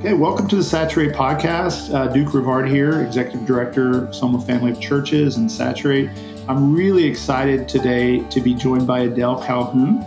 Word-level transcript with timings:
Okay, 0.00 0.14
welcome 0.14 0.48
to 0.48 0.56
the 0.56 0.64
Saturate 0.64 1.12
podcast. 1.12 1.94
Uh, 1.94 2.08
Duke 2.08 2.34
Revard 2.34 2.68
here, 2.68 3.02
Executive 3.02 3.46
Director, 3.46 4.12
Soma 4.12 4.40
Family 4.40 4.72
of 4.72 4.80
Churches 4.80 5.36
and 5.36 5.48
Saturate. 5.48 6.10
I'm 6.48 6.74
really 6.74 7.04
excited 7.04 7.68
today 7.68 8.18
to 8.30 8.40
be 8.40 8.54
joined 8.54 8.86
by 8.86 9.02
Adele 9.02 9.40
Calhoun. 9.40 10.02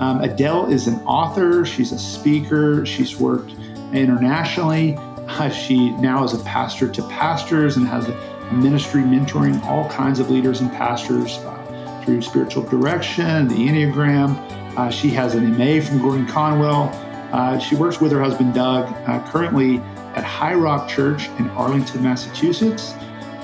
Um, 0.00 0.20
Adele 0.20 0.70
is 0.70 0.86
an 0.86 1.00
author, 1.00 1.64
she's 1.64 1.90
a 1.90 1.98
speaker, 1.98 2.86
she's 2.86 3.18
worked 3.18 3.50
internationally. 3.92 4.96
Uh, 5.38 5.48
she 5.48 5.90
now 5.92 6.24
is 6.24 6.34
a 6.34 6.42
pastor 6.44 6.88
to 6.88 7.02
pastors 7.08 7.76
and 7.76 7.86
has 7.86 8.08
a 8.08 8.52
ministry 8.52 9.02
mentoring 9.02 9.62
all 9.64 9.88
kinds 9.88 10.18
of 10.18 10.30
leaders 10.30 10.60
and 10.60 10.70
pastors 10.72 11.38
uh, 11.38 12.02
through 12.04 12.20
spiritual 12.20 12.64
direction, 12.64 13.46
the 13.46 13.54
Enneagram. 13.54 14.36
Uh, 14.76 14.90
she 14.90 15.10
has 15.10 15.36
an 15.36 15.56
MA 15.56 15.80
from 15.80 16.00
Gordon 16.00 16.26
Conwell. 16.26 16.90
Uh, 17.32 17.56
she 17.58 17.76
works 17.76 18.00
with 18.00 18.10
her 18.10 18.20
husband 18.20 18.52
Doug, 18.52 18.92
uh, 19.06 19.24
currently 19.30 19.78
at 20.16 20.24
High 20.24 20.54
Rock 20.54 20.88
Church 20.88 21.28
in 21.38 21.48
Arlington, 21.50 22.02
Massachusetts, 22.02 22.94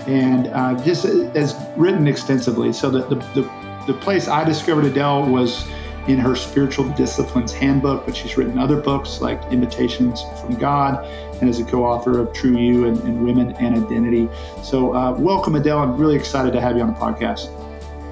and 0.08 0.48
uh, 0.48 0.74
just 0.82 1.04
has 1.04 1.54
written 1.76 2.08
extensively. 2.08 2.72
So 2.72 2.90
the, 2.90 3.02
the, 3.06 3.14
the, 3.40 3.84
the, 3.86 3.94
place 3.94 4.26
I 4.26 4.42
discovered 4.42 4.84
Adele 4.84 5.30
was 5.30 5.68
in 6.08 6.18
her 6.18 6.36
Spiritual 6.36 6.88
Disciplines 6.90 7.52
Handbook, 7.52 8.04
but 8.04 8.16
she's 8.16 8.36
written 8.36 8.58
other 8.58 8.80
books 8.80 9.20
like 9.20 9.42
Invitations 9.50 10.22
from 10.40 10.56
God 10.56 11.04
and 11.40 11.48
is 11.48 11.60
a 11.60 11.64
co-author 11.64 12.18
of 12.18 12.32
True 12.32 12.56
You 12.56 12.86
and, 12.86 12.98
and 13.04 13.24
Women 13.24 13.52
and 13.54 13.84
Identity. 13.84 14.28
So 14.62 14.94
uh, 14.94 15.12
welcome, 15.12 15.54
Adele. 15.54 15.78
I'm 15.78 15.96
really 15.96 16.16
excited 16.16 16.52
to 16.52 16.60
have 16.60 16.76
you 16.76 16.82
on 16.82 16.94
the 16.94 17.00
podcast. 17.00 17.50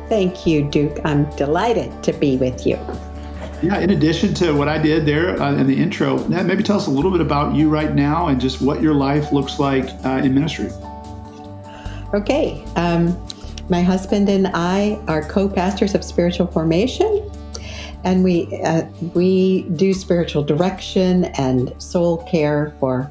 Thank 0.08 0.46
you, 0.46 0.64
Duke. 0.64 0.98
I'm 1.04 1.28
delighted 1.36 2.02
to 2.02 2.12
be 2.12 2.36
with 2.36 2.66
you. 2.66 2.78
Yeah, 3.62 3.78
in 3.78 3.90
addition 3.90 4.34
to 4.34 4.52
what 4.52 4.68
I 4.68 4.76
did 4.76 5.06
there 5.06 5.40
uh, 5.40 5.54
in 5.54 5.68
the 5.68 5.80
intro, 5.80 6.18
maybe 6.28 6.64
tell 6.64 6.76
us 6.76 6.88
a 6.88 6.90
little 6.90 7.12
bit 7.12 7.20
about 7.20 7.54
you 7.54 7.68
right 7.68 7.94
now 7.94 8.26
and 8.26 8.40
just 8.40 8.60
what 8.60 8.82
your 8.82 8.92
life 8.92 9.30
looks 9.30 9.60
like 9.60 9.88
uh, 10.04 10.20
in 10.24 10.34
ministry. 10.34 10.70
Okay. 12.12 12.64
Um, 12.74 13.16
my 13.68 13.80
husband 13.80 14.28
and 14.28 14.48
I 14.52 15.00
are 15.06 15.22
co 15.22 15.48
pastors 15.48 15.94
of 15.94 16.02
spiritual 16.02 16.48
formation, 16.48 17.30
and 18.04 18.24
we, 18.24 18.48
uh, 18.64 18.82
we 19.14 19.62
do 19.76 19.94
spiritual 19.94 20.42
direction 20.42 21.26
and 21.36 21.72
soul 21.80 22.18
care 22.24 22.74
for 22.80 23.10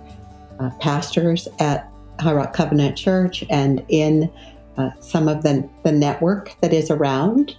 uh, 0.60 0.70
pastors 0.80 1.48
at 1.60 1.90
High 2.20 2.34
Rock 2.34 2.54
Covenant 2.54 2.98
Church 2.98 3.44
and 3.50 3.84
in 3.88 4.32
uh, 4.78 4.92
some 5.00 5.28
of 5.28 5.44
the, 5.44 5.68
the 5.84 5.92
network 5.92 6.56
that 6.62 6.74
is 6.74 6.92
around. 6.92 7.56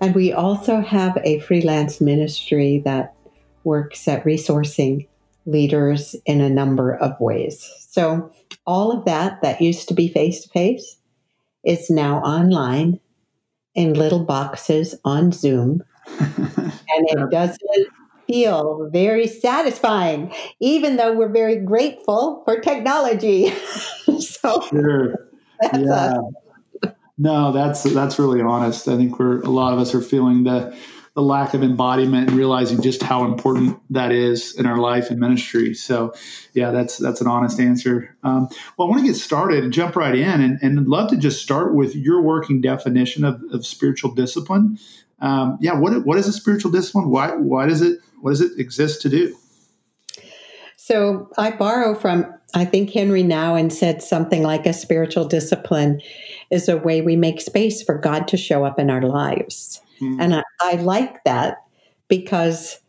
And 0.00 0.14
we 0.14 0.32
also 0.32 0.80
have 0.80 1.16
a 1.24 1.38
freelance 1.40 2.00
ministry 2.00 2.82
that 2.84 3.14
works 3.64 4.08
at 4.08 4.24
resourcing 4.24 5.06
leaders 5.46 6.16
in 6.26 6.40
a 6.40 6.50
number 6.50 6.94
of 6.94 7.18
ways. 7.20 7.68
So, 7.88 8.32
all 8.64 8.92
of 8.92 9.04
that 9.06 9.42
that 9.42 9.60
used 9.60 9.88
to 9.88 9.94
be 9.94 10.08
face 10.08 10.42
to 10.42 10.48
face 10.50 10.96
is 11.64 11.90
now 11.90 12.18
online 12.18 13.00
in 13.74 13.94
little 13.94 14.24
boxes 14.24 14.94
on 15.04 15.32
Zoom. 15.32 15.82
And 16.06 16.72
it 16.88 17.30
doesn't 17.30 17.88
feel 18.26 18.88
very 18.92 19.26
satisfying, 19.26 20.32
even 20.60 20.96
though 20.96 21.12
we're 21.12 21.28
very 21.28 21.56
grateful 21.56 22.42
for 22.44 22.60
technology. 22.60 23.50
so, 24.18 24.60
sure. 24.68 25.28
yeah. 25.72 26.18
No, 27.18 27.52
that's 27.52 27.82
that's 27.84 28.18
really 28.18 28.40
honest. 28.40 28.88
I 28.88 28.96
think 28.96 29.18
we're 29.18 29.40
a 29.42 29.50
lot 29.50 29.72
of 29.72 29.78
us 29.78 29.94
are 29.94 30.00
feeling 30.00 30.44
the 30.44 30.76
the 31.14 31.22
lack 31.22 31.52
of 31.52 31.62
embodiment 31.62 32.30
and 32.30 32.38
realizing 32.38 32.80
just 32.80 33.02
how 33.02 33.24
important 33.24 33.78
that 33.90 34.12
is 34.12 34.58
in 34.58 34.64
our 34.64 34.78
life 34.78 35.10
and 35.10 35.20
ministry. 35.20 35.74
So, 35.74 36.14
yeah, 36.54 36.70
that's 36.70 36.96
that's 36.96 37.20
an 37.20 37.26
honest 37.26 37.60
answer. 37.60 38.16
Um, 38.22 38.48
well, 38.76 38.88
I 38.88 38.90
want 38.90 39.02
to 39.02 39.06
get 39.06 39.16
started 39.16 39.62
and 39.62 39.72
jump 39.72 39.94
right 39.94 40.14
in, 40.14 40.40
and, 40.40 40.58
and 40.62 40.80
I'd 40.80 40.86
love 40.86 41.10
to 41.10 41.16
just 41.16 41.42
start 41.42 41.74
with 41.74 41.94
your 41.94 42.22
working 42.22 42.62
definition 42.62 43.24
of, 43.24 43.42
of 43.52 43.66
spiritual 43.66 44.14
discipline. 44.14 44.78
Um, 45.22 45.56
yeah, 45.60 45.74
what 45.74 46.04
what 46.04 46.18
is 46.18 46.26
a 46.26 46.32
spiritual 46.32 46.70
discipline? 46.70 47.08
Why 47.08 47.30
why 47.36 47.66
does 47.66 47.80
it 47.80 48.00
what 48.20 48.32
does 48.32 48.40
it 48.40 48.58
exist 48.58 49.00
to 49.02 49.08
do? 49.08 49.36
So 50.76 51.30
I 51.38 51.52
borrow 51.52 51.94
from 51.94 52.26
I 52.54 52.64
think 52.64 52.94
Henri 52.94 53.22
Nouwen 53.22 53.70
said 53.70 54.02
something 54.02 54.42
like 54.42 54.66
a 54.66 54.72
spiritual 54.72 55.24
discipline 55.24 56.02
is 56.50 56.68
a 56.68 56.76
way 56.76 57.00
we 57.00 57.16
make 57.16 57.40
space 57.40 57.82
for 57.82 57.96
God 57.96 58.28
to 58.28 58.36
show 58.36 58.64
up 58.64 58.78
in 58.78 58.90
our 58.90 59.02
lives. 59.02 59.80
Mm. 60.00 60.20
And 60.20 60.34
I, 60.34 60.42
I, 60.60 60.74
like 60.74 61.24
that 61.24 61.64
because 62.08 62.80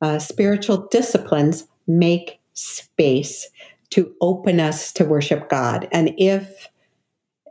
uh, 0.00 0.18
spiritual 0.18 0.88
disciplines 0.90 1.66
make 1.86 2.40
space 2.54 3.50
to 3.90 4.14
open 4.22 4.58
us 4.58 4.92
to 4.94 5.04
worship 5.04 5.50
God. 5.50 5.86
And 5.92 6.14
if 6.16 6.68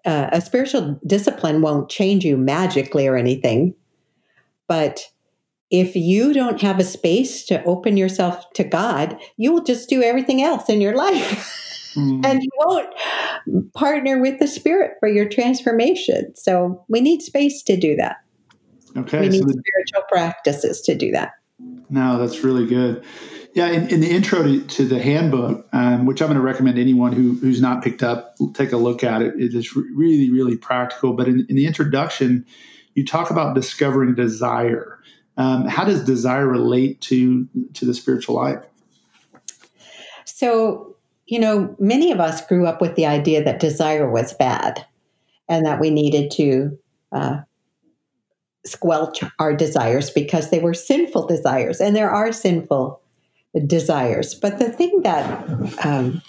uh, 0.05 0.29
a 0.31 0.41
spiritual 0.41 0.99
discipline 1.05 1.61
won't 1.61 1.89
change 1.89 2.25
you 2.25 2.37
magically 2.37 3.07
or 3.07 3.15
anything, 3.15 3.75
but 4.69 5.09
if 5.69 5.95
you 5.95 6.33
don't 6.33 6.61
have 6.61 6.79
a 6.79 6.83
space 6.83 7.45
to 7.47 7.63
open 7.65 7.97
yourself 7.97 8.51
to 8.53 8.63
God, 8.63 9.19
you 9.35 9.51
will 9.51 9.63
just 9.63 9.89
do 9.89 10.01
everything 10.01 10.41
else 10.41 10.69
in 10.69 10.79
your 10.79 10.95
life. 10.95 11.91
Mm. 11.95 12.23
And 12.23 12.43
you 12.43 12.49
won't 12.59 13.73
partner 13.73 14.21
with 14.21 14.39
the 14.39 14.47
Spirit 14.47 14.91
for 14.99 15.09
your 15.09 15.27
transformation. 15.27 16.35
So 16.35 16.85
we 16.87 17.01
need 17.01 17.21
space 17.21 17.63
to 17.63 17.75
do 17.75 17.95
that. 17.95 18.17
Okay. 18.95 19.21
We 19.21 19.29
need 19.29 19.41
so 19.41 19.47
the, 19.47 19.63
spiritual 19.65 20.03
practices 20.07 20.81
to 20.81 20.95
do 20.95 21.11
that. 21.11 21.31
No, 21.89 22.19
that's 22.19 22.43
really 22.43 22.67
good. 22.67 23.03
Yeah, 23.53 23.69
in, 23.69 23.87
in 23.89 23.99
the 24.01 24.09
intro 24.09 24.43
to, 24.43 24.61
to 24.61 24.85
the 24.85 25.01
handbook, 25.01 25.67
um, 25.73 26.05
which 26.05 26.21
I'm 26.21 26.27
going 26.27 26.37
to 26.37 26.43
recommend 26.43 26.77
anyone 26.77 27.11
who, 27.11 27.33
who's 27.33 27.59
not 27.59 27.83
picked 27.83 28.03
up, 28.03 28.35
take 28.53 28.71
a 28.71 28.77
look 28.77 29.03
at 29.03 29.23
it. 29.23 29.33
It 29.37 29.55
is 29.55 29.75
really, 29.75 30.31
really 30.31 30.55
practical. 30.55 31.13
But 31.13 31.27
in, 31.27 31.45
in 31.49 31.55
the 31.55 31.65
introduction, 31.65 32.45
you 32.99 33.05
talk 33.05 33.31
about 33.31 33.55
discovering 33.55 34.13
desire. 34.13 34.99
Um, 35.37 35.65
how 35.67 35.85
does 35.85 36.03
desire 36.03 36.45
relate 36.45 36.99
to 37.01 37.47
to 37.75 37.85
the 37.85 37.93
spiritual 37.93 38.35
life? 38.35 38.61
So 40.25 40.97
you 41.25 41.39
know, 41.39 41.75
many 41.79 42.11
of 42.11 42.19
us 42.19 42.45
grew 42.45 42.65
up 42.65 42.81
with 42.81 42.95
the 42.95 43.05
idea 43.05 43.43
that 43.43 43.59
desire 43.59 44.11
was 44.11 44.33
bad 44.33 44.85
and 45.47 45.65
that 45.65 45.79
we 45.79 45.91
needed 45.91 46.31
to 46.31 46.77
uh, 47.11 47.37
squelch 48.65 49.23
our 49.37 49.55
desires 49.55 50.09
because 50.09 50.49
they 50.49 50.59
were 50.59 50.73
sinful 50.73 51.27
desires. 51.27 51.79
And 51.79 51.95
there 51.95 52.09
are 52.09 52.33
sinful 52.33 52.99
desires. 53.67 54.33
But 54.33 54.59
the 54.59 54.71
thing 54.71 55.01
that 55.03 55.85
um, 55.85 56.21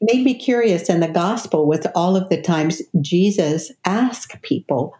made 0.00 0.24
me 0.24 0.34
curious 0.34 0.88
in 0.88 1.00
the 1.00 1.08
gospel 1.08 1.66
was 1.66 1.86
all 1.94 2.16
of 2.16 2.28
the 2.28 2.40
times 2.40 2.82
Jesus 3.00 3.72
asked 3.84 4.40
people 4.42 4.94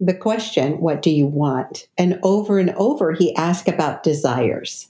the 0.00 0.14
question, 0.14 0.80
What 0.80 1.02
do 1.02 1.10
you 1.10 1.26
want? 1.26 1.88
And 1.98 2.18
over 2.22 2.58
and 2.58 2.70
over, 2.70 3.12
he 3.12 3.34
asked 3.36 3.68
about 3.68 4.02
desires. 4.02 4.88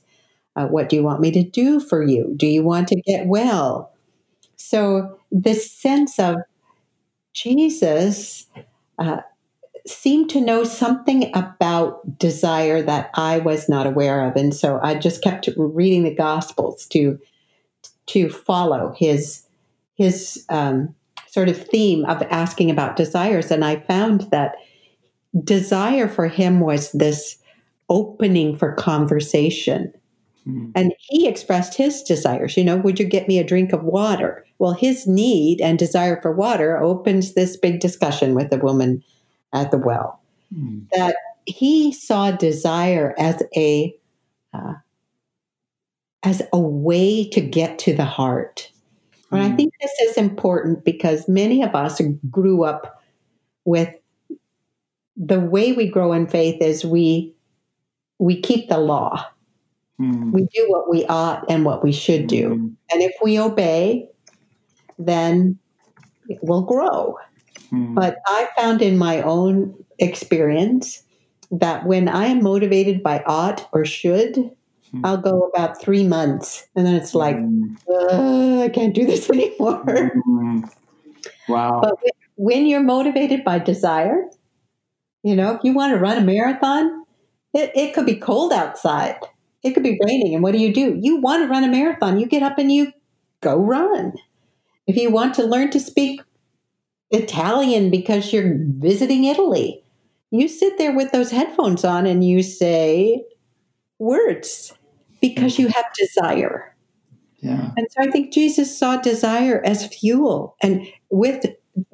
Uh, 0.56 0.66
what 0.66 0.88
do 0.88 0.96
you 0.96 1.02
want 1.02 1.20
me 1.20 1.30
to 1.30 1.42
do 1.42 1.80
for 1.80 2.02
you? 2.02 2.32
Do 2.36 2.46
you 2.46 2.62
want 2.62 2.88
to 2.88 3.00
get 3.00 3.26
well? 3.26 3.92
So, 4.56 5.18
this 5.30 5.70
sense 5.70 6.18
of 6.18 6.36
Jesus 7.32 8.46
uh, 8.98 9.20
seemed 9.86 10.30
to 10.30 10.40
know 10.40 10.64
something 10.64 11.30
about 11.34 12.18
desire 12.18 12.82
that 12.82 13.10
I 13.14 13.38
was 13.38 13.68
not 13.68 13.86
aware 13.86 14.26
of. 14.26 14.36
And 14.36 14.54
so 14.54 14.78
I 14.82 14.94
just 14.94 15.22
kept 15.22 15.48
reading 15.56 16.04
the 16.04 16.14
Gospels 16.14 16.86
to, 16.88 17.18
to 18.10 18.28
follow 18.28 18.94
his, 18.96 19.46
his 19.96 20.44
um, 20.48 20.94
sort 21.28 21.48
of 21.48 21.66
theme 21.68 22.04
of 22.04 22.22
asking 22.30 22.70
about 22.70 22.96
desires. 22.96 23.50
And 23.50 23.64
I 23.64 23.80
found 23.80 24.22
that 24.30 24.56
desire 25.44 26.08
for 26.08 26.28
him 26.28 26.60
was 26.60 26.92
this 26.92 27.38
opening 27.88 28.56
for 28.56 28.72
conversation 28.74 29.92
Mm. 30.46 30.72
And 30.74 30.92
he 30.98 31.28
expressed 31.28 31.74
his 31.74 32.02
desires. 32.02 32.56
You 32.56 32.64
know, 32.64 32.76
would 32.76 32.98
you 32.98 33.06
get 33.06 33.28
me 33.28 33.38
a 33.38 33.44
drink 33.44 33.72
of 33.72 33.82
water? 33.82 34.44
Well, 34.58 34.72
his 34.72 35.06
need 35.06 35.60
and 35.60 35.78
desire 35.78 36.20
for 36.20 36.32
water 36.32 36.78
opens 36.78 37.34
this 37.34 37.56
big 37.56 37.80
discussion 37.80 38.34
with 38.34 38.50
the 38.50 38.58
woman 38.58 39.02
at 39.52 39.70
the 39.70 39.78
well. 39.78 40.20
Mm. 40.54 40.86
That 40.92 41.16
he 41.46 41.92
saw 41.92 42.30
desire 42.30 43.14
as 43.18 43.42
a 43.56 43.94
uh, 44.52 44.74
as 46.22 46.42
a 46.52 46.58
way 46.58 47.28
to 47.30 47.40
get 47.40 47.78
to 47.80 47.94
the 47.94 48.04
heart. 48.04 48.70
Mm. 49.30 49.38
And 49.38 49.42
I 49.42 49.50
mm. 49.50 49.56
think 49.56 49.74
this 49.80 49.92
is 50.08 50.16
important 50.16 50.84
because 50.84 51.28
many 51.28 51.62
of 51.62 51.74
us 51.74 52.00
grew 52.30 52.64
up 52.64 53.02
with 53.64 53.94
the 55.16 55.40
way 55.40 55.72
we 55.72 55.88
grow 55.88 56.12
in 56.12 56.26
faith 56.26 56.62
is 56.62 56.84
we 56.84 57.34
we 58.18 58.40
keep 58.40 58.68
the 58.68 58.78
law 58.78 59.26
Mm. 60.00 60.32
We 60.32 60.46
do 60.54 60.66
what 60.68 60.88
we 60.88 61.04
ought 61.06 61.44
and 61.50 61.64
what 61.64 61.84
we 61.84 61.92
should 61.92 62.26
do. 62.26 62.50
Mm. 62.50 62.74
And 62.92 63.02
if 63.02 63.12
we 63.22 63.38
obey, 63.38 64.08
then 64.98 65.58
it 66.28 66.38
will 66.42 66.62
grow. 66.62 67.18
Hmm. 67.70 67.94
But 67.94 68.18
I 68.26 68.48
found 68.56 68.82
in 68.82 68.96
my 68.98 69.22
own 69.22 69.74
experience 69.98 71.02
that 71.50 71.86
when 71.86 72.08
I 72.08 72.26
am 72.26 72.42
motivated 72.42 73.02
by 73.02 73.22
ought 73.26 73.68
or 73.72 73.84
should. 73.84 74.50
I'll 75.04 75.16
go 75.18 75.42
about 75.54 75.80
three 75.80 76.06
months. 76.06 76.66
And 76.76 76.86
then 76.86 76.94
it's 76.94 77.14
like, 77.14 77.36
Mm. 77.36 77.76
"Uh, 77.88 78.62
I 78.64 78.68
can't 78.68 78.94
do 78.94 79.06
this 79.06 79.28
anymore. 79.34 79.84
Mm. 79.84 80.70
Wow. 81.48 81.80
But 81.82 81.96
when- 82.02 82.12
when 82.36 82.66
you're 82.66 82.82
motivated 82.82 83.44
by 83.44 83.58
desire, 83.58 84.24
you 85.22 85.36
know, 85.36 85.52
if 85.54 85.60
you 85.62 85.74
want 85.74 85.92
to 85.92 85.98
run 85.98 86.16
a 86.16 86.22
marathon, 86.22 87.04
it, 87.52 87.70
it 87.74 87.92
could 87.94 88.06
be 88.06 88.14
cold 88.16 88.50
outside. 88.52 89.16
It 89.62 89.72
could 89.74 89.82
be 89.82 89.98
raining. 90.02 90.34
And 90.34 90.42
what 90.42 90.52
do 90.52 90.58
you 90.58 90.72
do? 90.72 90.98
You 91.02 91.16
want 91.20 91.42
to 91.42 91.48
run 91.48 91.64
a 91.64 91.68
marathon. 91.68 92.18
You 92.18 92.24
get 92.26 92.42
up 92.42 92.56
and 92.58 92.72
you 92.72 92.92
go 93.42 93.56
run. 93.56 94.14
If 94.86 94.96
you 94.96 95.10
want 95.10 95.34
to 95.34 95.44
learn 95.44 95.70
to 95.72 95.80
speak 95.80 96.22
Italian 97.10 97.90
because 97.90 98.32
you're 98.32 98.56
visiting 98.58 99.24
Italy, 99.24 99.82
you 100.30 100.48
sit 100.48 100.78
there 100.78 100.94
with 100.96 101.12
those 101.12 101.30
headphones 101.30 101.84
on 101.84 102.06
and 102.06 102.24
you 102.24 102.42
say 102.42 103.24
words 103.98 104.72
because 105.20 105.58
you 105.58 105.68
have 105.68 105.84
desire. 105.94 106.74
yeah. 107.40 107.70
And 107.76 107.86
so 107.90 108.02
I 108.02 108.10
think 108.10 108.32
Jesus 108.32 108.76
saw 108.76 108.96
desire 108.96 109.62
as 109.64 109.86
fuel. 109.86 110.56
And 110.62 110.86
with 111.10 111.46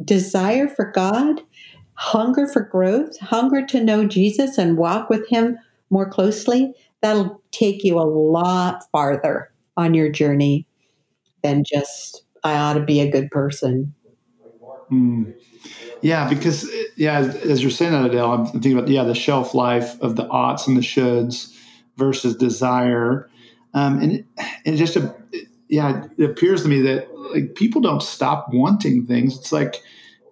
desire 0.04 0.68
for 0.68 0.90
God, 0.90 1.42
hunger 1.94 2.46
for 2.46 2.62
growth, 2.62 3.18
hunger 3.20 3.64
to 3.66 3.82
know 3.82 4.06
Jesus 4.06 4.58
and 4.58 4.76
walk 4.76 5.10
with 5.10 5.28
Him 5.28 5.58
more 5.90 6.08
closely, 6.08 6.74
that'll 7.00 7.42
take 7.52 7.84
you 7.84 7.98
a 7.98 8.02
lot 8.02 8.82
farther 8.90 9.52
on 9.76 9.94
your 9.94 10.10
journey 10.10 10.66
than 11.42 11.62
just, 11.64 12.24
I 12.42 12.56
ought 12.56 12.74
to 12.74 12.80
be 12.80 13.00
a 13.00 13.10
good 13.10 13.30
person. 13.30 13.94
Mm. 14.90 15.34
Yeah, 16.00 16.28
because 16.28 16.70
yeah, 16.96 17.18
as 17.20 17.62
you're 17.62 17.70
saying 17.70 17.92
that, 17.92 18.06
Adele, 18.06 18.32
I'm 18.32 18.46
thinking 18.46 18.74
about 18.74 18.88
yeah 18.88 19.04
the 19.04 19.14
shelf 19.14 19.54
life 19.54 20.00
of 20.00 20.16
the 20.16 20.28
oughts 20.28 20.66
and 20.66 20.76
the 20.76 20.82
shoulds 20.82 21.55
versus 21.96 22.36
desire, 22.36 23.28
um, 23.74 24.00
and 24.00 24.12
it, 24.12 24.26
and 24.64 24.76
just 24.76 24.96
a, 24.96 25.14
yeah, 25.68 26.04
it 26.16 26.30
appears 26.30 26.62
to 26.62 26.68
me 26.68 26.80
that 26.82 27.08
like 27.34 27.54
people 27.54 27.80
don't 27.80 28.02
stop 28.02 28.48
wanting 28.52 29.06
things. 29.06 29.36
It's 29.36 29.52
like 29.52 29.82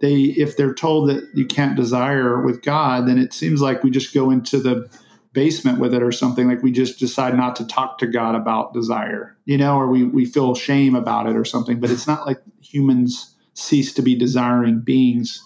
they 0.00 0.14
if 0.14 0.56
they're 0.56 0.74
told 0.74 1.08
that 1.08 1.28
you 1.34 1.46
can't 1.46 1.76
desire 1.76 2.40
with 2.40 2.62
God, 2.62 3.06
then 3.08 3.18
it 3.18 3.32
seems 3.32 3.60
like 3.60 3.82
we 3.82 3.90
just 3.90 4.14
go 4.14 4.30
into 4.30 4.58
the 4.58 4.88
basement 5.32 5.80
with 5.80 5.92
it 5.92 6.02
or 6.02 6.12
something 6.12 6.46
like 6.46 6.62
we 6.62 6.70
just 6.70 6.98
decide 6.98 7.36
not 7.36 7.56
to 7.56 7.66
talk 7.66 7.98
to 7.98 8.06
God 8.06 8.34
about 8.36 8.72
desire, 8.72 9.36
you 9.44 9.58
know, 9.58 9.76
or 9.76 9.88
we 9.88 10.04
we 10.04 10.24
feel 10.24 10.54
shame 10.54 10.94
about 10.94 11.26
it 11.26 11.36
or 11.36 11.44
something. 11.44 11.80
But 11.80 11.90
it's 11.90 12.06
not 12.06 12.26
like 12.26 12.40
humans 12.62 13.34
cease 13.54 13.92
to 13.94 14.02
be 14.02 14.14
desiring 14.14 14.80
beings 14.80 15.42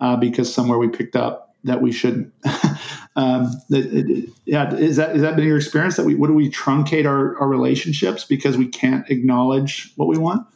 uh, 0.00 0.16
because 0.16 0.52
somewhere 0.52 0.78
we 0.78 0.88
picked 0.88 1.16
up 1.16 1.47
that 1.64 1.82
we 1.82 1.92
shouldn't. 1.92 2.32
um, 3.16 3.50
yeah, 3.68 4.74
is 4.74 4.96
that 4.96 5.16
is 5.16 5.22
that 5.22 5.36
been 5.36 5.46
your 5.46 5.56
experience? 5.56 5.96
That 5.96 6.06
we 6.06 6.14
what 6.14 6.28
do 6.28 6.34
we 6.34 6.50
truncate 6.50 7.06
our, 7.06 7.38
our 7.38 7.48
relationships 7.48 8.24
because 8.24 8.56
we 8.56 8.68
can't 8.68 9.08
acknowledge 9.10 9.92
what 9.96 10.08
we 10.08 10.18
want? 10.18 10.46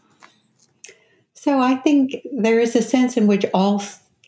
So 1.34 1.58
I 1.58 1.76
think 1.76 2.16
there 2.32 2.60
is 2.60 2.76
a 2.76 2.82
sense 2.82 3.16
in 3.16 3.26
which 3.26 3.44
all 3.52 3.82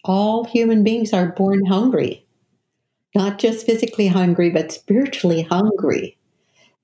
all 0.05 0.45
human 0.45 0.85
beings 0.85 1.13
are 1.13 1.33
born 1.33 1.65
hungry, 1.67 2.27
not 3.15 3.39
just 3.39 3.67
physically 3.67 4.09
hungry, 4.09 4.51
but 4.51 4.73
spiritually 4.73 5.43
hungry. 5.43 6.19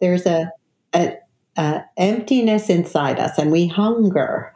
There's 0.00 0.25
a, 0.26 0.50
a, 0.94 1.19
a 1.56 1.84
emptiness 1.96 2.70
inside 2.70 3.19
us, 3.19 3.38
and 3.38 3.50
we 3.50 3.66
hunger, 3.66 4.54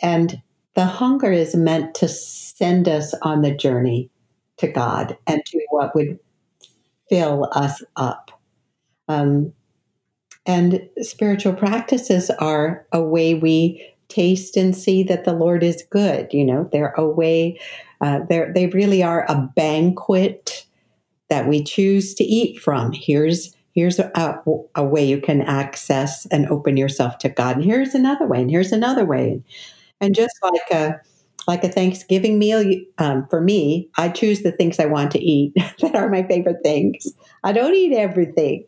and 0.00 0.40
the 0.74 0.84
hunger 0.84 1.32
is 1.32 1.54
meant 1.54 1.94
to 1.96 2.08
send 2.08 2.88
us 2.88 3.14
on 3.22 3.42
the 3.42 3.54
journey 3.54 4.10
to 4.58 4.68
God 4.68 5.16
and 5.26 5.44
to 5.46 5.60
what 5.70 5.94
would 5.94 6.18
fill 7.08 7.48
us 7.52 7.82
up. 7.96 8.30
Um, 9.08 9.52
and 10.46 10.88
spiritual 11.00 11.54
practices 11.54 12.30
are 12.30 12.86
a 12.92 13.02
way 13.02 13.34
we 13.34 13.94
taste 14.08 14.56
and 14.56 14.76
see 14.76 15.02
that 15.04 15.24
the 15.24 15.32
Lord 15.32 15.62
is 15.62 15.84
good. 15.90 16.32
You 16.32 16.44
know, 16.44 16.68
they're 16.70 16.94
a 16.96 17.06
way, 17.06 17.58
uh, 18.00 18.20
they're, 18.28 18.52
they 18.52 18.66
really 18.66 19.02
are 19.02 19.24
a 19.28 19.50
banquet 19.56 20.66
that 21.30 21.48
we 21.48 21.64
choose 21.64 22.14
to 22.14 22.24
eat 22.24 22.60
from. 22.60 22.92
Here's 22.92 23.54
here's 23.74 23.98
a, 23.98 24.42
a 24.76 24.84
way 24.84 25.04
you 25.04 25.20
can 25.20 25.42
access 25.42 26.26
and 26.26 26.46
open 26.48 26.76
yourself 26.76 27.18
to 27.18 27.28
God, 27.28 27.56
and 27.56 27.64
here's 27.64 27.94
another 27.94 28.26
way, 28.26 28.40
and 28.40 28.50
here's 28.50 28.70
another 28.70 29.04
way, 29.04 29.42
and 30.00 30.14
just 30.14 30.34
like 30.42 30.70
a 30.70 31.00
like 31.46 31.64
a 31.64 31.68
Thanksgiving 31.68 32.38
meal, 32.38 32.64
um, 32.98 33.26
for 33.28 33.40
me, 33.40 33.90
I 33.96 34.08
choose 34.08 34.42
the 34.42 34.52
things 34.52 34.78
I 34.78 34.86
want 34.86 35.10
to 35.12 35.18
eat 35.20 35.52
that 35.80 35.94
are 35.94 36.08
my 36.08 36.22
favorite 36.22 36.62
things. 36.62 37.12
I 37.42 37.52
don't 37.52 37.74
eat 37.74 37.94
everything. 37.94 38.64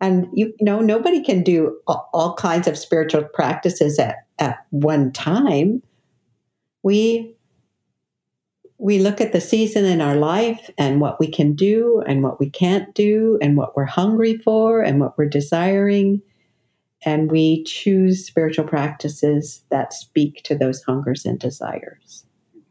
And 0.00 0.28
you, 0.32 0.54
you 0.58 0.64
know, 0.64 0.80
nobody 0.80 1.22
can 1.22 1.42
do 1.42 1.78
all, 1.86 2.08
all 2.12 2.34
kinds 2.34 2.66
of 2.66 2.78
spiritual 2.78 3.24
practices 3.24 3.98
at, 3.98 4.26
at 4.38 4.64
one 4.70 5.12
time. 5.12 5.82
We 6.82 7.36
we 8.80 8.98
look 8.98 9.20
at 9.20 9.32
the 9.32 9.42
season 9.42 9.84
in 9.84 10.00
our 10.00 10.16
life 10.16 10.70
and 10.78 11.02
what 11.02 11.20
we 11.20 11.30
can 11.30 11.52
do 11.52 12.02
and 12.06 12.22
what 12.22 12.40
we 12.40 12.48
can't 12.48 12.94
do 12.94 13.38
and 13.42 13.54
what 13.54 13.76
we're 13.76 13.84
hungry 13.84 14.38
for 14.38 14.80
and 14.80 14.98
what 14.98 15.18
we're 15.18 15.28
desiring. 15.28 16.22
And 17.04 17.30
we 17.30 17.64
choose 17.64 18.26
spiritual 18.26 18.66
practices 18.66 19.64
that 19.70 19.92
speak 19.92 20.42
to 20.44 20.54
those 20.54 20.82
hungers 20.82 21.24
and 21.24 21.38
desires. 21.38 22.24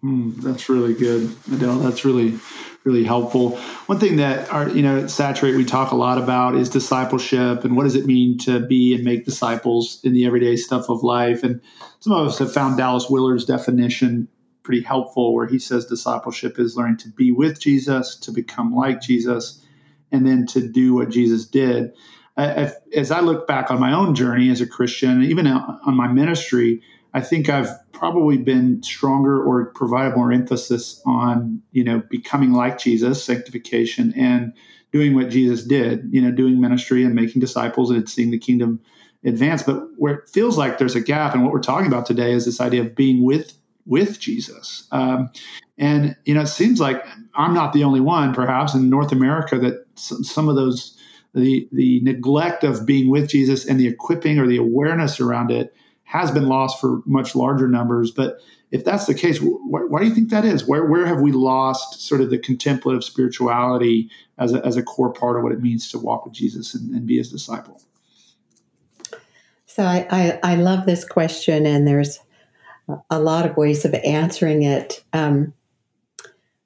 Mm, 0.04 0.38
that's 0.38 0.70
really 0.70 0.94
good, 0.94 1.36
Adele. 1.52 1.80
That's 1.80 2.06
really, 2.06 2.40
really 2.86 3.04
helpful. 3.04 3.58
One 3.88 4.00
thing 4.00 4.16
that 4.18 4.50
our, 4.50 4.70
you 4.70 4.82
know, 4.82 5.00
at 5.00 5.10
Saturate 5.10 5.56
we 5.56 5.66
talk 5.66 5.92
a 5.92 5.96
lot 5.96 6.18
about 6.18 6.56
is 6.56 6.70
discipleship 6.70 7.66
and 7.66 7.76
what 7.76 7.84
does 7.84 7.96
it 7.96 8.06
mean 8.06 8.38
to 8.40 8.62
be 8.62 8.96
and 8.96 9.04
make 9.04 9.26
disciples 9.26 10.00
in 10.04 10.14
the 10.14 10.26
everyday 10.26 10.56
stuff 10.56 10.90
of 10.90 11.04
life. 11.04 11.44
And 11.44 11.60
some 12.00 12.14
of 12.14 12.28
us 12.28 12.38
have 12.40 12.54
found 12.54 12.78
Dallas 12.78 13.10
Willard's 13.10 13.44
definition 13.44 14.30
pretty 14.64 14.82
helpful, 14.84 15.34
where 15.34 15.48
he 15.48 15.60
says 15.60 15.86
discipleship 15.86 16.60
is 16.60 16.78
learning 16.78 16.98
to 16.98 17.10
be 17.10 17.32
with 17.32 17.60
Jesus, 17.60 18.16
to 18.18 18.32
become 18.32 18.74
like 18.74 19.02
Jesus, 19.02 19.66
and 20.12 20.26
then 20.26 20.46
to 20.46 20.66
do 20.66 20.94
what 20.94 21.10
Jesus 21.10 21.46
did. 21.46 21.92
As 22.40 23.12
I 23.12 23.20
look 23.20 23.48
back 23.48 23.70
on 23.70 23.80
my 23.80 23.94
own 23.94 24.16
journey 24.16 24.50
as 24.50 24.62
a 24.62 24.68
Christian, 24.68 25.24
even 25.24 25.46
on 25.48 25.96
my 25.96 26.08
ministry, 26.08 26.82
I 27.14 27.22
think 27.22 27.50
I've 27.50 27.70
probably 27.92 28.38
been 28.38 28.82
stronger 28.84 29.44
or 29.44 29.66
provided 29.74 30.16
more 30.16 30.32
emphasis 30.32 31.02
on, 31.06 31.62
you 31.72 31.84
know, 31.84 32.02
becoming 32.10 32.54
like 32.54 32.78
Jesus, 32.78 33.24
sanctification, 33.24 34.14
and 34.16 34.54
doing 34.92 35.16
what 35.16 35.30
Jesus 35.30 35.64
did, 35.64 36.08
you 36.12 36.22
know, 36.22 36.32
doing 36.32 36.62
ministry 36.62 37.04
and 37.04 37.14
making 37.14 37.42
disciples 37.42 37.92
and 37.92 38.08
seeing 38.10 38.32
the 38.32 38.40
kingdom 38.40 38.80
advance. 39.26 39.64
But 39.64 39.84
where 39.98 40.16
it 40.16 40.30
feels 40.30 40.58
like 40.58 40.78
there's 40.78 40.96
a 40.96 41.02
gap, 41.02 41.34
and 41.34 41.44
what 41.44 41.52
we're 41.52 41.62
talking 41.62 41.88
about 41.88 42.06
today 42.06 42.32
is 42.32 42.46
this 42.46 42.62
idea 42.62 42.82
of 42.82 42.96
being 42.96 43.24
with 43.24 43.54
with 43.86 44.20
Jesus. 44.20 44.88
Um, 44.92 45.30
and 45.78 46.16
you 46.26 46.34
know, 46.34 46.42
it 46.42 46.48
seems 46.48 46.80
like 46.80 47.04
I'm 47.36 47.54
not 47.54 47.74
the 47.74 47.84
only 47.84 48.02
one, 48.02 48.34
perhaps 48.34 48.74
in 48.74 48.90
North 48.90 49.12
America, 49.12 49.58
that 49.60 49.86
some 49.96 50.48
of 50.48 50.56
those 50.56 50.99
the 51.34 51.68
the 51.72 52.02
neglect 52.02 52.64
of 52.64 52.86
being 52.86 53.10
with 53.10 53.30
Jesus 53.30 53.66
and 53.66 53.80
the 53.80 53.88
equipping 53.88 54.40
or 54.40 54.48
the 54.48 54.58
awareness 54.58 55.20
around 55.20 55.52
it 55.52 55.74
has 56.04 56.32
been 56.32 56.48
lost 56.48 56.82
for 56.82 57.02
much 57.06 57.36
larger 57.36 57.68
numbers. 57.68 58.10
But 58.10 58.40
if 58.72 58.84
that's 58.84 59.06
the 59.06 59.14
case, 59.14 59.38
wh- 59.38 59.62
why 59.70 60.00
do 60.00 60.08
you 60.08 60.16
think 60.16 60.30
that 60.32 60.46
is? 60.46 60.68
Where 60.68 60.86
where 60.86 61.06
have 61.06 61.22
we 61.22 61.32
lost 61.32 62.02
sort 62.02 62.22
of 62.22 62.30
the 62.30 62.40
contemplative 62.40 63.04
spirituality 63.04 64.10
as 64.38 64.54
a, 64.54 64.66
as 64.66 64.76
a 64.76 64.84
core 64.84 65.14
part 65.14 65.38
of 65.38 65.44
what 65.44 65.52
it 65.52 65.62
means 65.62 65.90
to 65.92 66.00
walk 66.00 66.26
with 66.26 66.34
Jesus 66.34 66.74
and, 66.74 66.94
and 66.96 67.06
be 67.06 67.18
his 67.18 67.32
disciple? 67.32 67.82
So 69.66 69.84
I, 69.84 70.08
I, 70.10 70.40
I 70.44 70.56
love 70.56 70.88
this 70.88 71.06
question, 71.06 71.68
and 71.68 71.88
there's 71.88 72.20
a 73.12 73.20
lot 73.20 73.46
of 73.46 73.56
ways 73.56 73.86
of 73.86 73.94
answering 73.94 74.64
it. 74.64 75.04
Um, 75.14 75.54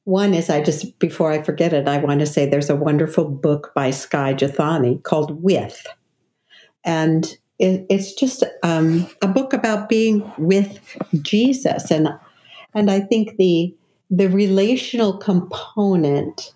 one 0.06 0.34
is 0.34 0.50
I 0.50 0.62
just, 0.62 1.00
before 1.00 1.32
I 1.32 1.42
forget 1.42 1.74
it, 1.74 1.88
I 1.88 1.98
want 1.98 2.20
to 2.20 2.26
say 2.26 2.46
there's 2.46 2.70
a 2.70 2.76
wonderful 2.76 3.26
book 3.26 3.72
by 3.74 3.92
Skye 3.92 4.34
Jethani 4.34 5.02
called 5.04 5.42
With. 5.42 5.86
And 6.84 7.26
it, 7.60 7.86
it's 7.90 8.14
just 8.14 8.44
um, 8.64 9.08
a 9.22 9.28
book 9.28 9.54
about 9.54 9.88
being 9.88 10.30
with 10.38 10.80
Jesus. 11.22 11.90
And, 11.90 12.10
and 12.74 12.92
I 12.92 13.00
think 13.00 13.38
the, 13.38 13.74
the 14.10 14.28
relational 14.28 15.18
component 15.18 16.54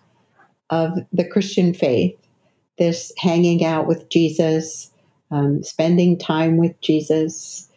of 0.70 0.92
the 1.14 1.26
Christian 1.26 1.74
faith, 1.74 2.18
this 2.78 3.14
hanging 3.18 3.64
out 3.64 3.88
with 3.88 4.10
Jesus, 4.10 4.92
um, 5.32 5.64
spending 5.64 6.20
time 6.20 6.58
with 6.58 6.80
Jesus, 6.82 7.70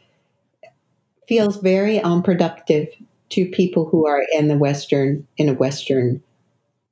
feels 1.29 1.59
very 1.59 2.00
unproductive 2.00 2.89
to 3.31 3.47
people 3.47 3.87
who 3.87 4.07
are 4.07 4.23
in 4.33 4.49
the 4.49 4.57
Western, 4.57 5.27
in 5.37 5.49
a 5.49 5.55
Western 5.55 6.23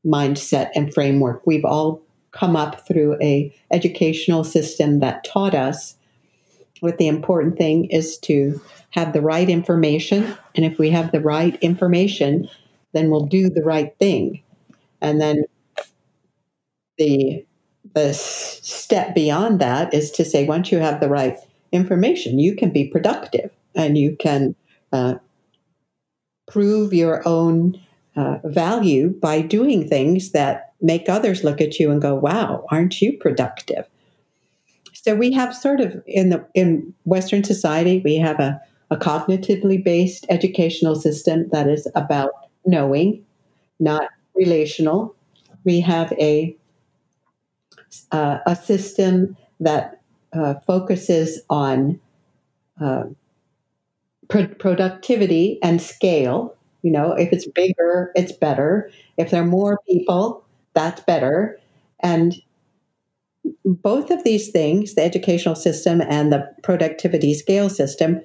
mindset 0.06 0.70
and 0.74 0.92
framework. 0.92 1.42
We've 1.46 1.64
all 1.64 2.00
come 2.30 2.56
up 2.56 2.86
through 2.86 3.16
a 3.20 3.54
educational 3.72 4.44
system 4.44 5.00
that 5.00 5.24
taught 5.24 5.54
us 5.54 5.96
what 6.80 6.98
the 6.98 7.08
important 7.08 7.58
thing 7.58 7.86
is 7.86 8.18
to 8.18 8.60
have 8.90 9.12
the 9.12 9.20
right 9.20 9.48
information. 9.48 10.36
And 10.54 10.64
if 10.64 10.78
we 10.78 10.90
have 10.90 11.12
the 11.12 11.20
right 11.20 11.56
information, 11.60 12.48
then 12.92 13.10
we'll 13.10 13.26
do 13.26 13.50
the 13.50 13.64
right 13.64 13.94
thing. 13.98 14.42
And 15.00 15.20
then 15.20 15.44
the 16.96 17.44
the 17.94 18.12
step 18.12 19.14
beyond 19.14 19.60
that 19.60 19.94
is 19.94 20.10
to 20.12 20.24
say 20.24 20.46
once 20.46 20.70
you 20.70 20.78
have 20.78 21.00
the 21.00 21.08
right 21.08 21.38
information, 21.72 22.38
you 22.38 22.54
can 22.54 22.70
be 22.70 22.86
productive 22.86 23.50
and 23.74 23.96
you 23.96 24.14
can 24.16 24.54
uh, 24.92 25.14
prove 26.48 26.92
your 26.92 27.26
own 27.26 27.80
uh, 28.16 28.38
value 28.44 29.10
by 29.10 29.40
doing 29.40 29.86
things 29.86 30.32
that 30.32 30.72
make 30.80 31.08
others 31.08 31.44
look 31.44 31.60
at 31.60 31.78
you 31.78 31.90
and 31.90 32.02
go, 32.02 32.14
"Wow, 32.14 32.66
aren't 32.70 33.00
you 33.00 33.16
productive?" 33.18 33.86
So 34.92 35.14
we 35.14 35.32
have 35.32 35.54
sort 35.54 35.80
of 35.80 36.02
in 36.06 36.30
the 36.30 36.44
in 36.54 36.94
Western 37.04 37.44
society 37.44 38.02
we 38.04 38.16
have 38.16 38.40
a, 38.40 38.60
a 38.90 38.96
cognitively 38.96 39.82
based 39.82 40.26
educational 40.28 40.96
system 40.96 41.48
that 41.52 41.68
is 41.68 41.86
about 41.94 42.32
knowing, 42.66 43.24
not 43.80 44.08
relational. 44.34 45.14
We 45.64 45.80
have 45.80 46.12
a 46.12 46.56
uh, 48.12 48.38
a 48.46 48.56
system 48.56 49.36
that 49.60 50.00
uh, 50.32 50.54
focuses 50.66 51.40
on 51.48 52.00
uh, 52.80 53.04
productivity 54.28 55.58
and 55.62 55.80
scale. 55.80 56.54
You 56.82 56.92
know, 56.92 57.12
if 57.12 57.32
it's 57.32 57.46
bigger, 57.48 58.12
it's 58.14 58.32
better. 58.32 58.90
If 59.16 59.30
there 59.30 59.42
are 59.42 59.46
more 59.46 59.80
people, 59.88 60.44
that's 60.74 61.00
better. 61.02 61.58
And 62.00 62.34
both 63.64 64.10
of 64.10 64.24
these 64.24 64.50
things, 64.50 64.94
the 64.94 65.02
educational 65.02 65.54
system 65.54 66.00
and 66.00 66.32
the 66.32 66.48
productivity 66.62 67.34
scale 67.34 67.68
system, 67.68 68.22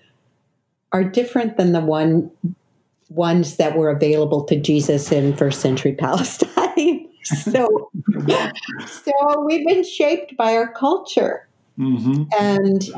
are 0.91 1.03
different 1.03 1.57
than 1.57 1.71
the 1.71 1.81
one 1.81 2.29
ones 3.09 3.57
that 3.57 3.77
were 3.77 3.89
available 3.89 4.43
to 4.45 4.59
Jesus 4.59 5.11
in 5.11 5.35
first 5.35 5.61
century 5.61 5.93
Palestine. 5.99 7.09
so, 7.23 7.89
so 8.87 9.45
we've 9.45 9.65
been 9.65 9.83
shaped 9.83 10.35
by 10.37 10.55
our 10.55 10.71
culture, 10.71 11.47
mm-hmm. 11.79 12.23
and 12.37 12.89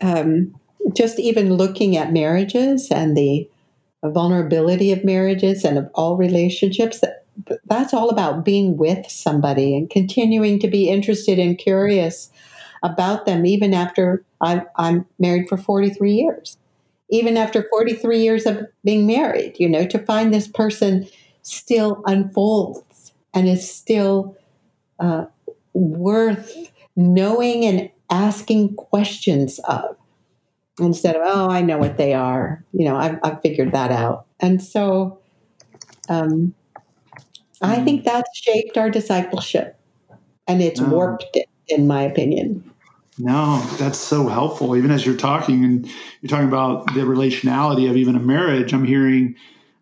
um, 0.00 0.54
just 0.92 1.18
even 1.18 1.54
looking 1.54 1.96
at 1.96 2.12
marriages 2.12 2.88
and 2.90 3.16
the 3.16 3.48
vulnerability 4.04 4.92
of 4.92 5.04
marriages 5.04 5.64
and 5.64 5.78
of 5.78 5.90
all 5.94 6.16
relationships 6.16 7.00
that 7.00 7.24
that's 7.66 7.94
all 7.94 8.10
about 8.10 8.44
being 8.44 8.76
with 8.76 9.08
somebody 9.10 9.76
and 9.76 9.90
continuing 9.90 10.58
to 10.58 10.68
be 10.68 10.88
interested 10.88 11.38
and 11.38 11.58
curious 11.58 12.30
about 12.82 13.26
them 13.26 13.44
even 13.44 13.74
after 13.74 14.24
I, 14.40 14.62
i'm 14.76 15.06
married 15.18 15.48
for 15.48 15.56
43 15.56 16.12
years. 16.12 16.56
Even 17.12 17.36
after 17.36 17.66
43 17.70 18.22
years 18.22 18.46
of 18.46 18.66
being 18.84 19.06
married 19.06 19.56
you 19.58 19.68
know 19.68 19.86
to 19.86 19.98
find 19.98 20.32
this 20.32 20.48
person 20.48 21.06
still 21.42 22.02
unfolds 22.06 23.12
and 23.34 23.48
is 23.48 23.70
still 23.70 24.36
uh, 24.98 25.24
worth 25.72 26.70
knowing 26.96 27.64
and 27.64 27.90
asking 28.10 28.74
questions 28.76 29.58
of 29.60 29.96
instead 30.86 31.16
of 31.16 31.22
oh 31.24 31.50
i 31.50 31.60
know 31.60 31.78
what 31.78 31.96
they 31.96 32.14
are. 32.14 32.64
You 32.72 32.86
know 32.86 32.96
i've, 32.96 33.18
I've 33.22 33.40
figured 33.42 33.72
that 33.72 33.90
out. 33.90 34.26
And 34.40 34.62
so 34.62 35.18
um, 36.08 36.54
i 37.62 37.76
mm. 37.76 37.84
think 37.84 38.04
that's 38.04 38.36
shaped 38.36 38.76
our 38.76 38.90
discipleship 38.90 39.78
and 40.46 40.60
it's 40.62 40.80
warped 40.80 41.36
it 41.36 41.48
in 41.68 41.86
my 41.86 42.02
opinion. 42.02 42.64
No 43.18 43.60
that's 43.78 43.98
so 43.98 44.28
helpful. 44.28 44.76
Even 44.76 44.90
as 44.90 45.04
you're 45.04 45.16
talking 45.16 45.64
and 45.64 45.88
you're 46.20 46.28
talking 46.28 46.48
about 46.48 46.86
the 46.94 47.00
relationality 47.00 47.88
of 47.88 47.96
even 47.96 48.16
a 48.16 48.20
marriage 48.20 48.72
i'm 48.72 48.84
hearing 48.84 49.34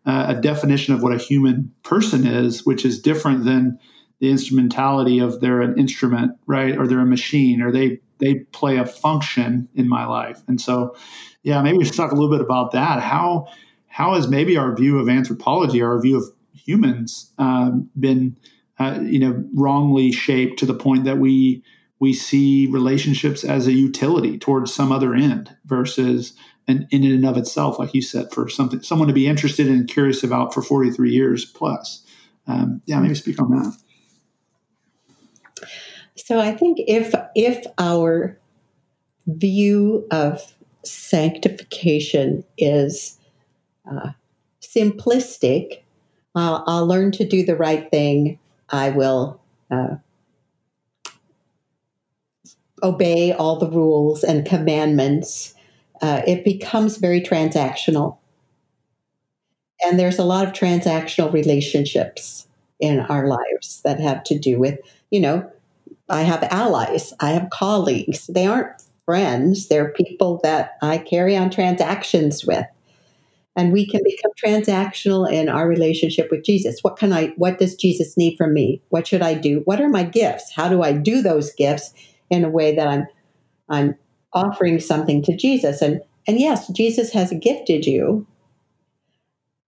uh, 0.07 0.35
a 0.37 0.40
definition 0.40 0.95
of 0.95 1.02
what 1.02 1.12
a 1.12 1.19
human 1.19 1.73
person 1.83 2.26
is 2.26 2.64
which 2.64 2.85
is 2.85 3.00
different 3.00 3.45
than 3.45 3.78
the 4.21 4.31
instrumentality 4.31 5.19
of 5.19 5.40
they're 5.40 5.61
an 5.61 5.78
instrument 5.78 6.33
right 6.47 6.76
or 6.76 6.87
they're 6.87 7.00
a 7.00 7.07
machine 7.07 7.61
or 7.61 7.71
they 7.71 8.00
they 8.18 8.34
play 8.52 8.76
a 8.76 8.87
function 8.87 9.68
in 9.75 9.88
my 9.88 10.06
life. 10.06 10.42
And 10.48 10.60
so, 10.60 10.96
yeah, 11.42 11.62
maybe 11.62 11.78
we 11.78 11.84
should 11.84 11.94
talk 11.94 12.12
a 12.12 12.14
little 12.14 12.30
bit 12.30 12.40
about 12.40 12.72
that. 12.72 13.02
How 13.02 13.46
how 13.87 14.14
has 14.14 14.28
maybe 14.28 14.56
our 14.56 14.75
view 14.76 14.98
of 14.98 15.08
anthropology, 15.08 15.82
our 15.82 16.00
view 16.00 16.16
of 16.18 16.25
humans, 16.52 17.32
um, 17.38 17.90
been 17.98 18.37
uh, 18.78 18.98
you 19.02 19.18
know 19.18 19.42
wrongly 19.54 20.12
shaped 20.12 20.58
to 20.60 20.66
the 20.66 20.75
point 20.75 21.04
that 21.04 21.18
we 21.18 21.62
we 22.00 22.12
see 22.12 22.66
relationships 22.68 23.44
as 23.44 23.66
a 23.66 23.72
utility 23.72 24.38
towards 24.38 24.72
some 24.72 24.92
other 24.92 25.14
end 25.14 25.54
versus 25.64 26.34
an 26.68 26.87
in 26.90 27.02
and 27.04 27.26
of 27.26 27.37
itself, 27.37 27.78
like 27.78 27.94
you 27.94 28.02
said, 28.02 28.30
for 28.32 28.48
something 28.48 28.82
someone 28.82 29.08
to 29.08 29.14
be 29.14 29.26
interested 29.26 29.66
and 29.66 29.88
curious 29.88 30.22
about 30.22 30.54
for 30.54 30.62
43 30.62 31.10
years 31.10 31.44
plus. 31.44 32.04
Um, 32.46 32.82
yeah, 32.87 33.00
maybe 33.00 33.14
speak 33.14 33.40
on 33.40 33.50
that. 33.50 33.76
So 36.18 36.40
I 36.40 36.52
think 36.52 36.78
if 36.87 37.14
if 37.34 37.64
our 37.78 38.38
view 39.26 40.06
of 40.10 40.54
sanctification 40.84 42.44
is 42.56 43.18
uh, 43.90 44.10
simplistic, 44.60 45.82
uh, 46.34 46.62
I'll 46.66 46.87
learn 46.87 47.12
to 47.12 47.26
do 47.26 47.44
the 47.44 47.56
right 47.56 47.90
thing. 47.90 48.38
I 48.70 48.90
will 48.90 49.40
uh, 49.70 49.96
obey 52.82 53.32
all 53.32 53.58
the 53.58 53.70
rules 53.70 54.25
and 54.25 54.46
commandments. 54.46 55.54
Uh, 56.00 56.22
it 56.26 56.44
becomes 56.44 56.96
very 56.96 57.20
transactional. 57.20 58.18
And 59.84 59.98
there's 59.98 60.18
a 60.18 60.25
lot 60.25 60.46
of 60.46 60.52
transactional 60.52 61.32
relationships 61.32 62.46
in 62.80 63.00
our 63.00 63.26
lives 63.26 63.80
that 63.84 64.00
have 64.00 64.22
to 64.25 64.38
do 64.38 64.58
with, 64.58 64.78
you 65.10 65.20
know, 65.20 65.50
I 66.09 66.23
have 66.23 66.43
allies, 66.45 67.12
I 67.21 67.31
have 67.31 67.50
colleagues. 67.50 68.27
They 68.27 68.47
aren't 68.47 68.81
friends, 69.05 69.69
they're 69.69 69.93
people 69.93 70.41
that 70.43 70.77
I 70.83 70.99
carry 70.99 71.37
on 71.37 71.50
transactions 71.50 72.45
with. 72.45 72.67
And 73.57 73.73
we 73.73 73.87
can 73.87 74.00
become 74.05 74.31
transactional 74.43 75.31
in 75.31 75.49
our 75.49 75.67
relationship 75.67 76.31
with 76.31 76.45
Jesus. 76.45 76.79
What 76.83 76.97
can 76.97 77.12
I 77.12 77.29
what 77.37 77.59
does 77.59 77.75
Jesus 77.75 78.17
need 78.17 78.37
from 78.37 78.55
me? 78.55 78.81
What 78.91 79.07
should 79.07 79.23
I 79.23 79.35
do? 79.35 79.62
What 79.65 79.81
are 79.81 79.88
my 79.88 80.05
gifts? 80.05 80.53
How 80.55 80.69
do 80.69 80.83
I 80.83 80.93
do 80.93 81.23
those 81.23 81.53
gifts 81.55 81.93
in 82.31 82.45
a 82.45 82.50
way 82.50 82.77
that 82.77 82.87
I'm 82.87 83.07
I'm 83.69 83.97
offering 84.33 84.79
something 84.79 85.23
to 85.25 85.37
Jesus? 85.37 85.83
And 85.83 86.00
and 86.29 86.38
yes, 86.38 86.69
Jesus 86.69 87.12
has 87.12 87.33
gifted 87.41 87.87
you. 87.87 88.27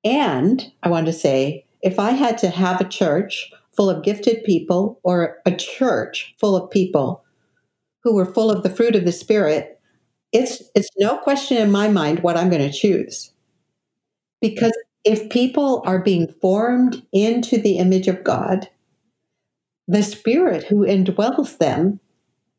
And 0.05 0.71
I 0.83 0.89
want 0.89 1.07
to 1.07 1.13
say, 1.13 1.65
if 1.83 1.99
I 1.99 2.11
had 2.11 2.39
to 2.39 2.51
have 2.51 2.81
a 2.81 2.89
church 2.89 3.51
full 3.75 3.91
of 3.91 4.03
gifted 4.03 4.45
people 4.45 5.00
or 5.03 5.39
a 5.47 5.55
church 5.55 6.35
full 6.39 6.57
of 6.57 6.71
people 6.71 7.25
who 8.03 8.15
were 8.15 8.27
full 8.27 8.50
of 8.50 8.62
the 8.62 8.71
fruit 8.71 8.97
of 8.97 9.05
the 9.05 9.12
spirit 9.12 9.81
it's 10.33 10.62
it's 10.75 10.91
no 10.99 11.19
question 11.19 11.57
in 11.57 11.71
my 11.71 11.89
mind 11.89 12.21
what 12.21 12.37
i'm 12.37 12.50
going 12.50 12.62
to 12.62 12.77
choose 12.77 13.33
because 14.41 14.73
if 15.05 15.31
people 15.31 15.83
are 15.87 16.03
being 16.03 16.29
formed 16.41 17.03
into 17.12 17.59
the 17.59 17.79
image 17.79 18.09
of 18.09 18.25
god 18.25 18.69
the 19.89 20.03
spirit 20.03 20.65
who 20.65 20.87
indwells 20.87 21.59
them 21.59 22.00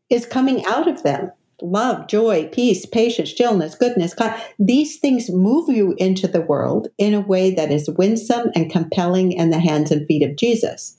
is 0.10 0.26
coming 0.26 0.66
out 0.66 0.88
of 0.88 1.04
them 1.04 1.32
love, 1.62 2.08
joy, 2.08 2.50
peace, 2.52 2.86
patience, 2.86 3.32
stillness 3.32 3.76
goodness. 3.76 4.16
These 4.60 4.98
things 4.98 5.30
move 5.30 5.70
you 5.70 5.94
into 5.98 6.28
the 6.28 6.42
world 6.42 6.88
in 6.98 7.14
a 7.14 7.22
way 7.22 7.54
that 7.54 7.72
is 7.72 7.90
winsome 7.90 8.50
and 8.56 8.72
compelling 8.72 9.32
in 9.32 9.52
the 9.52 9.60
hands 9.60 9.92
and 9.92 10.06
feet 10.08 10.28
of 10.28 10.36
Jesus 10.36 10.98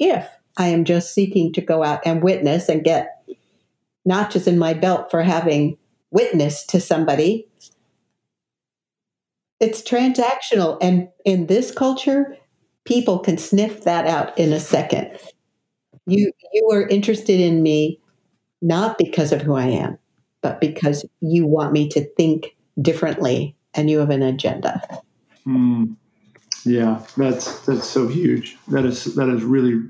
if 0.00 0.26
I 0.56 0.68
am 0.68 0.84
just 0.84 1.14
seeking 1.14 1.52
to 1.52 1.60
go 1.60 1.84
out 1.84 2.00
and 2.04 2.22
witness 2.22 2.68
and 2.68 2.82
get 2.82 3.22
notches 4.04 4.46
in 4.46 4.58
my 4.58 4.74
belt 4.74 5.10
for 5.10 5.22
having 5.22 5.76
witnessed 6.10 6.68
to 6.70 6.80
somebody. 6.80 7.46
It's 9.60 9.82
transactional. 9.82 10.78
And 10.80 11.08
in 11.24 11.46
this 11.46 11.70
culture, 11.70 12.36
people 12.84 13.18
can 13.18 13.38
sniff 13.38 13.84
that 13.84 14.06
out 14.06 14.36
in 14.38 14.52
a 14.52 14.60
second. 14.60 15.18
You 16.06 16.32
you 16.52 16.68
are 16.72 16.88
interested 16.88 17.40
in 17.40 17.62
me 17.62 18.00
not 18.62 18.98
because 18.98 19.32
of 19.32 19.42
who 19.42 19.54
I 19.54 19.66
am, 19.66 19.98
but 20.42 20.60
because 20.60 21.04
you 21.20 21.46
want 21.46 21.72
me 21.72 21.88
to 21.90 22.04
think 22.16 22.56
differently 22.80 23.54
and 23.74 23.88
you 23.88 23.98
have 23.98 24.10
an 24.10 24.22
agenda. 24.22 24.82
Hmm. 25.44 25.92
Yeah, 26.64 27.02
that's 27.16 27.60
that's 27.60 27.86
so 27.88 28.08
huge. 28.08 28.56
That 28.68 28.84
is 28.84 29.14
that 29.14 29.28
is 29.28 29.42
really 29.42 29.80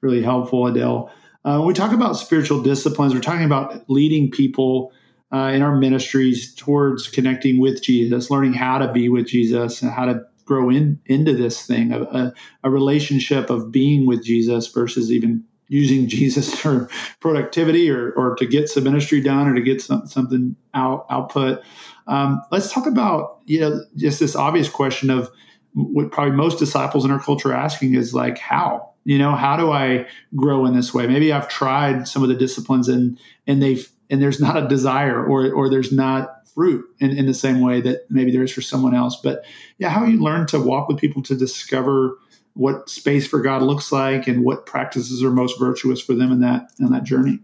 really 0.00 0.22
helpful, 0.22 0.66
Adele. 0.66 1.12
Uh, 1.44 1.58
when 1.58 1.68
we 1.68 1.74
talk 1.74 1.92
about 1.92 2.14
spiritual 2.14 2.62
disciplines, 2.62 3.12
we're 3.14 3.20
talking 3.20 3.44
about 3.44 3.88
leading 3.88 4.30
people 4.30 4.92
uh, 5.32 5.50
in 5.54 5.62
our 5.62 5.76
ministries 5.76 6.54
towards 6.54 7.08
connecting 7.08 7.58
with 7.58 7.82
Jesus, 7.82 8.30
learning 8.30 8.54
how 8.54 8.78
to 8.78 8.90
be 8.92 9.08
with 9.08 9.26
Jesus, 9.26 9.82
and 9.82 9.90
how 9.90 10.06
to 10.06 10.22
grow 10.44 10.70
in 10.70 11.00
into 11.06 11.34
this 11.34 11.66
thing 11.66 11.92
a, 11.92 12.02
a, 12.02 12.32
a 12.64 12.70
relationship 12.70 13.50
of 13.50 13.72
being 13.72 14.06
with 14.06 14.22
Jesus 14.24 14.66
versus 14.68 15.10
even 15.10 15.42
using 15.68 16.06
Jesus 16.08 16.54
for 16.54 16.88
productivity 17.20 17.90
or, 17.90 18.12
or 18.12 18.34
to 18.36 18.46
get 18.46 18.68
some 18.68 18.84
ministry 18.84 19.20
done 19.20 19.48
or 19.48 19.54
to 19.54 19.62
get 19.62 19.80
some, 19.80 20.06
something 20.06 20.56
out 20.74 21.06
output. 21.10 21.62
Um, 22.06 22.42
let's 22.50 22.72
talk 22.72 22.86
about 22.86 23.40
you 23.46 23.60
know 23.60 23.80
just 23.96 24.20
this 24.20 24.36
obvious 24.36 24.68
question 24.68 25.10
of 25.10 25.30
what 25.74 26.12
probably 26.12 26.34
most 26.34 26.58
disciples 26.58 27.04
in 27.04 27.10
our 27.10 27.20
culture 27.20 27.50
are 27.50 27.56
asking 27.56 27.94
is 27.94 28.14
like 28.14 28.38
how 28.38 28.90
you 29.04 29.18
know 29.18 29.34
how 29.34 29.56
do 29.56 29.70
I 29.70 30.06
grow 30.34 30.64
in 30.66 30.74
this 30.74 30.94
way? 30.94 31.06
Maybe 31.06 31.32
I've 31.32 31.48
tried 31.48 32.08
some 32.08 32.22
of 32.22 32.28
the 32.28 32.34
disciplines 32.34 32.88
and 32.88 33.18
and 33.46 33.62
they've 33.62 33.88
and 34.10 34.22
there's 34.22 34.40
not 34.40 34.56
a 34.56 34.68
desire 34.68 35.22
or 35.22 35.52
or 35.52 35.68
there's 35.68 35.92
not 35.92 36.48
fruit 36.54 36.84
in, 37.00 37.10
in 37.10 37.26
the 37.26 37.34
same 37.34 37.60
way 37.60 37.80
that 37.80 38.06
maybe 38.08 38.30
there 38.30 38.42
is 38.42 38.52
for 38.52 38.62
someone 38.62 38.94
else. 38.94 39.20
But 39.22 39.44
yeah, 39.78 39.90
how 39.90 40.04
you 40.04 40.22
learn 40.22 40.46
to 40.48 40.60
walk 40.60 40.88
with 40.88 40.98
people 40.98 41.22
to 41.24 41.36
discover 41.36 42.16
what 42.54 42.88
space 42.88 43.26
for 43.26 43.40
God 43.40 43.62
looks 43.62 43.90
like 43.90 44.28
and 44.28 44.44
what 44.44 44.64
practices 44.64 45.22
are 45.22 45.30
most 45.30 45.58
virtuous 45.58 46.00
for 46.00 46.14
them 46.14 46.32
in 46.32 46.40
that 46.40 46.70
in 46.78 46.90
that 46.92 47.04
journey. 47.04 47.40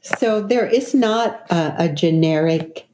So 0.00 0.40
there 0.40 0.66
is 0.66 0.94
not 0.94 1.46
a, 1.50 1.84
a 1.84 1.88
generic 1.88 2.88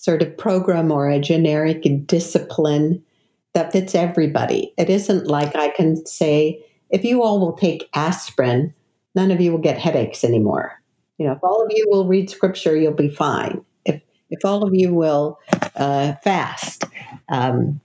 sort 0.00 0.22
of 0.22 0.36
program 0.38 0.90
or 0.90 1.10
a 1.10 1.20
generic 1.20 1.86
discipline 2.06 3.02
that 3.52 3.70
fits 3.70 3.94
everybody. 3.94 4.72
It 4.78 4.88
isn't 4.88 5.26
like 5.26 5.54
I 5.54 5.68
can 5.68 6.06
say, 6.06 6.64
if 6.88 7.04
you 7.04 7.22
all 7.22 7.38
will 7.38 7.52
take 7.52 7.90
aspirin, 7.92 8.72
none 9.14 9.30
of 9.30 9.42
you 9.42 9.52
will 9.52 9.58
get 9.58 9.76
headaches 9.76 10.24
anymore. 10.24 10.72
You 11.18 11.26
know, 11.26 11.32
if 11.32 11.44
all 11.44 11.62
of 11.62 11.70
you 11.70 11.84
will 11.90 12.06
read 12.06 12.30
scripture, 12.30 12.74
you'll 12.76 12.94
be 12.94 13.10
fine. 13.10 13.62
If 13.84 14.00
if 14.30 14.42
all 14.42 14.66
of 14.66 14.74
you 14.74 14.94
will 14.94 15.38
uh, 15.76 16.14
fast, 16.24 16.84
um, 17.28 17.78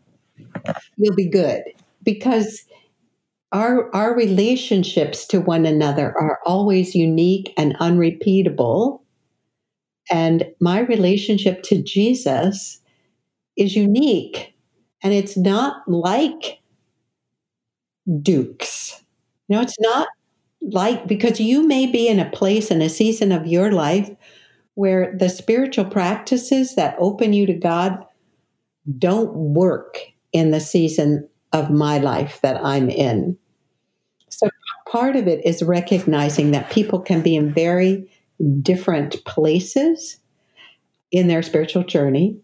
you'll 0.96 1.16
be 1.16 1.30
good 1.30 1.64
because 2.02 2.64
our 3.52 3.94
our 3.94 4.16
relationships 4.16 5.28
to 5.28 5.42
one 5.42 5.66
another 5.66 6.18
are 6.18 6.40
always 6.46 6.96
unique 6.96 7.54
and 7.58 7.76
unrepeatable 7.82 9.04
and 10.10 10.46
my 10.60 10.80
relationship 10.80 11.64
to 11.64 11.82
Jesus 11.82 12.80
is 13.58 13.76
unique 13.76 14.54
and 15.02 15.14
it's 15.14 15.38
not 15.38 15.88
like 15.88 16.60
Duke's. 18.22 19.04
You 19.48 19.56
know, 19.56 19.62
it's 19.62 19.80
not 19.80 20.08
like 20.62 21.08
because 21.08 21.40
you 21.40 21.68
may 21.68 21.86
be 21.86 22.08
in 22.08 22.20
a 22.20 22.30
place 22.30 22.72
in 22.72 22.82
a 22.82 22.90
season 22.90 23.32
of 23.32 23.48
your 23.48 23.72
life 23.72 24.10
where 24.76 25.16
the 25.18 25.30
spiritual 25.30 25.86
practices 25.86 26.76
that 26.76 26.96
open 27.00 27.34
you 27.34 27.46
to 27.46 27.54
God 27.54 28.04
don't 28.98 29.34
work 29.34 30.00
in 30.32 30.52
the 30.52 30.60
season 30.60 31.28
of 31.54 31.70
my 31.70 31.98
life 31.98 32.40
that 32.42 32.64
I'm 32.64 32.90
in. 32.90 33.38
So 34.30 34.50
part 34.88 35.16
of 35.16 35.28
it 35.28 35.46
is 35.46 35.64
recognizing 35.64 36.52
that 36.52 36.72
people 36.72 37.00
can 37.00 37.22
be 37.22 37.36
in 37.36 37.54
very 37.54 38.12
different 38.62 39.24
places 39.26 40.20
in 41.12 41.28
their 41.28 41.44
spiritual 41.44 41.84
journey. 41.84 42.38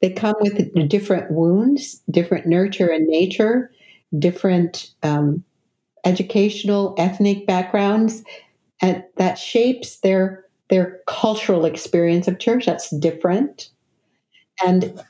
They 0.00 0.10
come 0.10 0.34
with 0.40 0.88
different 0.88 1.30
wounds, 1.30 2.02
different 2.10 2.46
nurture 2.46 2.88
and 2.88 3.06
nature, 3.06 3.70
different 4.18 4.90
um, 5.02 5.44
educational, 6.04 6.94
ethnic 6.98 7.46
backgrounds, 7.46 8.24
and 8.80 9.04
that 9.16 9.38
shapes 9.38 10.00
their 10.00 10.44
their 10.70 11.00
cultural 11.06 11.64
experience 11.64 12.28
of 12.28 12.38
church. 12.38 12.66
That's 12.66 12.90
different. 12.96 13.70
And 14.64 15.02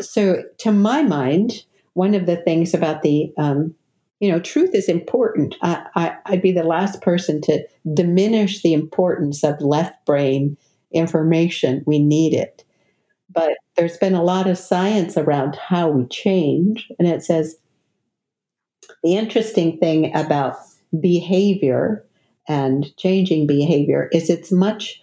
so, 0.00 0.42
to 0.58 0.72
my 0.72 1.02
mind, 1.02 1.64
one 1.94 2.14
of 2.14 2.26
the 2.26 2.36
things 2.36 2.74
about 2.74 3.02
the 3.02 3.32
um, 3.38 3.74
you 4.20 4.30
know, 4.30 4.40
truth 4.40 4.74
is 4.74 4.88
important. 4.88 5.54
I, 5.62 5.86
I, 5.94 6.30
would 6.30 6.42
be 6.42 6.52
the 6.52 6.64
last 6.64 7.00
person 7.02 7.40
to 7.42 7.64
diminish 7.94 8.62
the 8.62 8.72
importance 8.72 9.44
of 9.44 9.60
left 9.60 10.04
brain 10.06 10.56
information. 10.92 11.84
We 11.86 11.98
need 11.98 12.34
it. 12.34 12.64
But 13.30 13.52
there's 13.76 13.98
been 13.98 14.14
a 14.14 14.22
lot 14.22 14.48
of 14.48 14.58
science 14.58 15.16
around 15.16 15.56
how 15.56 15.88
we 15.88 16.06
change. 16.06 16.90
And 16.98 17.06
it 17.06 17.22
says 17.22 17.56
the 19.04 19.16
interesting 19.16 19.78
thing 19.78 20.14
about 20.16 20.56
behavior 20.98 22.04
and 22.48 22.96
changing 22.96 23.46
behavior 23.46 24.08
is 24.12 24.30
it's 24.30 24.50
much 24.50 25.02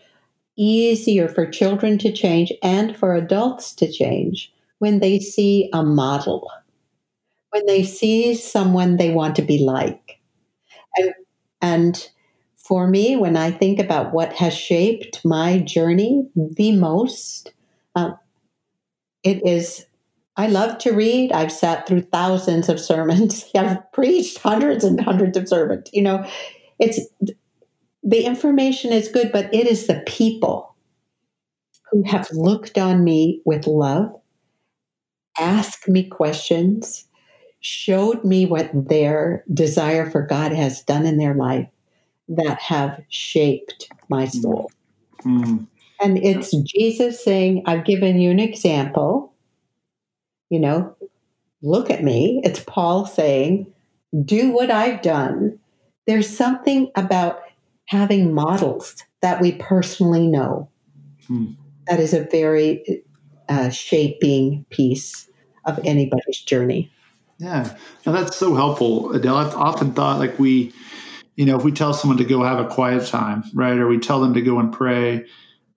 easier 0.57 1.29
for 1.29 1.49
children 1.49 1.97
to 1.99 2.11
change 2.11 2.51
and 2.63 2.97
for 2.97 3.13
adults 3.13 3.73
to 3.75 3.91
change 3.91 4.51
when 4.79 4.99
they 4.99 5.19
see 5.19 5.69
a 5.71 5.83
model 5.83 6.49
when 7.55 7.65
they 7.67 7.83
see 7.83 8.35
someone 8.35 8.97
they 8.97 9.13
want 9.13 9.37
to 9.37 9.41
be 9.41 9.59
like. 9.59 10.19
And, 10.97 11.13
and 11.61 12.09
for 12.55 12.85
me, 12.85 13.15
when 13.15 13.37
I 13.37 13.49
think 13.49 13.79
about 13.79 14.11
what 14.11 14.33
has 14.33 14.53
shaped 14.53 15.23
my 15.23 15.59
journey 15.59 16.27
the 16.35 16.73
most, 16.73 17.53
um, 17.95 18.19
it 19.23 19.45
is 19.47 19.85
I 20.35 20.47
love 20.47 20.79
to 20.79 20.91
read. 20.91 21.31
I've 21.31 21.51
sat 21.51 21.87
through 21.87 22.01
thousands 22.01 22.67
of 22.67 22.77
sermons. 22.77 23.45
I've 23.55 23.89
preached 23.93 24.39
hundreds 24.39 24.83
and 24.83 24.99
hundreds 24.99 25.37
of 25.37 25.47
sermons. 25.47 25.89
You 25.93 26.01
know, 26.01 26.29
it's 26.77 26.99
the 28.03 28.25
information 28.25 28.91
is 28.91 29.07
good, 29.07 29.31
but 29.31 29.53
it 29.53 29.65
is 29.65 29.87
the 29.87 30.03
people 30.05 30.75
who 31.89 32.03
have 32.03 32.27
looked 32.33 32.77
on 32.77 33.05
me 33.05 33.41
with 33.45 33.65
love, 33.65 34.13
asked 35.39 35.87
me 35.87 36.09
questions, 36.09 37.05
showed 37.65 38.23
me 38.23 38.45
what 38.45 38.69
their 38.73 39.43
desire 39.51 40.07
for 40.07 40.21
God 40.21 40.51
has 40.51 40.83
done 40.83 41.03
in 41.03 41.17
their 41.17 41.33
life 41.33 41.67
that 42.29 42.59
have 42.59 43.01
shaped 43.09 43.91
my 44.07 44.27
soul. 44.27 44.71
Mm. 45.23 45.65
And 45.99 46.19
it's 46.19 46.55
Jesus 46.57 47.23
saying, 47.23 47.63
I've 47.65 47.83
given 47.83 48.19
you 48.19 48.29
an 48.29 48.39
example. 48.39 49.33
You 50.51 50.59
know, 50.59 50.95
look 51.63 51.89
at 51.89 52.03
me. 52.03 52.39
It's 52.43 52.59
Paul 52.59 53.07
saying, 53.07 53.73
do 54.23 54.51
what 54.51 54.69
I've 54.69 55.01
done. 55.01 55.57
There's 56.05 56.29
something 56.29 56.91
about 56.95 57.41
having 57.87 58.31
models 58.31 58.95
that 59.23 59.41
we 59.41 59.53
personally 59.53 60.27
know 60.27 60.69
mm. 61.27 61.55
that 61.87 61.99
is 61.99 62.13
a 62.13 62.25
very 62.25 63.03
uh, 63.49 63.71
shaping 63.71 64.67
piece 64.69 65.27
of 65.65 65.79
anybody's 65.83 66.41
journey. 66.41 66.91
Yeah, 67.37 67.75
no, 68.05 68.13
that's 68.13 68.37
so 68.37 68.55
helpful, 68.55 69.11
Adele. 69.11 69.35
I've 69.35 69.55
often 69.55 69.91
thought 69.91 70.19
like 70.19 70.39
we, 70.39 70.73
you 71.35 71.45
know, 71.45 71.57
if 71.57 71.63
we 71.65 71.71
tell 71.71 71.93
someone 71.93 72.17
to 72.17 72.23
go 72.25 72.43
have 72.43 72.59
a 72.59 72.67
quiet 72.67 73.07
time, 73.07 73.43
right, 73.53 73.77
or 73.77 73.87
we 73.87 73.99
tell 73.99 74.21
them 74.21 74.33
to 74.35 74.41
go 74.41 74.59
and 74.59 74.71
pray, 74.71 75.25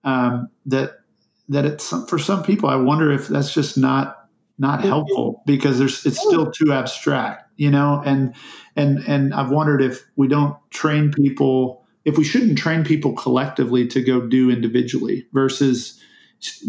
um, 0.05 0.49
that 0.67 0.99
that 1.49 1.65
it's 1.65 1.89
for 2.07 2.17
some 2.17 2.43
people. 2.43 2.69
I 2.69 2.75
wonder 2.77 3.11
if 3.11 3.27
that's 3.27 3.53
just 3.53 3.77
not 3.77 4.29
not 4.57 4.83
helpful 4.83 5.43
because 5.45 5.79
there's 5.79 6.05
it's 6.05 6.19
still 6.19 6.49
too 6.51 6.71
abstract, 6.71 7.43
you 7.57 7.69
know. 7.71 8.01
And 8.05 8.33
and 8.77 8.99
and 9.07 9.33
I've 9.33 9.51
wondered 9.51 9.81
if 9.81 10.05
we 10.15 10.29
don't 10.29 10.55
train 10.71 11.11
people, 11.11 11.85
if 12.05 12.17
we 12.17 12.23
shouldn't 12.23 12.57
train 12.57 12.85
people 12.85 13.13
collectively 13.13 13.85
to 13.87 14.01
go 14.01 14.21
do 14.21 14.49
individually 14.49 15.25
versus 15.33 15.99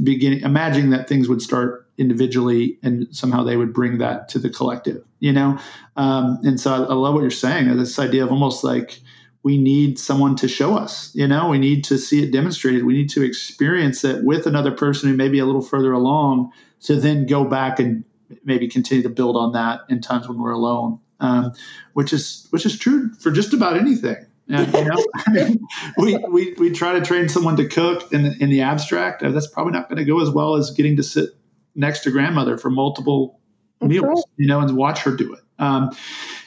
beginning 0.02 0.40
imagining 0.40 0.90
that 0.90 1.08
things 1.08 1.28
would 1.28 1.40
start 1.42 1.86
individually 2.00 2.78
and 2.82 3.06
somehow 3.14 3.44
they 3.44 3.56
would 3.56 3.72
bring 3.72 3.98
that 3.98 4.28
to 4.28 4.38
the 4.38 4.50
collective 4.50 5.04
you 5.20 5.32
know? 5.32 5.58
Um, 5.96 6.38
and 6.42 6.58
so 6.58 6.72
I, 6.72 6.78
I, 6.78 6.94
love 6.94 7.14
what 7.14 7.20
you're 7.20 7.30
saying 7.30 7.76
this 7.76 7.98
idea 7.98 8.24
of 8.24 8.30
almost 8.30 8.64
like 8.64 9.00
we 9.42 9.58
need 9.58 9.98
someone 9.98 10.34
to 10.36 10.48
show 10.48 10.76
us 10.76 11.14
you 11.14 11.28
know? 11.28 11.48
We 11.48 11.58
need 11.58 11.84
to 11.84 11.98
see 11.98 12.22
it 12.22 12.32
demonstrated. 12.32 12.84
We 12.84 12.94
need 12.94 13.10
to 13.10 13.22
experience 13.22 14.02
it 14.02 14.24
with 14.24 14.46
another 14.46 14.72
person 14.72 15.08
who 15.08 15.16
may 15.16 15.28
be 15.28 15.38
a 15.38 15.46
little 15.46 15.62
further 15.62 15.92
along 15.92 16.52
to 16.82 16.96
then 16.96 17.26
go 17.26 17.44
back 17.44 17.78
and 17.78 18.04
maybe 18.44 18.66
continue 18.66 19.02
to 19.02 19.10
build 19.10 19.36
on 19.36 19.52
that 19.52 19.80
in 19.88 20.00
times 20.00 20.28
when 20.28 20.38
we're 20.40 20.52
alone 20.52 20.98
um, 21.20 21.52
which 21.92 22.12
is 22.12 22.46
which 22.50 22.64
is 22.64 22.78
true 22.78 23.12
for 23.14 23.30
just 23.30 23.52
about 23.52 23.76
anything 23.76 24.26
you 24.50 24.56
know, 24.56 24.96
I 25.14 25.30
mean, 25.30 25.60
we, 25.96 26.16
we, 26.28 26.54
we 26.54 26.70
try 26.70 26.94
to 26.94 27.00
train 27.00 27.28
someone 27.28 27.56
to 27.56 27.68
cook 27.68 28.12
in 28.12 28.24
the, 28.24 28.36
in 28.40 28.50
the 28.50 28.62
abstract. 28.62 29.22
That's 29.22 29.46
probably 29.46 29.72
not 29.72 29.88
going 29.88 29.98
to 29.98 30.04
go 30.04 30.20
as 30.20 30.28
well 30.30 30.56
as 30.56 30.72
getting 30.72 30.96
to 30.96 31.04
sit 31.04 31.30
next 31.74 32.00
to 32.00 32.10
grandmother 32.10 32.56
for 32.58 32.70
multiple 32.70 33.40
That's 33.80 33.90
meals, 33.90 34.06
right. 34.06 34.24
you 34.36 34.46
know, 34.46 34.60
and 34.60 34.76
watch 34.76 35.00
her 35.00 35.14
do 35.14 35.32
it. 35.34 35.40
Um, 35.58 35.90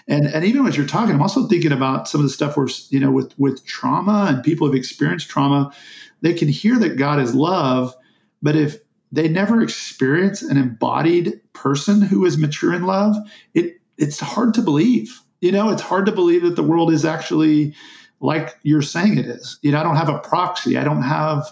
and 0.08 0.26
and 0.26 0.44
even 0.44 0.66
as 0.66 0.76
you're 0.76 0.86
talking, 0.86 1.16
I'm 1.16 1.22
also 1.22 1.48
thinking 1.48 1.72
about 1.72 2.08
some 2.08 2.20
of 2.20 2.26
the 2.26 2.34
stuff 2.34 2.58
where 2.58 2.68
you 2.90 3.00
know 3.00 3.12
with 3.12 3.34
with 3.38 3.66
trauma 3.66 4.28
and 4.30 4.44
people 4.44 4.68
have 4.68 4.76
experienced 4.76 5.30
trauma, 5.30 5.74
they 6.22 6.34
can 6.34 6.48
hear 6.48 6.78
that 6.80 6.98
God 6.98 7.20
is 7.20 7.34
love, 7.36 7.96
but 8.42 8.56
if 8.56 8.78
they 9.12 9.28
never 9.28 9.62
experience 9.62 10.42
an 10.42 10.58
embodied 10.58 11.40
person 11.54 12.02
who 12.02 12.26
is 12.26 12.38
mature 12.38 12.74
in 12.74 12.84
love, 12.84 13.16
it 13.54 13.80
it's 13.98 14.20
hard 14.20 14.54
to 14.56 14.62
believe. 14.62 15.20
You 15.42 15.52
know, 15.52 15.70
it's 15.70 15.82
hard 15.82 16.06
to 16.08 16.12
believe 16.12 16.42
that 16.44 16.56
the 16.56 16.64
world 16.64 16.92
is 16.92 17.06
actually 17.06 17.76
like 18.20 18.58
you're 18.64 18.82
saying 18.82 19.18
it 19.18 19.26
is. 19.26 19.60
You 19.62 19.72
know, 19.72 19.80
I 19.80 19.84
don't 19.84 19.98
have 19.98 20.10
a 20.10 20.20
proxy. 20.20 20.78
I 20.78 20.84
don't 20.84 21.04
have 21.04 21.46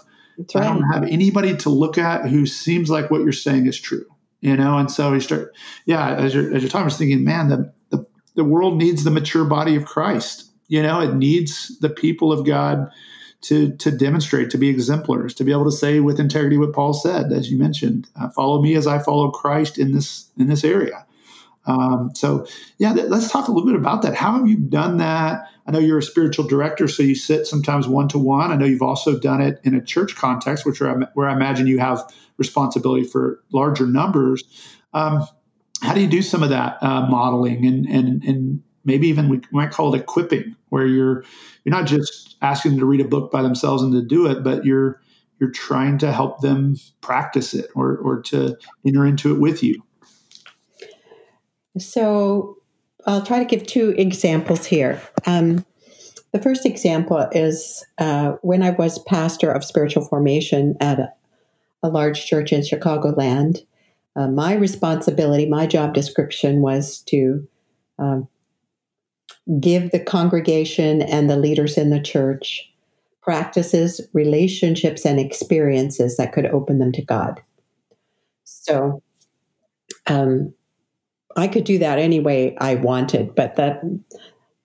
right. 0.54 0.64
I 0.64 0.64
don't 0.64 0.82
have 0.92 1.04
anybody 1.04 1.56
to 1.58 1.70
look 1.70 1.98
at 1.98 2.28
who 2.28 2.46
seems 2.46 2.90
like 2.90 3.10
what 3.10 3.22
you're 3.22 3.32
saying 3.32 3.66
is 3.66 3.80
true. 3.80 4.06
You 4.40 4.56
know, 4.56 4.76
and 4.76 4.90
so 4.90 5.12
you 5.12 5.20
start, 5.20 5.54
yeah. 5.86 6.16
As 6.16 6.34
you're 6.34 6.52
as 6.52 6.62
you're 6.62 6.70
talking, 6.70 6.82
I 6.82 6.84
was 6.84 6.98
thinking, 6.98 7.22
man, 7.22 7.48
the 7.48 7.72
the 7.90 8.04
the 8.34 8.44
world 8.44 8.76
needs 8.76 9.04
the 9.04 9.10
mature 9.10 9.44
body 9.44 9.76
of 9.76 9.84
Christ. 9.84 10.50
You 10.66 10.82
know, 10.82 11.00
it 11.00 11.14
needs 11.14 11.78
the 11.78 11.90
people 11.90 12.32
of 12.32 12.44
God 12.44 12.90
to 13.42 13.76
to 13.76 13.90
demonstrate, 13.90 14.50
to 14.50 14.58
be 14.58 14.68
exemplars, 14.68 15.34
to 15.34 15.44
be 15.44 15.52
able 15.52 15.66
to 15.66 15.72
say 15.72 16.00
with 16.00 16.18
integrity 16.18 16.56
what 16.56 16.72
Paul 16.72 16.92
said, 16.92 17.32
as 17.32 17.50
you 17.50 17.58
mentioned, 17.58 18.08
uh, 18.20 18.30
"Follow 18.30 18.60
me 18.60 18.74
as 18.74 18.86
I 18.86 18.98
follow 18.98 19.30
Christ 19.30 19.78
in 19.78 19.92
this 19.92 20.30
in 20.36 20.48
this 20.48 20.64
area." 20.64 21.06
Um, 21.66 22.10
so, 22.14 22.46
yeah, 22.78 22.92
th- 22.92 23.08
let's 23.08 23.30
talk 23.30 23.48
a 23.48 23.52
little 23.52 23.66
bit 23.66 23.76
about 23.78 24.02
that. 24.02 24.14
How 24.14 24.32
have 24.32 24.48
you 24.48 24.56
done 24.56 24.98
that? 24.98 25.46
I 25.66 25.70
know 25.70 25.78
you're 25.78 25.98
a 25.98 26.02
spiritual 26.02 26.46
director, 26.46 26.88
so 26.88 27.02
you 27.02 27.14
sit 27.14 27.46
sometimes 27.46 27.86
one 27.86 28.08
to 28.08 28.18
one. 28.18 28.50
I 28.50 28.56
know 28.56 28.66
you've 28.66 28.82
also 28.82 29.18
done 29.18 29.40
it 29.40 29.60
in 29.62 29.74
a 29.74 29.82
church 29.82 30.16
context, 30.16 30.66
which 30.66 30.80
are, 30.82 31.08
where 31.14 31.28
I 31.28 31.34
imagine 31.34 31.66
you 31.68 31.78
have 31.78 32.02
responsibility 32.36 33.04
for 33.04 33.42
larger 33.52 33.86
numbers. 33.86 34.42
Um, 34.92 35.26
how 35.82 35.94
do 35.94 36.00
you 36.00 36.08
do 36.08 36.22
some 36.22 36.42
of 36.42 36.48
that 36.50 36.82
uh, 36.82 37.06
modeling 37.08 37.66
and 37.66 37.86
and 37.86 38.22
and 38.24 38.62
maybe 38.84 39.08
even 39.08 39.28
we 39.28 39.40
might 39.50 39.70
call 39.70 39.94
it 39.94 40.00
equipping, 40.00 40.56
where 40.68 40.86
you're 40.86 41.24
you're 41.64 41.74
not 41.74 41.86
just 41.86 42.36
asking 42.40 42.72
them 42.72 42.80
to 42.80 42.86
read 42.86 43.00
a 43.00 43.08
book 43.08 43.30
by 43.30 43.42
themselves 43.42 43.82
and 43.82 43.92
to 43.92 44.02
do 44.02 44.26
it, 44.26 44.42
but 44.42 44.64
you're 44.64 45.00
you're 45.40 45.50
trying 45.50 45.98
to 45.98 46.12
help 46.12 46.40
them 46.40 46.76
practice 47.00 47.52
it 47.54 47.70
or 47.74 47.96
or 47.96 48.22
to 48.22 48.56
enter 48.86 49.04
into 49.04 49.34
it 49.34 49.40
with 49.40 49.62
you. 49.62 49.82
So 51.78 52.56
I'll 53.06 53.24
try 53.24 53.38
to 53.38 53.44
give 53.44 53.66
two 53.66 53.94
examples 53.96 54.66
here. 54.66 55.00
Um, 55.26 55.64
the 56.32 56.40
first 56.40 56.64
example 56.64 57.28
is 57.32 57.84
uh, 57.98 58.32
when 58.42 58.62
I 58.62 58.70
was 58.70 58.98
pastor 59.00 59.50
of 59.50 59.64
spiritual 59.64 60.04
formation 60.04 60.76
at 60.80 60.98
a, 60.98 61.12
a 61.82 61.88
large 61.88 62.24
church 62.24 62.52
in 62.52 62.62
Chicagoland. 62.62 63.66
Uh, 64.16 64.28
my 64.28 64.54
responsibility, 64.54 65.46
my 65.46 65.66
job 65.66 65.94
description 65.94 66.60
was 66.60 67.00
to 67.06 67.46
um, 67.98 68.28
give 69.60 69.90
the 69.90 70.00
congregation 70.00 71.02
and 71.02 71.28
the 71.28 71.36
leaders 71.36 71.76
in 71.76 71.90
the 71.90 72.00
church 72.00 72.68
practices, 73.22 74.00
relationships, 74.12 75.04
and 75.04 75.20
experiences 75.20 76.16
that 76.16 76.32
could 76.32 76.46
open 76.46 76.78
them 76.78 76.92
to 76.92 77.02
God. 77.02 77.40
So, 78.44 79.02
um, 80.06 80.52
I 81.36 81.48
could 81.48 81.64
do 81.64 81.78
that 81.78 81.98
any 81.98 82.20
way 82.20 82.56
I 82.58 82.76
wanted, 82.76 83.34
but 83.34 83.56
the 83.56 84.00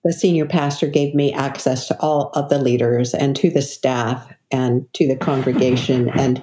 the 0.04 0.12
senior 0.12 0.46
pastor 0.46 0.86
gave 0.86 1.14
me 1.14 1.32
access 1.32 1.88
to 1.88 2.00
all 2.00 2.30
of 2.34 2.48
the 2.48 2.58
leaders 2.58 3.14
and 3.14 3.34
to 3.36 3.50
the 3.50 3.62
staff 3.62 4.32
and 4.50 4.86
to 4.94 5.06
the 5.06 5.16
congregation. 5.16 6.08
And 6.10 6.40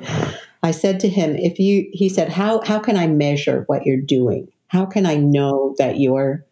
I 0.62 0.72
said 0.72 1.00
to 1.00 1.10
him, 1.10 1.36
if 1.36 1.58
you 1.58 1.88
he 1.92 2.10
said, 2.10 2.30
How 2.30 2.62
how 2.62 2.80
can 2.80 2.98
I 2.98 3.08
measure 3.08 3.64
what 3.68 3.86
you're 3.86 4.02
doing? 4.02 4.52
How 4.68 4.86
can 4.86 5.06
I 5.06 5.16
know 5.16 5.74
that 5.78 6.00
you're, 6.00 6.46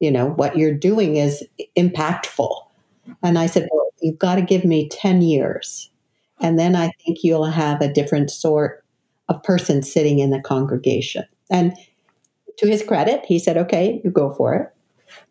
you 0.00 0.10
know, 0.10 0.26
what 0.26 0.56
you're 0.56 0.74
doing 0.74 1.16
is 1.16 1.44
impactful? 1.76 2.54
And 3.22 3.38
I 3.38 3.46
said, 3.46 3.68
Well, 3.72 3.88
you've 4.00 4.18
got 4.18 4.36
to 4.36 4.42
give 4.42 4.64
me 4.64 4.88
10 4.88 5.22
years. 5.22 5.90
And 6.40 6.58
then 6.58 6.76
I 6.76 6.90
think 7.04 7.24
you'll 7.24 7.46
have 7.46 7.80
a 7.80 7.92
different 7.92 8.30
sort 8.30 8.84
of 9.28 9.42
person 9.42 9.82
sitting 9.82 10.20
in 10.20 10.30
the 10.30 10.40
congregation. 10.40 11.24
And 11.50 11.74
to 12.58 12.66
his 12.66 12.82
credit, 12.82 13.24
he 13.24 13.38
said, 13.38 13.56
okay, 13.56 14.00
you 14.04 14.10
go 14.10 14.32
for 14.34 14.54
it. 14.54 14.74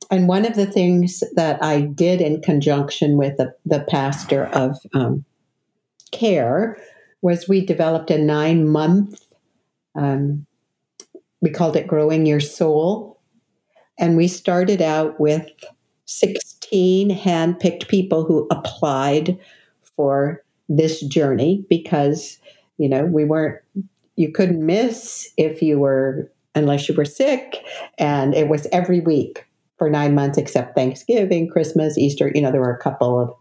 And 0.09 0.27
one 0.27 0.45
of 0.45 0.55
the 0.55 0.65
things 0.65 1.23
that 1.35 1.61
I 1.63 1.81
did 1.81 2.21
in 2.21 2.41
conjunction 2.41 3.17
with 3.17 3.37
the, 3.37 3.53
the 3.65 3.81
pastor 3.81 4.45
of 4.45 4.77
um, 4.93 5.25
care 6.11 6.77
was 7.21 7.47
we 7.47 7.65
developed 7.65 8.09
a 8.09 8.17
nine 8.17 8.67
month, 8.67 9.21
um, 9.95 10.45
we 11.41 11.49
called 11.49 11.75
it 11.75 11.87
Growing 11.87 12.25
Your 12.25 12.39
Soul. 12.39 13.19
And 13.99 14.15
we 14.15 14.27
started 14.27 14.81
out 14.81 15.19
with 15.19 15.49
16 16.05 17.09
hand 17.09 17.59
picked 17.59 17.87
people 17.89 18.23
who 18.25 18.47
applied 18.49 19.37
for 19.95 20.43
this 20.69 21.01
journey 21.01 21.65
because, 21.69 22.39
you 22.77 22.87
know, 22.87 23.05
we 23.05 23.25
weren't, 23.25 23.59
you 24.15 24.31
couldn't 24.31 24.65
miss 24.65 25.31
if 25.37 25.61
you 25.61 25.79
were 25.79 26.31
unless 26.57 26.89
you 26.89 26.95
were 26.95 27.05
sick. 27.05 27.63
And 27.97 28.33
it 28.33 28.49
was 28.49 28.67
every 28.71 28.99
week 28.99 29.45
for 29.77 29.89
nine 29.89 30.15
months, 30.15 30.37
except 30.37 30.75
Thanksgiving, 30.75 31.49
Christmas, 31.49 31.97
Easter. 31.97 32.31
You 32.33 32.41
know, 32.41 32.51
there 32.51 32.61
were 32.61 32.75
a 32.75 32.81
couple 32.81 33.19
of. 33.19 33.33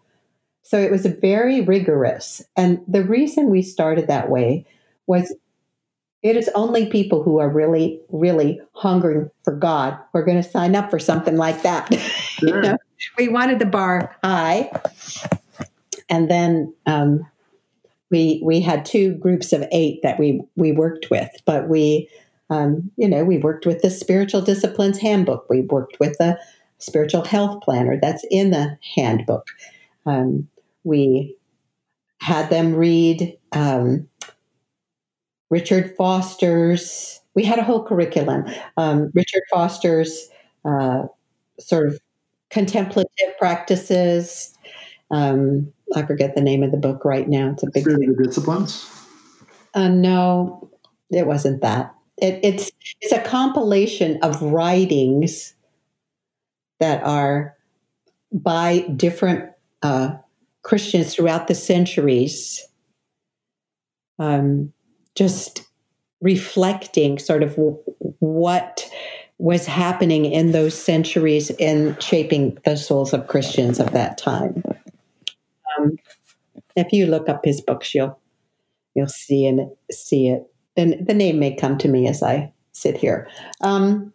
So 0.63 0.79
it 0.79 0.91
was 0.91 1.07
very 1.07 1.61
rigorous. 1.61 2.43
And 2.57 2.81
the 2.89 3.05
reason 3.05 3.51
we 3.51 3.63
started 3.63 4.09
that 4.09 4.29
way 4.29 4.67
was 5.07 5.33
it 6.23 6.37
is 6.37 6.51
only 6.55 6.87
people 6.87 7.23
who 7.23 7.39
are 7.39 7.49
really, 7.49 8.01
really 8.11 8.61
hungering 8.75 9.31
for 9.45 9.55
God 9.55 9.97
who 10.13 10.19
are 10.19 10.25
going 10.25 10.43
to 10.43 10.49
sign 10.49 10.75
up 10.75 10.91
for 10.91 10.99
something 10.99 11.37
like 11.37 11.63
that. 11.63 11.95
Sure. 12.37 12.57
you 12.57 12.61
know, 12.61 12.77
we 13.17 13.29
wanted 13.29 13.59
the 13.61 13.65
bar 13.65 14.15
high. 14.23 14.71
And 16.11 16.31
then 16.31 16.75
um, 16.85 17.27
we 18.11 18.43
we 18.45 18.61
had 18.61 18.85
two 18.85 19.15
groups 19.15 19.55
of 19.55 19.65
eight 19.73 20.03
that 20.03 20.19
we 20.19 20.43
we 20.55 20.73
worked 20.73 21.11
with, 21.11 21.31
but 21.47 21.67
we 21.67 22.11
um, 22.51 22.91
you 22.97 23.09
know, 23.09 23.25
we 23.25 23.39
worked 23.39 23.67
with 23.67 23.83
the 23.83 23.91
Spiritual 23.91 24.41
Disciplines 24.41 24.99
Handbook. 24.99 25.47
We 25.51 25.63
worked 25.63 25.99
with 25.99 26.17
the 26.19 26.39
Spiritual 26.79 27.25
Health 27.25 27.63
Planner 27.63 27.99
that's 28.01 28.25
in 28.31 28.51
the 28.51 28.79
handbook. 28.95 29.47
Um, 30.05 30.49
we 30.85 31.37
had 32.21 32.51
them 32.51 32.75
read 32.75 33.37
um, 33.53 34.09
Richard 35.51 35.95
Foster's, 35.97 37.21
we 37.35 37.45
had 37.45 37.59
a 37.59 37.65
whole 37.65 37.85
curriculum. 37.85 38.45
Um, 38.77 39.11
Richard 39.15 39.43
Foster's 39.51 40.29
uh, 40.65 41.05
sort 41.59 41.89
of 41.89 42.01
contemplative 42.51 43.39
practices. 43.39 44.55
Um, 45.11 45.73
I 45.95 46.03
forget 46.05 46.35
the 46.35 46.41
name 46.41 46.63
of 46.63 46.71
the 46.71 46.77
book 46.77 47.05
right 47.05 47.29
now. 47.29 47.51
It's 47.51 47.63
a 47.63 47.71
big 47.73 47.85
the 47.85 48.25
disciplines. 48.25 48.91
Uh, 49.75 49.89
no, 49.89 50.71
it 51.11 51.27
wasn't 51.27 51.61
that. 51.63 51.96
It, 52.19 52.41
it's 52.43 52.71
it's 53.01 53.13
a 53.13 53.23
compilation 53.23 54.19
of 54.23 54.41
writings 54.41 55.55
that 56.81 57.03
are 57.03 57.57
by 58.33 58.81
different 58.97 59.51
uh, 59.83 60.15
Christians 60.63 61.15
throughout 61.15 61.47
the 61.47 61.55
centuries, 61.55 62.67
um, 64.19 64.73
just 65.15 65.67
reflecting 66.21 67.19
sort 67.19 67.43
of 67.43 67.51
w- 67.51 67.79
what 68.19 68.89
was 69.39 69.67
happening 69.67 70.25
in 70.25 70.53
those 70.53 70.75
centuries 70.75 71.51
in 71.51 71.97
shaping 72.01 72.59
the 72.65 72.77
souls 72.77 73.13
of 73.13 73.27
Christians 73.27 73.79
of 73.79 73.93
that 73.93 74.17
time. 74.17 74.63
Um, 75.79 75.99
if 76.75 76.93
you 76.93 77.07
look 77.07 77.29
up 77.29 77.45
his 77.45 77.61
books, 77.61 77.95
you'll 77.95 78.19
you'll 78.95 79.09
see 79.09 79.47
and 79.47 79.71
see 79.91 80.29
it 80.29 80.51
and 80.77 81.07
the 81.07 81.15
name 81.15 81.39
may 81.39 81.55
come 81.55 81.79
to 81.79 81.89
me 81.89 82.07
as 82.07 82.23
I 82.23 82.53
sit 82.73 82.97
here. 82.97 83.29
Um, 83.61 84.13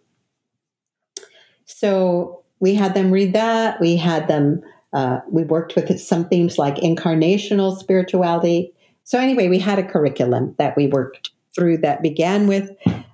so 1.66 2.44
we 2.60 2.76
had 2.76 2.94
them 2.94 3.12
read 3.12 3.34
that. 3.34 3.80
We 3.80 3.96
had 3.98 4.28
them. 4.28 4.62
Uh, 4.94 5.20
we 5.30 5.44
worked 5.44 5.76
with 5.76 6.00
some 6.00 6.28
themes 6.28 6.58
like 6.58 6.76
incarnational 6.76 7.78
spirituality. 7.78 8.74
So 9.04 9.18
anyway, 9.18 9.48
we 9.48 9.58
had 9.58 9.80
a 9.80 9.88
curriculum 9.88 10.54
that 10.58 10.76
we 10.78 10.88
worked 10.88 11.32
through 11.56 11.80
that 11.80 12.02
began 12.04 12.48
with 12.48 12.70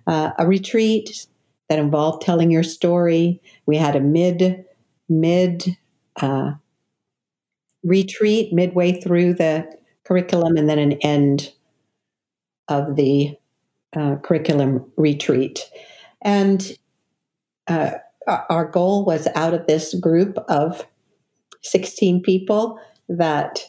uh, 0.06 0.32
a 0.38 0.46
retreat 0.46 1.28
that 1.70 1.80
involved 1.80 2.22
telling 2.22 2.52
your 2.52 2.64
story. 2.64 3.42
We 3.66 3.78
had 3.78 3.96
a 3.96 4.00
mid 4.00 4.66
mid 5.10 5.78
uh, 6.18 6.54
retreat 7.84 8.54
midway 8.54 9.00
through 9.00 9.36
the 9.36 9.68
curriculum, 10.04 10.58
and 10.58 10.70
then 10.70 10.80
an 10.80 10.94
end 11.04 11.54
of 12.68 12.96
the 12.96 13.36
uh, 13.96 14.18
curriculum 14.18 14.92
retreat. 14.98 15.70
And 16.22 16.78
uh, 17.68 17.92
our 18.28 18.66
goal 18.66 19.06
was 19.06 19.28
out 19.36 19.54
of 19.54 19.68
this 19.68 19.94
group 19.96 20.38
of 20.50 20.86
16 21.64 22.22
people 22.22 22.80
that 23.10 23.60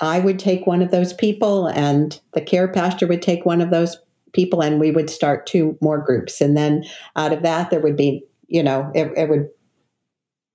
I 0.00 0.20
would 0.20 0.38
take 0.38 0.66
one 0.66 0.82
of 0.82 0.90
those 0.90 1.12
people 1.12 1.66
and 1.66 2.18
the 2.32 2.40
care 2.40 2.68
pastor 2.68 3.06
would 3.06 3.22
take 3.22 3.44
one 3.44 3.60
of 3.60 3.70
those 3.70 3.98
people 4.32 4.62
and 4.62 4.78
we 4.78 4.90
would 4.90 5.10
start 5.10 5.46
two 5.46 5.76
more 5.80 5.98
groups. 5.98 6.40
And 6.40 6.56
then 6.56 6.84
out 7.16 7.32
of 7.32 7.42
that, 7.42 7.70
there 7.70 7.80
would 7.80 7.96
be, 7.96 8.24
you 8.46 8.62
know, 8.62 8.90
it, 8.94 9.12
it 9.16 9.28
would 9.28 9.48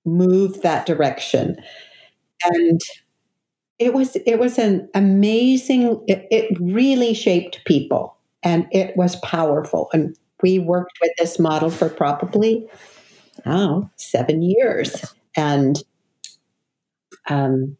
move 0.04 0.62
that 0.62 0.86
direction. 0.86 1.56
And 2.44 2.80
it 3.78 3.92
was 3.94 4.16
it 4.16 4.38
was 4.38 4.58
an 4.58 4.88
amazing 4.94 6.02
it, 6.06 6.26
it 6.30 6.56
really 6.60 7.14
shaped 7.14 7.64
people 7.64 8.16
and 8.42 8.66
it 8.72 8.96
was 8.96 9.16
powerful 9.16 9.90
and 9.92 10.16
we 10.42 10.58
worked 10.58 10.98
with 11.02 11.12
this 11.18 11.38
model 11.38 11.70
for 11.70 11.88
probably 11.88 12.66
oh 13.46 13.88
seven 13.96 14.42
years 14.42 15.14
and 15.36 15.82
um, 17.28 17.76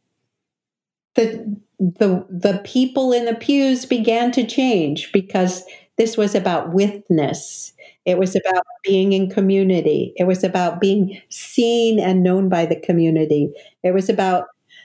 the 1.15 1.57
the 1.79 2.25
the 2.31 2.61
people 2.65 3.13
in 3.13 3.25
the 3.25 3.35
pews 3.35 3.87
began 3.87 4.31
to 4.33 4.47
change 4.47 5.13
because 5.13 5.65
this 5.97 6.17
was 6.17 6.35
about 6.35 6.73
witness 6.73 7.73
It 8.05 8.19
was 8.19 8.37
about 8.37 8.65
being 8.85 9.13
in 9.13 9.31
community. 9.31 10.13
It 10.17 10.25
was 10.27 10.45
about 10.45 10.81
being 10.81 11.21
seen 11.31 11.99
and 12.01 12.23
known 12.23 12.49
by 12.51 12.67
the 12.67 12.77
community. 12.81 13.53
It 13.83 13.95
was 13.95 14.09
about 14.11 14.45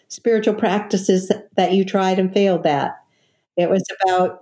spiritual 0.09 0.55
practices 0.55 1.31
that 1.55 1.71
you 1.71 1.85
tried 1.85 2.19
and 2.19 2.33
failed 2.33 2.65
at. 2.65 2.95
It 3.55 3.69
was 3.69 3.83
about 4.03 4.41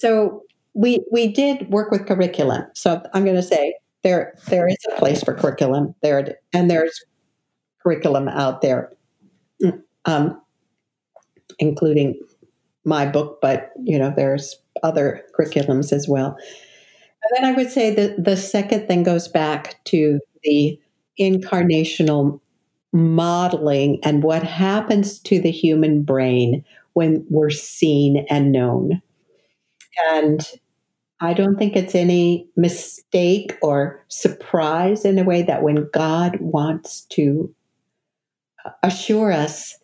so 0.00 0.42
we 0.74 1.04
we 1.10 1.28
did 1.32 1.70
work 1.70 1.90
with 1.90 2.06
curriculum. 2.06 2.64
So 2.74 3.02
I'm 3.14 3.24
going 3.24 3.36
to 3.36 3.42
say 3.42 3.74
there 4.02 4.34
there 4.48 4.68
is 4.68 4.76
a 4.92 4.98
place 4.98 5.22
for 5.22 5.34
curriculum 5.34 5.94
there, 6.02 6.36
and 6.52 6.70
there's 6.70 7.04
curriculum 7.82 8.28
out 8.28 8.60
there, 8.60 8.92
um, 10.04 10.40
including 11.58 12.20
my 12.84 13.06
book. 13.06 13.38
But 13.40 13.70
you 13.82 13.98
know, 13.98 14.12
there's 14.14 14.56
other 14.82 15.22
curriculums 15.38 15.92
as 15.92 16.06
well. 16.08 16.36
And 17.22 17.44
then 17.44 17.44
I 17.50 17.56
would 17.56 17.70
say 17.70 17.94
that 17.94 18.22
the 18.22 18.36
second 18.36 18.86
thing 18.86 19.02
goes 19.02 19.28
back 19.28 19.82
to 19.86 20.20
the 20.42 20.78
incarnational 21.18 22.40
modeling 22.96 23.98
and 24.02 24.22
what 24.22 24.42
happens 24.42 25.18
to 25.20 25.40
the 25.40 25.50
human 25.50 26.02
brain 26.02 26.64
when 26.94 27.24
we're 27.28 27.50
seen 27.50 28.26
and 28.30 28.50
known. 28.52 29.02
And 30.10 30.40
I 31.20 31.34
don't 31.34 31.56
think 31.56 31.76
it's 31.76 31.94
any 31.94 32.48
mistake 32.56 33.56
or 33.62 34.04
surprise 34.08 35.04
in 35.04 35.18
a 35.18 35.24
way 35.24 35.42
that 35.42 35.62
when 35.62 35.88
God 35.92 36.38
wants 36.40 37.02
to 37.10 37.54
assure 38.82 39.32
us 39.32 39.78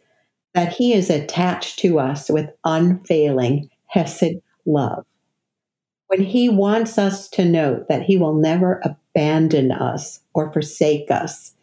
that 0.55 0.73
He 0.73 0.93
is 0.93 1.09
attached 1.09 1.79
to 1.81 1.99
us 1.99 2.29
with 2.29 2.51
unfailing 2.65 3.71
Hesed 3.87 4.41
love, 4.67 5.05
when 6.09 6.23
He 6.23 6.49
wants 6.49 6.99
us 6.99 7.29
to 7.31 7.45
know 7.45 7.85
that 7.89 8.03
He 8.03 8.19
will 8.19 8.35
never 8.35 8.83
abandon 8.85 9.73
us 9.73 10.21
or 10.35 10.53
forsake 10.53 11.11
us, 11.11 11.55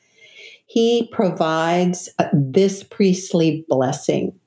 He 0.70 1.10
provides 1.12 2.10
this 2.32 2.84
priestly 2.84 3.66
blessing. 3.68 4.40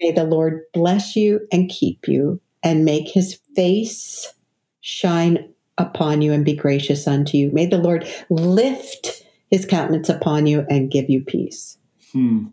May 0.00 0.10
the 0.10 0.24
Lord 0.24 0.62
bless 0.74 1.14
you 1.14 1.46
and 1.52 1.70
keep 1.70 2.08
you 2.08 2.40
and 2.64 2.84
make 2.84 3.08
his 3.08 3.38
face 3.54 4.34
shine 4.80 5.48
upon 5.78 6.22
you 6.22 6.32
and 6.32 6.44
be 6.44 6.56
gracious 6.56 7.06
unto 7.06 7.38
you. 7.38 7.52
May 7.52 7.66
the 7.66 7.78
Lord 7.78 8.04
lift 8.30 9.24
his 9.48 9.64
countenance 9.64 10.08
upon 10.08 10.46
you 10.46 10.66
and 10.68 10.90
give 10.90 11.08
you 11.08 11.22
peace. 11.22 11.78
Hmm. 12.10 12.46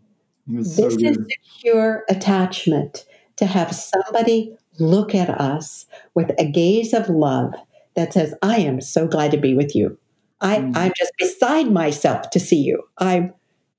This 0.46 0.76
so 0.76 0.86
is 0.86 1.18
secure 1.28 2.04
attachment 2.08 3.04
to 3.34 3.46
have 3.46 3.74
somebody 3.74 4.56
look 4.78 5.12
at 5.12 5.28
us 5.28 5.86
with 6.14 6.30
a 6.38 6.48
gaze 6.48 6.94
of 6.94 7.08
love 7.08 7.52
that 7.96 8.12
says, 8.12 8.32
I 8.42 8.58
am 8.58 8.80
so 8.80 9.08
glad 9.08 9.32
to 9.32 9.38
be 9.38 9.54
with 9.54 9.74
you. 9.74 9.98
I, 10.40 10.58
mm. 10.58 10.76
I'm 10.76 10.92
just 10.96 11.12
beside 11.18 11.70
myself 11.70 12.30
to 12.30 12.40
see 12.40 12.60
you. 12.60 12.82
I'm 12.98 13.32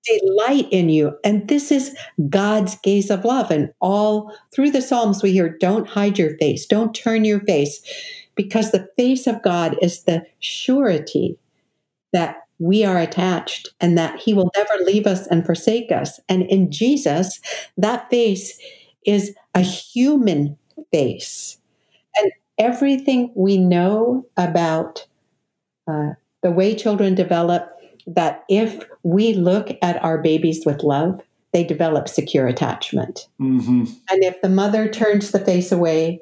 delight 0.04 0.68
in 0.72 0.90
you. 0.90 1.18
And 1.24 1.48
this 1.48 1.72
is 1.72 1.96
God's 2.30 2.76
gaze 2.78 3.10
of 3.10 3.26
love. 3.26 3.52
And 3.52 3.72
all 3.80 4.36
through 4.54 4.72
the 4.72 4.82
Psalms, 4.82 5.22
we 5.22 5.32
hear, 5.32 5.50
don't 5.60 5.88
hide 5.88 6.18
your 6.18 6.38
face, 6.38 6.66
don't 6.66 6.96
turn 6.96 7.26
your 7.26 7.42
face, 7.42 7.82
because 8.36 8.72
the 8.72 8.88
face 8.98 9.28
of 9.28 9.44
God 9.44 9.76
is 9.82 10.04
the 10.04 10.26
surety 10.40 11.38
that 12.14 12.38
we 12.60 12.84
are 12.86 13.00
attached 13.00 13.70
and 13.80 13.98
that 13.98 14.20
He 14.20 14.34
will 14.34 14.52
never 14.56 14.84
leave 14.84 15.08
us 15.08 15.28
and 15.28 15.46
forsake 15.46 15.92
us. 15.92 16.20
And 16.30 16.44
in 16.44 16.72
Jesus, 16.72 17.40
that 17.78 18.10
face 18.10 18.60
is 19.06 19.36
a 19.56 19.62
human 19.62 20.58
face. 20.92 21.58
And 22.18 22.32
everything 22.58 23.32
we 23.36 23.58
know 23.58 24.26
about 24.38 25.08
uh, 25.88 26.12
the 26.44 26.52
way 26.52 26.76
children 26.76 27.16
develop, 27.16 27.70
that 28.08 28.44
if 28.50 28.84
we 29.04 29.34
look 29.34 29.70
at 29.82 30.04
our 30.04 30.18
babies 30.18 30.66
with 30.66 30.84
love, 30.84 31.22
they 31.54 31.64
develop 31.64 32.08
secure 32.08 32.48
attachment. 32.48 33.28
Mm-hmm. 33.40 33.84
And 34.10 34.24
if 34.24 34.42
the 34.42 34.50
mother 34.50 34.88
turns 34.88 35.32
the 35.32 35.40
face 35.40 35.72
away, 35.72 36.22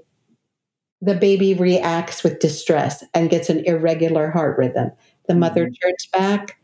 the 1.02 1.16
baby 1.16 1.54
reacts 1.54 2.24
with 2.24 2.40
distress 2.40 3.04
and 3.14 3.30
gets 3.30 3.50
an 3.50 3.64
irregular 3.66 4.32
heart 4.32 4.58
rhythm. 4.58 4.92
The 5.28 5.34
mm-hmm. 5.34 5.40
mother 5.40 5.66
turns 5.66 6.08
back, 6.12 6.60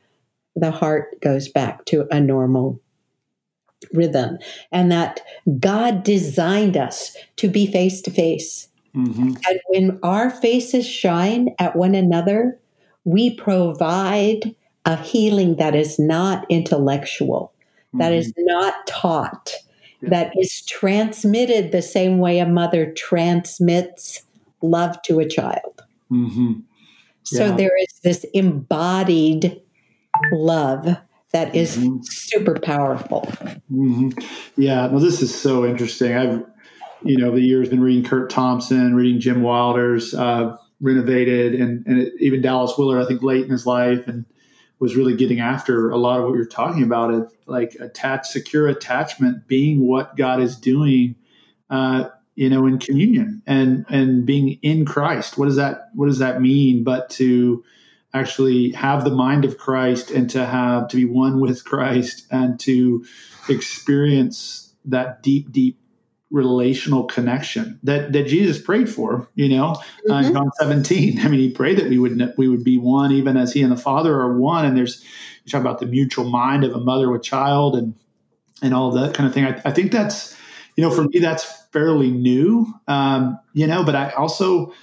the 0.56 0.72
heart 0.72 1.22
goes 1.22 1.48
back 1.48 1.86
to 1.86 2.08
a 2.12 2.20
normal 2.20 2.82
rhythm. 3.94 4.40
And 4.72 4.92
that 4.92 5.22
God 5.60 6.04
designed 6.04 6.76
us 6.76 7.16
to 7.38 7.48
be 7.48 7.68
face 7.68 8.02
to 8.02 8.12
face. 8.12 8.68
And 8.96 9.60
when 9.68 10.00
our 10.04 10.30
faces 10.30 10.88
shine 10.88 11.54
at 11.60 11.76
one 11.76 11.96
another, 11.96 12.58
we 13.06 13.36
provide 13.36 14.56
a 14.84 14.98
healing 14.98 15.56
that 15.56 15.76
is 15.76 15.98
not 15.98 16.46
intellectual, 16.50 17.54
mm-hmm. 17.88 18.00
that 18.00 18.12
is 18.12 18.34
mm-hmm. 18.34 18.46
not 18.46 18.86
taught, 18.88 19.54
yeah. 20.02 20.10
that 20.10 20.34
is 20.40 20.66
transmitted 20.66 21.72
the 21.72 21.82
same 21.82 22.20
way 22.20 22.40
a 22.40 22.46
mother 22.46 22.92
transmits 22.92 24.24
love 24.62 25.02
to 25.04 25.20
a 25.20 25.28
child. 25.28 25.84
Mm-hmm. 26.12 26.54
Yeah. 27.32 27.38
So 27.38 27.56
there 27.56 27.78
is 27.82 28.00
this 28.04 28.26
embodied 28.34 29.62
love 30.32 30.98
that 31.32 31.56
is 31.56 31.78
mm-hmm. 31.78 31.98
super 32.04 32.60
powerful. 32.60 33.28
Mm-hmm. 33.72 34.10
Yeah, 34.56 34.88
well, 34.88 35.00
this 35.00 35.22
is 35.22 35.34
so 35.34 35.66
interesting. 35.66 36.16
I've, 36.16 36.44
you 37.04 37.18
know, 37.18 37.32
the 37.32 37.42
years 37.42 37.70
been 37.70 37.82
reading 37.82 38.04
Kurt 38.04 38.30
Thompson, 38.30 38.96
reading 38.96 39.20
Jim 39.20 39.42
Wilder's 39.42 40.14
uh, 40.14 40.56
Renovated, 40.86 41.56
and 41.56 41.86
and 41.88 42.00
it, 42.00 42.14
even 42.20 42.42
Dallas 42.42 42.78
Willard. 42.78 43.04
I 43.04 43.08
think 43.08 43.24
late 43.24 43.44
in 43.44 43.50
his 43.50 43.66
life, 43.66 44.08
and 44.08 44.26
was 44.80 44.96
really 44.96 45.16
getting 45.16 45.40
after 45.40 45.90
a 45.90 45.98
lot 45.98 46.20
of 46.20 46.26
what 46.26 46.36
you're 46.36 46.46
talking 46.46 46.84
about 46.84 47.14
it 47.14 47.28
like 47.46 47.76
attach 47.80 48.28
secure 48.28 48.68
attachment 48.68 49.48
being 49.48 49.80
what 49.80 50.16
god 50.16 50.42
is 50.42 50.58
doing 50.58 51.16
uh, 51.70 52.06
you 52.36 52.50
know 52.50 52.66
in 52.66 52.78
communion 52.78 53.42
and 53.48 53.86
and 53.90 54.26
being 54.26 54.60
in 54.62 54.86
christ 54.86 55.38
what 55.38 55.46
does 55.46 55.56
that 55.56 55.90
what 55.94 56.08
does 56.08 56.20
that 56.20 56.42
mean 56.42 56.84
but 56.84 57.10
to 57.10 57.64
actually 58.14 58.72
have 58.72 59.04
the 59.04 59.12
mind 59.12 59.46
of 59.46 59.58
christ 59.58 60.12
and 60.12 60.30
to 60.30 60.46
have 60.46 60.88
to 60.88 60.98
be 60.98 61.06
one 61.06 61.40
with 61.40 61.64
christ 61.64 62.26
and 62.32 62.60
to 62.60 63.06
experience 63.50 64.74
that 64.84 65.24
deep 65.24 65.52
deep 65.52 65.80
relational 66.36 67.06
connection 67.06 67.80
that 67.82 68.12
that 68.12 68.28
Jesus 68.28 68.62
prayed 68.62 68.90
for. 68.90 69.28
You 69.36 69.50
know, 69.50 69.82
mm-hmm. 70.08 70.12
uh, 70.12 70.32
John 70.32 70.52
17. 70.60 71.20
I 71.22 71.30
mean, 71.30 71.40
he 71.40 71.50
prayed 71.50 71.78
that 71.78 71.90
we 71.90 71.98
would 71.98 72.34
we 72.38 72.50
would 72.50 72.64
be 72.64 72.78
one, 72.78 73.14
even 73.14 73.38
as 73.38 73.54
he 73.54 73.64
and 73.64 73.72
the 73.72 73.78
Father 73.78 74.20
are 74.20 74.38
one. 74.38 74.66
And 74.66 74.78
there's 74.78 75.04
you 75.46 75.52
talk 75.52 75.62
about 75.62 75.80
the 75.80 75.86
mutual 75.86 76.26
mind 76.26 76.64
of 76.66 76.74
a 76.74 76.80
mother 76.80 77.10
with 77.10 77.24
child 77.24 77.76
and 77.76 77.96
and 78.62 78.74
all 78.74 78.92
that 78.92 79.14
kind 79.16 79.28
of 79.28 79.34
thing. 79.34 79.46
I, 79.46 79.62
I 79.64 79.72
think 79.72 79.92
that's 79.92 80.38
you 80.76 80.84
know 80.84 80.92
for 80.92 81.04
me 81.04 81.20
that's 81.20 81.46
fairly 81.72 82.12
new. 82.12 82.68
Um, 82.88 83.40
you 83.54 83.66
know, 83.66 83.86
but 83.86 83.96
I 83.96 84.10
also 84.12 84.74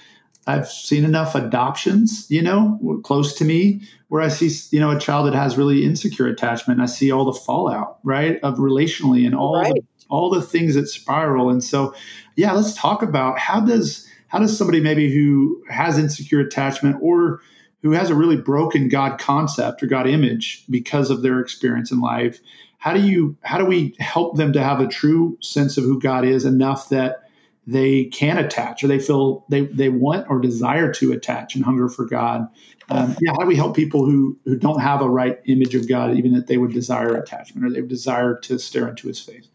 I've 0.47 0.67
seen 0.67 1.05
enough 1.05 1.35
adoptions, 1.35 2.25
you 2.29 2.41
know, 2.41 2.99
close 3.03 3.33
to 3.35 3.45
me, 3.45 3.81
where 4.09 4.21
I 4.21 4.27
see, 4.27 4.51
you 4.75 4.79
know, 4.81 4.91
a 4.91 4.99
child 4.99 5.27
that 5.27 5.35
has 5.35 5.57
really 5.57 5.85
insecure 5.85 6.27
attachment. 6.27 6.81
I 6.81 6.85
see 6.87 7.11
all 7.11 7.25
the 7.25 7.39
fallout, 7.39 7.99
right, 8.03 8.39
of 8.43 8.57
relationally 8.57 9.25
and 9.25 9.35
all 9.35 9.61
right. 9.61 9.73
the 9.73 9.81
all 10.09 10.29
the 10.29 10.41
things 10.41 10.75
that 10.75 10.87
spiral. 10.87 11.49
And 11.49 11.63
so, 11.63 11.95
yeah, 12.35 12.51
let's 12.53 12.73
talk 12.73 13.01
about 13.01 13.37
how 13.37 13.59
does 13.59 14.07
how 14.27 14.39
does 14.39 14.57
somebody 14.57 14.79
maybe 14.79 15.13
who 15.13 15.63
has 15.69 15.97
insecure 15.97 16.39
attachment 16.39 16.97
or 17.01 17.41
who 17.83 17.91
has 17.91 18.09
a 18.09 18.15
really 18.15 18.37
broken 18.37 18.87
God 18.87 19.19
concept 19.19 19.83
or 19.83 19.87
God 19.87 20.07
image 20.07 20.65
because 20.69 21.09
of 21.09 21.21
their 21.21 21.39
experience 21.39 21.91
in 21.91 21.99
life, 21.99 22.39
how 22.77 22.93
do 22.93 23.01
you 23.01 23.37
how 23.43 23.57
do 23.57 23.65
we 23.65 23.95
help 23.99 24.37
them 24.37 24.53
to 24.53 24.63
have 24.63 24.79
a 24.79 24.87
true 24.87 25.37
sense 25.41 25.77
of 25.77 25.83
who 25.83 25.99
God 25.99 26.25
is 26.25 26.45
enough 26.45 26.89
that 26.89 27.23
they 27.65 28.05
can 28.05 28.37
attach 28.37 28.83
or 28.83 28.87
they 28.87 28.99
feel 28.99 29.45
they, 29.49 29.61
they 29.67 29.89
want 29.89 30.29
or 30.29 30.39
desire 30.39 30.91
to 30.93 31.11
attach 31.11 31.55
and 31.55 31.63
hunger 31.63 31.87
for 31.87 32.05
God. 32.05 32.47
Um, 32.89 33.15
yeah, 33.21 33.31
how 33.31 33.39
do 33.39 33.47
we 33.47 33.55
help 33.55 33.75
people 33.75 34.05
who, 34.05 34.37
who 34.43 34.57
don't 34.57 34.81
have 34.81 35.01
a 35.01 35.09
right 35.09 35.39
image 35.45 35.73
of 35.73 35.87
God, 35.87 36.15
even 36.17 36.33
that 36.33 36.47
they 36.47 36.57
would 36.57 36.73
desire 36.73 37.15
attachment 37.15 37.65
or 37.65 37.69
they 37.69 37.81
desire 37.87 38.37
to 38.41 38.59
stare 38.59 38.89
into 38.89 39.07
his 39.07 39.19
face? 39.19 39.47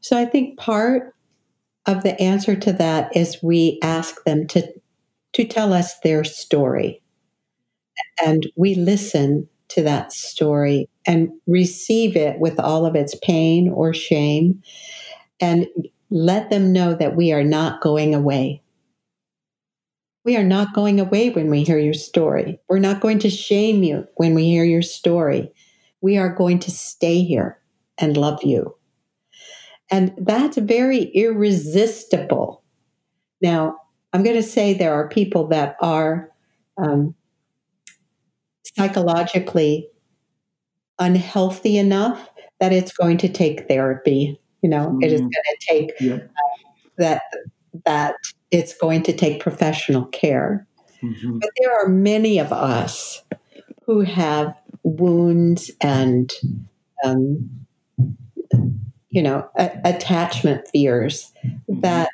So 0.00 0.18
I 0.18 0.24
think 0.24 0.58
part 0.58 1.14
of 1.86 2.02
the 2.02 2.20
answer 2.20 2.54
to 2.56 2.72
that 2.74 3.16
is 3.16 3.42
we 3.42 3.78
ask 3.82 4.22
them 4.24 4.46
to 4.48 4.66
to 5.34 5.44
tell 5.46 5.72
us 5.72 5.98
their 6.00 6.24
story. 6.24 7.02
And 8.22 8.46
we 8.56 8.74
listen 8.74 9.48
to 9.68 9.82
that 9.82 10.12
story 10.12 10.88
and 11.06 11.30
receive 11.46 12.16
it 12.16 12.38
with 12.38 12.60
all 12.60 12.84
of 12.84 12.94
its 12.94 13.16
pain 13.22 13.70
or 13.70 13.94
shame 13.94 14.62
and 15.40 15.66
let 16.10 16.50
them 16.50 16.72
know 16.72 16.94
that 16.94 17.16
we 17.16 17.32
are 17.32 17.44
not 17.44 17.80
going 17.80 18.14
away. 18.14 18.62
We 20.24 20.36
are 20.36 20.44
not 20.44 20.74
going 20.74 21.00
away 21.00 21.30
when 21.30 21.50
we 21.50 21.64
hear 21.64 21.78
your 21.78 21.94
story. 21.94 22.60
We're 22.68 22.78
not 22.78 23.00
going 23.00 23.18
to 23.20 23.30
shame 23.30 23.82
you 23.82 24.06
when 24.16 24.34
we 24.34 24.44
hear 24.44 24.64
your 24.64 24.82
story. 24.82 25.50
We 26.02 26.18
are 26.18 26.34
going 26.34 26.58
to 26.60 26.70
stay 26.70 27.22
here 27.24 27.58
and 27.98 28.16
love 28.16 28.44
you. 28.44 28.76
And 29.92 30.14
that's 30.16 30.56
very 30.56 31.02
irresistible. 31.02 32.62
Now, 33.42 33.76
I'm 34.12 34.22
going 34.22 34.36
to 34.36 34.42
say 34.42 34.72
there 34.72 34.94
are 34.94 35.08
people 35.08 35.48
that 35.48 35.76
are 35.80 36.30
um, 36.82 37.14
psychologically 38.76 39.88
unhealthy 40.98 41.76
enough 41.76 42.28
that 42.58 42.72
it's 42.72 42.92
going 42.92 43.18
to 43.18 43.28
take 43.28 43.68
therapy. 43.68 44.40
You 44.62 44.70
know, 44.70 44.88
mm-hmm. 44.88 45.02
it 45.02 45.12
is 45.12 45.20
mm-hmm. 45.20 45.28
going 45.28 45.44
to 45.50 45.66
take 45.66 45.90
yeah. 46.00 46.14
uh, 46.14 46.70
that 46.98 47.22
that 47.84 48.14
it's 48.50 48.76
going 48.76 49.02
to 49.02 49.12
take 49.12 49.42
professional 49.42 50.06
care. 50.06 50.66
Mm-hmm. 51.02 51.38
But 51.38 51.50
there 51.60 51.74
are 51.80 51.88
many 51.88 52.38
of 52.38 52.52
us 52.52 53.22
who 53.84 54.00
have 54.02 54.54
wounds 54.84 55.70
and 55.80 56.32
um, 57.04 57.61
you 59.12 59.22
know 59.22 59.48
a- 59.56 59.78
attachment 59.84 60.66
fears 60.68 61.32
mm-hmm. 61.44 61.80
that 61.80 62.10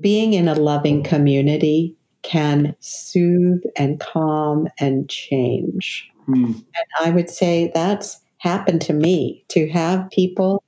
being 0.00 0.34
in 0.34 0.46
a 0.46 0.54
loving 0.54 1.02
community 1.02 1.96
can 2.22 2.76
soothe 2.80 3.62
and 3.76 3.98
calm 4.00 4.68
and 4.78 5.08
change. 5.08 6.10
Mm. 6.28 6.54
And 6.54 6.64
I 7.00 7.10
would 7.10 7.30
say 7.30 7.70
that's 7.72 8.20
happened 8.36 8.82
to 8.82 8.92
me 8.92 9.44
to 9.48 9.68
have 9.70 10.10
people 10.10 10.62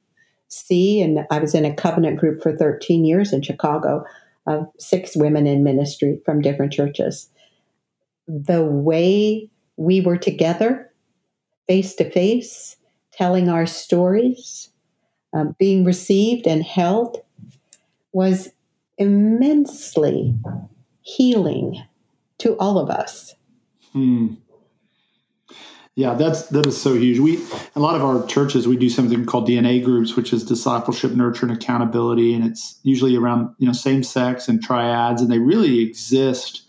see, 0.48 1.00
and 1.00 1.20
I 1.30 1.38
was 1.38 1.54
in 1.54 1.64
a 1.64 1.74
covenant 1.74 2.18
group 2.18 2.42
for 2.42 2.56
13 2.56 3.04
years 3.04 3.32
in 3.32 3.42
Chicago 3.42 4.04
of 4.46 4.66
six 4.78 5.14
women 5.14 5.46
in 5.46 5.62
ministry 5.62 6.18
from 6.24 6.40
different 6.40 6.72
churches. 6.72 7.28
The 8.26 8.64
way 8.64 9.50
we 9.76 10.00
were 10.00 10.16
together, 10.16 10.90
face 11.68 11.94
to 11.96 12.10
face, 12.10 12.76
telling 13.12 13.48
our 13.48 13.66
stories, 13.66 14.69
um, 15.32 15.54
being 15.58 15.84
received 15.84 16.46
and 16.46 16.62
held 16.62 17.22
was 18.12 18.50
immensely 18.98 20.34
healing 21.02 21.82
to 22.38 22.56
all 22.58 22.78
of 22.78 22.90
us. 22.90 23.34
Hmm. 23.92 24.34
Yeah, 25.96 26.14
that's 26.14 26.46
that 26.48 26.66
is 26.66 26.80
so 26.80 26.94
huge. 26.94 27.18
We 27.18 27.44
a 27.74 27.80
lot 27.80 27.94
of 27.94 28.02
our 28.02 28.24
churches 28.26 28.66
we 28.66 28.76
do 28.76 28.88
something 28.88 29.26
called 29.26 29.48
DNA 29.48 29.84
groups, 29.84 30.16
which 30.16 30.32
is 30.32 30.44
discipleship, 30.44 31.12
nurture, 31.12 31.44
and 31.44 31.54
accountability, 31.54 32.32
and 32.32 32.44
it's 32.44 32.78
usually 32.84 33.16
around 33.16 33.54
you 33.58 33.66
know 33.66 33.72
same 33.72 34.02
sex 34.02 34.48
and 34.48 34.62
triads, 34.62 35.20
and 35.20 35.30
they 35.30 35.38
really 35.38 35.80
exist 35.80 36.62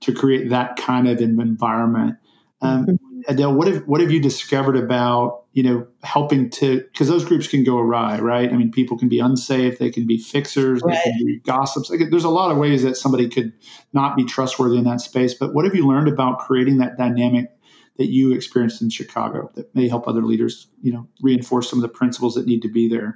to 0.00 0.12
create 0.12 0.50
that 0.50 0.76
kind 0.76 1.08
of 1.08 1.20
environment. 1.20 2.16
Um, 2.60 2.86
mm-hmm. 2.86 3.13
Adele, 3.28 3.54
what 3.54 3.68
have 3.68 3.86
what 3.86 4.00
have 4.00 4.10
you 4.10 4.20
discovered 4.20 4.76
about 4.76 5.44
you 5.52 5.62
know 5.62 5.86
helping 6.02 6.50
to 6.50 6.80
because 6.80 7.08
those 7.08 7.24
groups 7.24 7.46
can 7.46 7.64
go 7.64 7.78
awry, 7.78 8.18
right? 8.18 8.52
I 8.52 8.56
mean, 8.56 8.70
people 8.70 8.98
can 8.98 9.08
be 9.08 9.20
unsafe, 9.20 9.78
they 9.78 9.90
can 9.90 10.06
be 10.06 10.18
fixers, 10.18 10.82
right. 10.82 10.98
they 11.04 11.12
can 11.12 11.26
be 11.26 11.40
gossips. 11.40 11.90
Like, 11.90 12.00
there's 12.10 12.24
a 12.24 12.30
lot 12.30 12.50
of 12.50 12.58
ways 12.58 12.82
that 12.82 12.96
somebody 12.96 13.28
could 13.28 13.52
not 13.92 14.16
be 14.16 14.24
trustworthy 14.24 14.78
in 14.78 14.84
that 14.84 15.00
space. 15.00 15.34
But 15.34 15.54
what 15.54 15.64
have 15.64 15.74
you 15.74 15.86
learned 15.86 16.08
about 16.08 16.38
creating 16.38 16.78
that 16.78 16.96
dynamic 16.96 17.50
that 17.96 18.06
you 18.06 18.32
experienced 18.32 18.82
in 18.82 18.90
Chicago 18.90 19.50
that 19.54 19.74
may 19.74 19.88
help 19.88 20.08
other 20.08 20.22
leaders, 20.22 20.66
you 20.82 20.92
know, 20.92 21.06
reinforce 21.22 21.70
some 21.70 21.78
of 21.78 21.82
the 21.82 21.88
principles 21.88 22.34
that 22.34 22.46
need 22.46 22.62
to 22.62 22.68
be 22.68 22.88
there? 22.88 23.14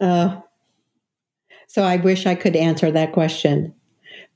Uh, 0.00 0.40
so 1.66 1.82
I 1.82 1.96
wish 1.96 2.24
I 2.24 2.34
could 2.34 2.56
answer 2.56 2.90
that 2.90 3.12
question 3.12 3.74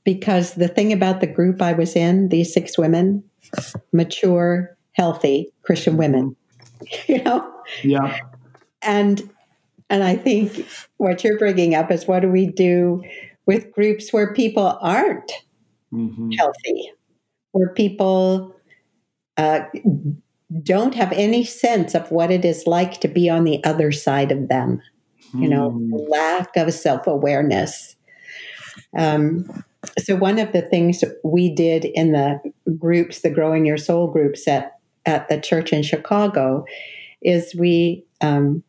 because 0.03 0.55
the 0.55 0.67
thing 0.67 0.91
about 0.91 1.21
the 1.21 1.27
group 1.27 1.61
I 1.61 1.73
was 1.73 1.95
in, 1.95 2.29
these 2.29 2.53
six 2.53 2.77
women, 2.77 3.23
mature, 3.91 4.75
healthy 4.93 5.51
Christian 5.63 5.97
women, 5.97 6.35
you 7.07 7.23
know? 7.23 7.49
Yeah. 7.83 8.17
And 8.81 9.29
and 9.89 10.03
I 10.03 10.15
think 10.15 10.65
what 10.97 11.23
you're 11.23 11.37
bringing 11.37 11.75
up 11.75 11.91
is 11.91 12.07
what 12.07 12.21
do 12.21 12.29
we 12.29 12.47
do 12.47 13.03
with 13.45 13.71
groups 13.71 14.11
where 14.11 14.33
people 14.33 14.77
aren't 14.81 15.31
mm-hmm. 15.93 16.31
healthy, 16.31 16.91
where 17.51 17.69
people 17.69 18.55
uh, 19.37 19.61
don't 20.61 20.95
have 20.95 21.11
any 21.11 21.43
sense 21.43 21.93
of 21.95 22.09
what 22.11 22.31
it 22.31 22.45
is 22.45 22.65
like 22.65 23.01
to 23.01 23.07
be 23.07 23.29
on 23.29 23.43
the 23.43 23.63
other 23.63 23.91
side 23.91 24.31
of 24.31 24.47
them. 24.47 24.81
Mm. 25.33 25.41
You 25.41 25.49
know, 25.49 25.69
hmm. 25.71 25.93
lack 26.09 26.55
of 26.55 26.73
self 26.73 27.07
awareness. 27.07 27.95
Um, 28.97 29.63
so 29.99 30.15
one 30.15 30.39
of 30.39 30.51
the 30.51 30.61
things 30.61 31.03
we 31.23 31.53
did 31.53 31.85
in 31.85 32.11
the 32.11 32.39
groups, 32.77 33.21
the 33.21 33.29
Growing 33.29 33.65
Your 33.65 33.77
Soul 33.77 34.07
groups 34.07 34.47
at 34.47 34.77
at 35.05 35.27
the 35.27 35.39
church 35.39 35.73
in 35.73 35.83
Chicago, 35.83 36.65
is 37.21 37.53
we 37.55 38.05
um, 38.21 38.63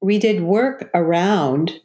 we 0.00 0.18
did 0.18 0.42
work 0.42 0.90
around 0.94 1.80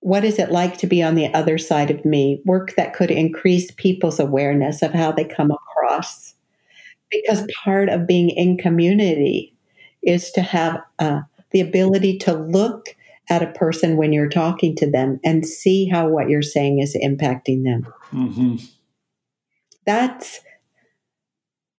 what 0.00 0.24
is 0.24 0.38
it 0.38 0.50
like 0.50 0.78
to 0.78 0.86
be 0.86 1.02
on 1.02 1.14
the 1.14 1.32
other 1.34 1.58
side 1.58 1.90
of 1.90 2.04
me? 2.04 2.40
Work 2.46 2.74
that 2.76 2.94
could 2.94 3.10
increase 3.10 3.70
people's 3.72 4.18
awareness 4.18 4.80
of 4.80 4.92
how 4.92 5.12
they 5.12 5.24
come 5.24 5.50
across, 5.50 6.34
because 7.10 7.46
part 7.64 7.88
of 7.88 8.06
being 8.06 8.30
in 8.30 8.56
community 8.56 9.54
is 10.02 10.30
to 10.32 10.40
have 10.40 10.82
uh, 10.98 11.20
the 11.50 11.60
ability 11.60 12.18
to 12.18 12.32
look 12.32 12.96
at 13.30 13.42
a 13.42 13.52
person 13.52 13.96
when 13.96 14.12
you're 14.12 14.28
talking 14.28 14.74
to 14.76 14.90
them 14.90 15.20
and 15.24 15.46
see 15.46 15.88
how 15.88 16.08
what 16.08 16.28
you're 16.28 16.42
saying 16.42 16.80
is 16.80 16.96
impacting 16.96 17.62
them. 17.62 17.86
Mm-hmm. 18.12 18.56
That's 19.86 20.40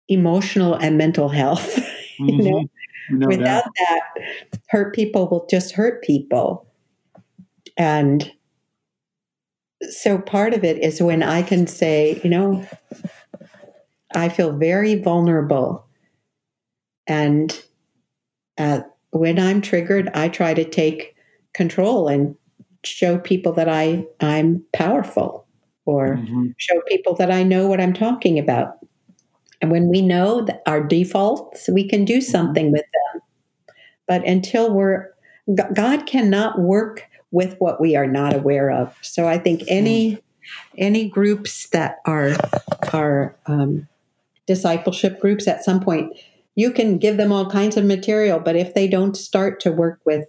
emotional 0.08 0.74
and 0.76 0.98
mental 0.98 1.30
health. 1.30 1.80
Mm-hmm. 2.20 2.40
you 2.40 2.52
know? 2.52 2.70
No 3.10 3.28
Without 3.28 3.64
doubt. 3.64 3.74
that, 3.80 4.60
hurt 4.70 4.94
people 4.94 5.28
will 5.28 5.48
just 5.50 5.74
hurt 5.74 6.04
people. 6.04 6.68
And 7.78 8.32
so 9.90 10.20
part 10.20 10.54
of 10.54 10.64
it 10.64 10.78
is 10.78 11.02
when 11.02 11.24
I 11.24 11.42
can 11.42 11.66
say, 11.66 12.22
you 12.24 12.30
know, 12.30 12.68
I 14.14 14.30
feel 14.30 14.52
very 14.56 14.96
vulnerable. 14.96 15.88
And 17.08 17.60
uh, 18.58 18.82
when 19.10 19.40
I'm 19.40 19.62
triggered, 19.62 20.10
I 20.14 20.30
try 20.30 20.54
to 20.54 20.64
take 20.64 21.16
control 21.54 22.08
and 22.08 22.36
show 22.84 23.18
people 23.18 23.54
that 23.54 23.70
I 23.70 24.06
I'm 24.20 24.64
powerful 24.74 25.46
or 25.86 26.16
mm-hmm. 26.16 26.48
show 26.58 26.82
people 26.88 27.16
that 27.16 27.32
I 27.32 27.44
know 27.44 27.68
what 27.68 27.82
I'm 27.82 27.94
talking 27.94 28.40
about. 28.40 28.78
And 29.62 29.72
when 29.72 29.90
we 29.90 30.02
know 30.02 30.42
that 30.42 30.64
our 30.66 30.84
defaults, 30.84 31.70
we 31.70 31.88
can 31.88 32.06
do 32.06 32.18
mm-hmm. 32.18 32.32
something 32.32 32.72
with 32.72 32.86
them. 33.14 33.22
But 34.08 34.28
until 34.28 34.74
we're 34.74 35.12
God 35.74 36.06
cannot 36.06 36.60
work 36.60 37.08
with 37.32 37.56
what 37.60 37.80
we 37.80 37.96
are 37.96 38.08
not 38.08 38.36
aware 38.36 38.70
of. 38.70 38.96
So 39.02 39.28
I 39.28 39.38
think 39.38 39.64
any 39.68 40.22
any 40.78 41.10
groups 41.10 41.68
that 41.70 41.98
are 42.06 42.36
are 42.94 43.36
um, 43.46 43.88
discipleship 44.48 45.20
groups 45.20 45.48
at 45.48 45.64
some 45.64 45.80
point, 45.80 46.14
you 46.56 46.72
can 46.72 46.98
give 46.98 47.18
them 47.18 47.32
all 47.32 47.50
kinds 47.50 47.78
of 47.78 47.86
material, 47.86 48.40
but 48.40 48.56
if 48.56 48.74
they 48.74 48.88
don't 48.88 49.16
start 49.16 49.60
to 49.62 49.72
work 49.72 50.00
with 50.06 50.26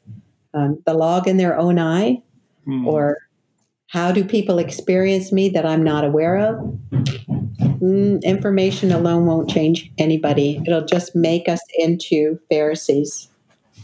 um, 0.55 0.83
the 0.87 0.95
log 0.95 1.29
in 1.29 1.37
their 1.37 1.59
own 1.59 1.79
eye, 1.79 2.23
mm. 2.67 2.87
or 2.87 3.19
how 3.87 4.13
do 4.13 4.25
people 4.25 4.59
experience 4.59 5.33
me 5.33 5.49
that 5.51 5.67
I'm 5.67 5.83
not 5.83 6.05
aware 6.05 6.37
of? 6.39 6.57
Mm, 7.83 8.23
information 8.23 8.93
alone 8.93 9.27
won't 9.27 9.51
change 9.51 9.91
anybody. 9.99 10.63
It'll 10.67 10.85
just 10.85 11.15
make 11.15 11.49
us 11.49 11.61
into 11.79 12.39
Pharisees. 12.49 13.29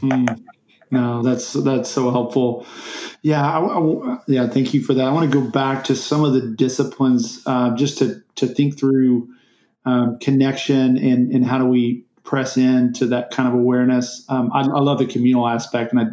Mm. 0.01 0.41
No, 0.91 1.23
that's 1.23 1.53
that's 1.53 1.91
so 1.91 2.11
helpful. 2.11 2.67
Yeah, 3.23 3.47
I, 3.47 3.59
I, 3.59 4.19
yeah. 4.27 4.49
Thank 4.49 4.73
you 4.73 4.83
for 4.83 4.95
that. 4.95 5.05
I 5.05 5.11
want 5.11 5.31
to 5.31 5.41
go 5.41 5.47
back 5.47 5.85
to 5.85 5.97
some 5.97 6.25
of 6.25 6.33
the 6.33 6.41
disciplines 6.41 7.43
uh, 7.45 7.75
just 7.77 7.99
to 7.99 8.23
to 8.37 8.47
think 8.47 8.79
through 8.79 9.29
um, 9.85 10.19
connection 10.19 10.97
and 10.97 11.31
and 11.33 11.45
how 11.45 11.59
do 11.59 11.67
we 11.67 12.05
press 12.25 12.57
into 12.57 13.07
that 13.07 13.31
kind 13.31 13.49
of 13.49 13.55
awareness. 13.55 14.25
Um, 14.29 14.51
I, 14.53 14.61
I, 14.61 14.81
love 14.81 14.99
the 14.99 15.07
communal 15.07 15.49
aspect, 15.49 15.93
and 15.93 16.01
I 16.01 16.05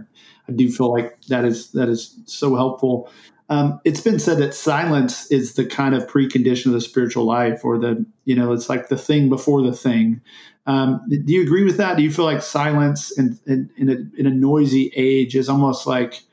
I 0.47 0.51
do 0.51 0.71
feel 0.71 0.91
like 0.91 1.21
that 1.23 1.45
is 1.45 1.71
that 1.71 1.89
is 1.89 2.15
so 2.25 2.55
helpful. 2.55 3.09
Um, 3.47 3.79
it's 3.85 4.01
been 4.01 4.17
said 4.17 4.39
that 4.39 4.55
silence 4.55 5.31
is 5.31 5.53
the 5.53 5.65
kind 5.65 5.93
of 5.93 6.07
precondition 6.07 6.67
of 6.67 6.73
the 6.73 6.81
spiritual 6.81 7.25
life, 7.25 7.63
or 7.63 7.77
the 7.77 8.05
you 8.25 8.35
know, 8.35 8.51
it's 8.53 8.69
like 8.69 8.89
the 8.89 8.97
thing 8.97 9.29
before 9.29 9.61
the 9.61 9.73
thing. 9.73 10.21
Um, 10.67 11.01
do 11.07 11.31
you 11.31 11.43
agree 11.43 11.63
with 11.63 11.77
that? 11.77 11.95
Do 11.95 12.03
you 12.03 12.11
feel 12.11 12.25
like 12.25 12.41
silence 12.41 13.11
in 13.11 13.39
in, 13.45 13.69
in, 13.77 13.89
a, 13.89 14.19
in 14.19 14.25
a 14.25 14.31
noisy 14.31 14.91
age 14.95 15.35
is 15.35 15.47
almost 15.47 15.85
like 15.85 16.23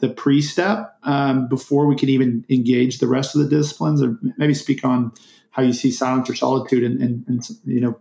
the 0.00 0.10
pre-step 0.10 0.96
um, 1.02 1.48
before 1.48 1.86
we 1.86 1.96
can 1.96 2.08
even 2.08 2.44
engage 2.48 2.98
the 2.98 3.08
rest 3.08 3.34
of 3.34 3.42
the 3.42 3.48
disciplines, 3.48 4.02
or 4.02 4.18
maybe 4.36 4.54
speak 4.54 4.84
on 4.84 5.12
how 5.50 5.62
you 5.62 5.72
see 5.72 5.90
silence 5.90 6.28
or 6.30 6.34
solitude, 6.34 6.84
and, 6.84 7.00
and, 7.00 7.24
and 7.26 7.48
you 7.64 7.80
know, 7.80 7.98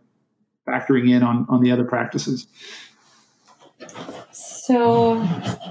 factoring 0.67 1.09
in 1.09 1.23
on 1.23 1.45
on 1.49 1.61
the 1.61 1.71
other 1.71 1.85
practices. 1.85 2.47
So, 4.68 5.26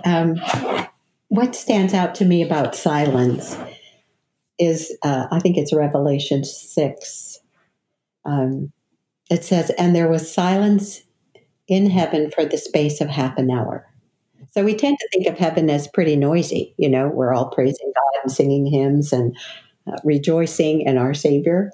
um, 0.07 0.41
what 1.29 1.55
stands 1.55 1.93
out 1.93 2.15
to 2.15 2.25
me 2.25 2.43
about 2.43 2.75
silence 2.75 3.55
is 4.59 4.97
uh, 5.03 5.27
I 5.31 5.39
think 5.39 5.59
it's 5.59 5.75
Revelation 5.75 6.45
6. 6.45 7.39
Um, 8.25 8.73
it 9.29 9.45
says, 9.45 9.69
And 9.77 9.95
there 9.95 10.09
was 10.09 10.33
silence 10.33 11.03
in 11.69 11.91
heaven 11.91 12.31
for 12.31 12.47
the 12.47 12.57
space 12.57 13.03
of 13.03 13.11
half 13.11 13.37
an 13.37 13.51
hour. 13.51 13.87
So 14.53 14.65
we 14.65 14.75
tend 14.75 14.97
to 14.99 15.09
think 15.13 15.27
of 15.27 15.37
heaven 15.37 15.69
as 15.69 15.89
pretty 15.89 16.17
noisy. 16.17 16.75
You 16.79 16.89
know, 16.89 17.09
we're 17.09 17.35
all 17.35 17.51
praising 17.51 17.93
God 17.95 18.23
and 18.23 18.33
singing 18.33 18.65
hymns 18.65 19.13
and 19.13 19.37
uh, 19.87 19.99
rejoicing 20.05 20.81
in 20.81 20.97
our 20.97 21.13
Savior. 21.13 21.71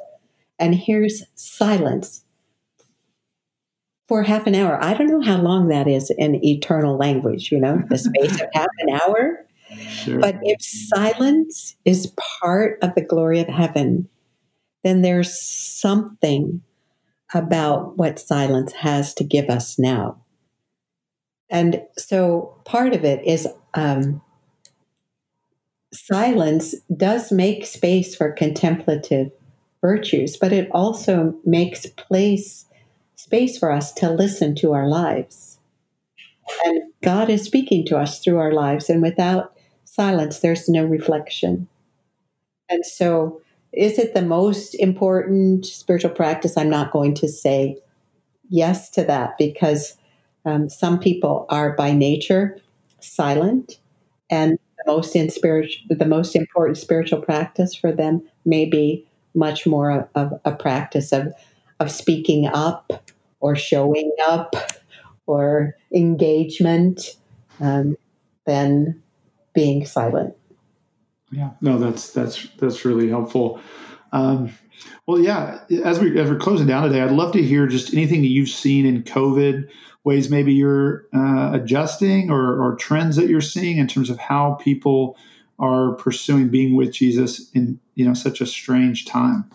And 0.59 0.75
here's 0.75 1.23
silence 1.37 2.25
for 4.13 4.23
half 4.23 4.47
an 4.47 4.55
hour. 4.55 4.79
I 4.85 4.93
don't 4.93 5.07
know 5.07 5.23
how 5.23 5.41
long 5.41 5.69
that 5.69 5.89
is 5.89 6.13
in 6.19 6.45
eternal 6.45 6.99
language, 6.99 7.51
you 7.51 7.59
know, 7.59 7.83
the 7.89 7.97
space 7.97 8.39
of 8.43 8.49
half 8.53 8.69
an 8.81 9.01
hour. 9.01 9.47
Sure. 9.89 10.19
But 10.19 10.37
if 10.43 10.61
silence 10.61 11.77
is 11.87 12.13
part 12.43 12.79
of 12.83 12.95
the 12.95 13.01
glory 13.01 13.41
of 13.41 13.49
heaven, 13.49 14.11
then 14.85 15.01
there's 15.01 15.41
something 15.41 16.61
about 17.33 17.97
what 17.97 18.19
silence 18.19 18.75
has 18.75 19.15
to 19.15 19.25
give 19.25 19.49
us 19.49 19.79
now. 19.79 20.23
And 21.49 21.83
so 21.97 22.61
part 22.67 22.93
of 22.93 23.07
it 23.07 23.27
is 23.27 23.49
um, 23.73 24.21
silence 25.95 26.75
does 26.95 27.33
make 27.33 27.65
space 27.65 28.15
for 28.15 28.31
contemplative 28.31 29.31
virtues, 29.81 30.37
but 30.37 30.53
it 30.53 30.69
also 30.71 31.35
makes 31.47 31.87
place 31.87 32.67
space 33.23 33.57
for 33.57 33.71
us 33.71 33.93
to 33.93 34.11
listen 34.11 34.53
to 34.57 34.73
our 34.73 34.89
lives. 34.89 35.61
And 36.65 36.93
God 37.03 37.31
is 37.31 37.45
speaking 37.45 37.87
to 37.87 37.97
us 37.97 38.19
through 38.19 38.39
our 38.39 38.53
lives, 38.53 38.91
and 38.91 39.01
without 39.01 39.55
silence, 39.85 40.41
there's 40.41 40.69
no 40.69 40.85
reflection. 40.85 41.69
And 42.69 42.85
so, 42.85 43.41
is 43.73 43.97
it 43.99 44.13
the 44.13 44.23
most 44.23 44.75
important 44.75 45.67
spiritual 45.67 46.11
practice? 46.11 46.57
I'm 46.57 46.69
not 46.69 46.91
going 46.91 47.15
to 47.15 47.29
say 47.29 47.79
yes 48.51 48.91
to 48.91 49.05
that 49.05 49.39
because 49.39 49.97
um, 50.45 50.69
some 50.69 50.99
people 50.99 51.47
are 51.49 51.77
by 51.77 51.93
nature 51.93 52.59
silent, 52.99 53.79
and 54.31 54.59
the 54.79 54.93
most 54.93 55.15
in 55.15 55.31
spirit, 55.31 55.71
the 55.89 56.07
most 56.07 56.35
important 56.35 56.77
spiritual 56.77 57.21
practice 57.21 57.73
for 57.73 57.93
them 57.93 58.23
may 58.45 58.65
be 58.65 59.07
much 59.33 59.65
more 59.65 60.09
of 60.17 60.33
a 60.45 60.53
practice 60.53 61.13
of 61.13 61.33
of 61.83 61.91
speaking 61.91 62.47
up 62.47 63.11
or 63.41 63.57
showing 63.57 64.13
up 64.27 64.55
or 65.27 65.77
engagement 65.95 67.17
um, 67.61 67.97
than 68.47 69.03
being 69.55 69.85
silent. 69.85 70.35
Yeah, 71.31 71.51
no, 71.61 71.79
that's 71.79 72.13
that's 72.13 72.47
that's 72.59 72.85
really 72.85 73.09
helpful. 73.09 73.61
Um, 74.13 74.53
well, 75.07 75.19
yeah, 75.19 75.61
as 75.85 75.99
we 75.99 76.19
as 76.21 76.31
we're 76.31 76.39
closing 76.39 76.67
down 76.67 76.83
today, 76.85 77.01
I'd 77.01 77.11
love 77.11 77.33
to 77.33 77.43
hear 77.43 77.67
just 77.67 77.95
anything 77.95 78.23
that 78.23 78.29
you've 78.29 78.49
seen 78.49 78.85
in 78.85 79.03
COVID, 79.03 79.69
ways 80.05 80.31
maybe 80.31 80.53
you're 80.53 81.07
uh, 81.15 81.53
adjusting 81.55 82.31
or, 82.31 82.61
or 82.61 82.77
trends 82.77 83.17
that 83.17 83.29
you're 83.29 83.41
seeing 83.41 83.79
in 83.79 83.87
terms 83.87 84.11
of 84.11 84.19
how 84.19 84.55
people 84.55 85.17
are 85.59 85.93
pursuing 85.95 86.49
being 86.49 86.77
with 86.77 86.93
Jesus 86.93 87.51
in 87.53 87.79
you 87.95 88.05
know 88.05 88.15
such 88.15 88.41
a 88.41 88.47
strange 88.47 89.07
time. 89.07 89.51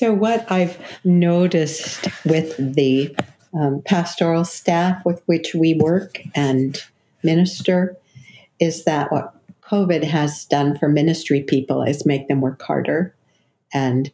So, 0.00 0.14
what 0.14 0.50
I've 0.50 0.78
noticed 1.04 2.08
with 2.24 2.56
the 2.56 3.14
um, 3.52 3.82
pastoral 3.84 4.46
staff 4.46 5.04
with 5.04 5.22
which 5.26 5.54
we 5.54 5.74
work 5.74 6.22
and 6.34 6.82
minister 7.22 7.98
is 8.58 8.84
that 8.84 9.12
what 9.12 9.34
COVID 9.60 10.02
has 10.04 10.46
done 10.46 10.78
for 10.78 10.88
ministry 10.88 11.42
people 11.42 11.82
is 11.82 12.06
make 12.06 12.28
them 12.28 12.40
work 12.40 12.62
harder 12.62 13.14
and 13.74 14.10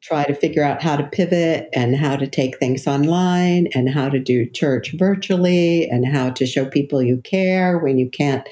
try 0.00 0.22
to 0.22 0.36
figure 0.36 0.62
out 0.62 0.80
how 0.80 0.94
to 0.94 1.02
pivot 1.02 1.68
and 1.72 1.96
how 1.96 2.14
to 2.14 2.28
take 2.28 2.60
things 2.60 2.86
online 2.86 3.66
and 3.74 3.90
how 3.90 4.08
to 4.08 4.20
do 4.20 4.48
church 4.48 4.92
virtually 4.92 5.88
and 5.90 6.06
how 6.06 6.30
to 6.30 6.46
show 6.46 6.64
people 6.64 7.02
you 7.02 7.16
care 7.22 7.76
when 7.76 7.98
you 7.98 8.08
can't 8.08 8.48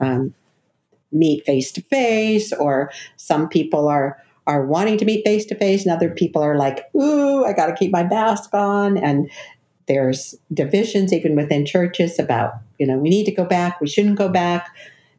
um, 0.00 0.34
meet 1.12 1.46
face 1.46 1.70
to 1.70 1.82
face 1.82 2.52
or 2.52 2.90
some 3.14 3.48
people 3.48 3.86
are 3.86 4.20
are 4.46 4.64
wanting 4.64 4.98
to 4.98 5.04
meet 5.04 5.24
face 5.24 5.44
to 5.44 5.54
face 5.54 5.84
and 5.84 5.94
other 5.94 6.10
people 6.10 6.42
are 6.42 6.56
like 6.56 6.84
ooh 6.94 7.44
i 7.44 7.52
got 7.52 7.66
to 7.66 7.74
keep 7.74 7.92
my 7.92 8.02
mask 8.02 8.52
on 8.54 8.96
and 8.96 9.30
there's 9.88 10.34
divisions 10.52 11.12
even 11.12 11.36
within 11.36 11.64
churches 11.64 12.18
about 12.18 12.54
you 12.78 12.86
know 12.86 12.96
we 12.96 13.08
need 13.08 13.24
to 13.24 13.32
go 13.32 13.44
back 13.44 13.80
we 13.80 13.88
shouldn't 13.88 14.18
go 14.18 14.28
back 14.28 14.74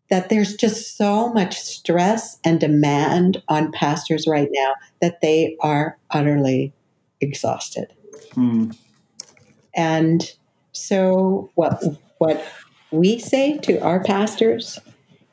that 0.10 0.30
there's 0.30 0.56
just 0.56 0.96
so 0.96 1.34
much 1.34 1.60
stress 1.60 2.40
and 2.46 2.62
demand 2.62 3.44
on 3.50 3.72
pastors 3.72 4.26
right 4.28 4.50
now 4.52 4.74
that 5.02 5.20
they 5.22 5.58
are 5.62 5.98
utterly 6.12 6.74
exhausted 7.22 7.94
hmm. 8.34 8.72
and 9.76 10.34
so 10.72 11.50
what 11.56 11.84
what 12.20 12.46
we 12.92 13.20
say 13.20 13.58
to 13.58 13.80
our 13.80 14.04
pastors 14.04 14.80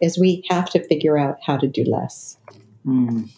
is 0.01 0.19
we 0.19 0.45
have 0.51 0.69
to 0.71 0.87
figure 0.87 1.17
out 1.17 1.39
how 1.45 1.57
to 1.57 1.67
do 1.67 1.85
less. 1.85 2.37
Mm. 2.87 3.31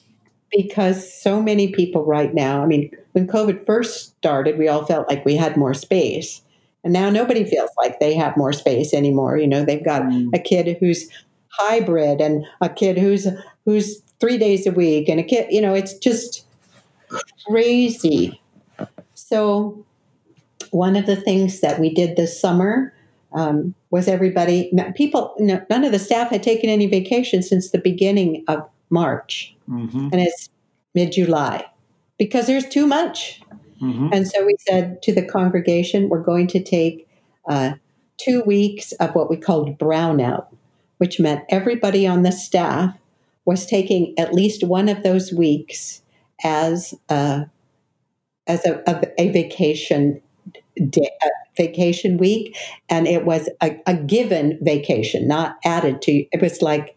Because 0.57 1.13
so 1.13 1.43
many 1.43 1.73
people 1.73 2.05
right 2.05 2.33
now, 2.35 2.63
I 2.63 2.67
mean, 2.67 2.91
when 3.13 3.27
COVID 3.27 3.67
first 3.67 4.17
started, 4.17 4.59
we 4.59 4.69
all 4.69 4.85
felt 4.85 5.09
like 5.09 5.25
we 5.25 5.37
had 5.37 5.57
more 5.57 5.75
space. 5.75 6.43
And 6.85 6.93
now 6.93 7.11
nobody 7.11 7.45
feels 7.45 7.71
like 7.77 7.99
they 7.99 8.15
have 8.15 8.37
more 8.37 8.53
space 8.53 8.95
anymore. 8.95 9.37
You 9.37 9.49
know, 9.49 9.65
they've 9.65 9.85
got 9.85 10.03
mm. 10.03 10.29
a 10.35 10.39
kid 10.39 10.77
who's 10.79 11.09
hybrid 11.49 12.21
and 12.21 12.45
a 12.61 12.69
kid 12.69 12.99
who's 12.99 13.27
who's 13.65 14.03
3 14.21 14.39
days 14.39 14.67
a 14.67 14.71
week 14.71 15.09
and 15.09 15.19
a 15.19 15.23
kid, 15.23 15.49
you 15.51 15.61
know, 15.61 15.75
it's 15.75 15.99
just 15.99 16.47
crazy. 17.47 18.41
So 19.15 19.85
one 20.71 20.97
of 20.97 21.07
the 21.07 21.17
things 21.17 21.61
that 21.61 21.81
we 21.81 21.93
did 21.93 22.17
this 22.17 22.41
summer 22.41 22.93
um, 23.33 23.75
was 23.91 24.09
everybody 24.09 24.73
people 24.95 25.35
none 25.39 25.85
of 25.85 25.93
the 25.93 25.99
staff 25.99 26.31
had 26.31 26.43
taken 26.43 26.71
any 26.71 26.87
vacation 26.87 27.43
since 27.43 27.71
the 27.71 27.79
beginning 27.79 28.45
of 28.49 28.67
march 28.89 29.56
mm-hmm. 29.69 30.09
and 30.13 30.21
it's 30.21 30.49
mid-july 30.95 31.65
because 32.19 32.47
there's 32.47 32.69
too 32.69 32.87
much 32.87 33.41
mm-hmm. 33.81 34.09
and 34.13 34.27
so 34.27 34.45
we 34.45 34.57
said 34.67 35.03
to 35.03 35.15
the 35.15 35.25
congregation 35.25 36.09
we're 36.09 36.23
going 36.23 36.47
to 36.47 36.63
take 36.63 37.09
uh, 37.49 37.73
two 38.19 38.43
weeks 38.43 38.93
of 38.93 39.15
what 39.15 39.31
we 39.31 39.37
called 39.37 39.79
brownout 39.79 40.47
which 40.99 41.21
meant 41.21 41.45
everybody 41.49 42.07
on 42.07 42.23
the 42.23 42.33
staff 42.33 42.97
was 43.45 43.65
taking 43.65 44.13
at 44.19 44.35
least 44.35 44.65
one 44.65 44.89
of 44.89 45.03
those 45.03 45.33
weeks 45.33 46.03
as 46.45 46.95
a, 47.09 47.47
as 48.47 48.67
a, 48.67 48.83
a, 48.87 49.23
a 49.23 49.31
vacation 49.31 50.21
day, 50.91 51.11
uh, 51.25 51.29
vacation 51.57 52.19
week, 52.19 52.57
and 52.91 53.07
it 53.07 53.25
was 53.25 53.49
a, 53.63 53.81
a 53.87 53.95
given 53.95 54.59
vacation, 54.61 55.27
not 55.27 55.57
added 55.65 56.03
to. 56.03 56.13
It 56.33 56.43
was 56.43 56.61
like, 56.61 56.96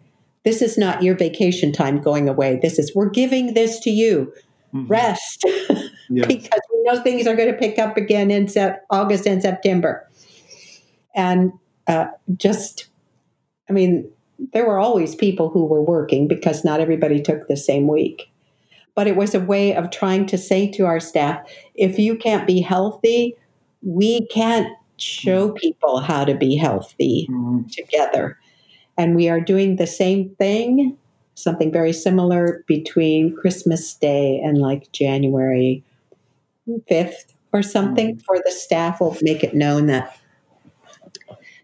this 0.49 0.63
is 0.63 0.79
not 0.79 1.03
your 1.03 1.15
vacation 1.15 1.71
time 1.71 2.01
going 2.01 2.27
away. 2.27 2.57
This 2.59 2.79
is 2.79 2.95
we're 2.95 3.09
giving 3.09 3.53
this 3.53 3.79
to 3.81 3.91
you. 3.91 4.33
Mm-hmm. 4.73 4.87
Rest, 4.87 5.45
yes. 6.09 6.27
because 6.27 6.61
we 6.73 6.83
know 6.83 7.01
things 7.01 7.27
are 7.27 7.35
going 7.35 7.51
to 7.51 7.57
pick 7.57 7.77
up 7.77 7.97
again 7.97 8.29
in 8.31 8.47
sep- 8.47 8.83
August 8.89 9.27
and 9.27 9.41
September, 9.41 10.07
and 11.15 11.51
uh, 11.87 12.05
just, 12.35 12.87
I 13.67 13.73
mean, 13.73 14.09
there 14.53 14.67
were 14.67 14.79
always 14.79 15.15
people 15.15 15.49
who 15.49 15.65
were 15.65 15.81
working 15.81 16.27
because 16.27 16.63
not 16.63 16.79
everybody 16.79 17.19
took 17.19 17.47
the 17.47 17.57
same 17.57 17.87
week. 17.87 18.31
But 18.95 19.07
it 19.07 19.15
was 19.15 19.33
a 19.33 19.39
way 19.39 19.75
of 19.75 19.91
trying 19.91 20.25
to 20.27 20.37
say 20.37 20.69
to 20.71 20.85
our 20.85 20.99
staff 20.99 21.41
if 21.75 21.97
you 21.97 22.15
can't 22.15 22.45
be 22.45 22.61
healthy, 22.61 23.35
we 23.81 24.27
can't 24.27 24.67
show 24.97 25.49
mm. 25.49 25.55
people 25.55 25.99
how 25.99 26.25
to 26.25 26.35
be 26.35 26.55
healthy 26.55 27.27
mm-hmm. 27.29 27.67
together. 27.69 28.37
And 28.99 29.15
we 29.15 29.29
are 29.29 29.39
doing 29.39 29.77
the 29.77 29.87
same 29.87 30.35
thing, 30.35 30.97
something 31.33 31.71
very 31.71 31.93
similar 31.93 32.65
between 32.67 33.33
Christmas 33.33 33.93
Day 33.93 34.41
and 34.43 34.57
like 34.57 34.91
January 34.91 35.85
5th 36.67 37.33
or 37.53 37.63
something 37.63 38.17
mm-hmm. 38.17 38.19
for 38.19 38.41
the 38.43 38.51
staff 38.51 38.99
will 38.99 39.17
make 39.21 39.41
it 39.41 39.55
known 39.55 39.85
that 39.85 40.19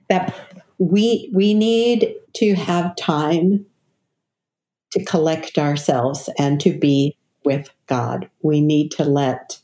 that 0.08 0.34
we 0.78 1.30
we 1.34 1.54
need 1.54 2.16
to 2.36 2.56
have 2.56 2.96
time 2.96 3.66
to 4.92 5.04
collect 5.04 5.58
ourselves 5.58 6.30
and 6.40 6.62
to 6.62 6.72
be 6.72 7.18
with 7.44 7.70
God. 7.88 8.30
We 8.44 8.62
need 8.62 8.92
to 8.92 9.04
let 9.04 9.60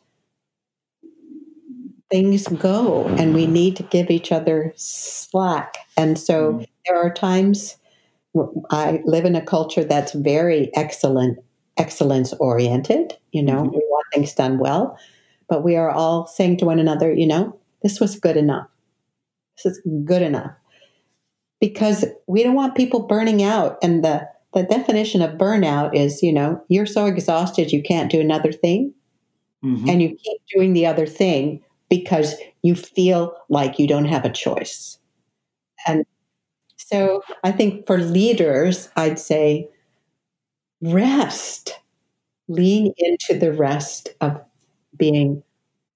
things 2.12 2.48
go 2.48 3.08
and 3.18 3.34
we 3.34 3.48
need 3.48 3.76
to 3.78 3.84
give 3.84 4.10
each 4.10 4.32
other 4.32 4.74
slack. 4.76 5.78
And 5.98 6.20
so 6.20 6.54
mm. 6.54 6.68
there 6.86 6.98
are 6.98 7.14
times 7.14 7.78
I 8.70 9.02
live 9.06 9.26
in 9.26 9.36
a 9.36 9.42
culture 9.42 9.84
that's 9.84 10.14
very 10.14 10.72
excellent, 10.76 11.40
excellence 11.78 12.34
oriented. 12.34 13.18
You 13.32 13.44
know, 13.44 13.64
mm-hmm. 13.64 13.76
we 13.76 13.82
want 13.90 14.06
things 14.14 14.34
done 14.34 14.60
well, 14.60 14.98
but 15.50 15.64
we 15.64 15.76
are 15.76 15.90
all 15.90 16.28
saying 16.28 16.58
to 16.58 16.66
one 16.66 16.80
another, 16.80 17.14
you 17.14 17.28
know, 17.28 17.58
this 17.82 18.00
was 18.00 18.20
good 18.20 18.38
enough. 18.38 18.68
This 19.58 19.74
is 19.74 19.82
good 20.06 20.22
enough. 20.22 20.52
Because 21.60 22.06
we 22.28 22.44
don't 22.44 22.56
want 22.56 22.76
people 22.76 23.02
burning 23.02 23.44
out. 23.44 23.78
And 23.84 24.04
the, 24.04 24.28
the 24.54 24.64
definition 24.64 25.22
of 25.22 25.38
burnout 25.38 25.96
is, 25.96 26.24
you 26.24 26.34
know, 26.34 26.64
you're 26.70 26.86
so 26.86 27.06
exhausted 27.06 27.72
you 27.72 27.84
can't 27.84 28.12
do 28.12 28.20
another 28.20 28.52
thing. 28.52 28.94
Mm-hmm. 29.64 29.90
And 29.90 30.02
you 30.02 30.10
keep 30.10 30.42
doing 30.54 30.74
the 30.74 30.88
other 30.88 31.06
thing 31.06 31.62
because 31.92 32.36
you 32.64 32.74
feel 32.74 33.36
like 33.50 33.78
you 33.78 33.86
don't 33.86 34.06
have 34.06 34.24
a 34.24 34.32
choice. 34.32 34.98
And 35.86 36.06
so 36.78 37.22
I 37.44 37.52
think 37.52 37.86
for 37.86 37.98
leaders, 37.98 38.90
I'd 38.96 39.20
say 39.20 39.70
rest, 40.82 41.78
lean 42.48 42.94
into 42.98 43.38
the 43.38 43.52
rest 43.52 44.10
of 44.22 44.42
being 44.98 45.44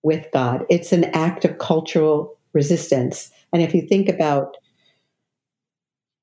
with 0.03 0.27
God. 0.33 0.65
It's 0.69 0.91
an 0.91 1.05
act 1.05 1.45
of 1.45 1.59
cultural 1.59 2.37
resistance. 2.53 3.31
And 3.53 3.61
if 3.61 3.73
you 3.73 3.81
think 3.81 4.09
about, 4.09 4.57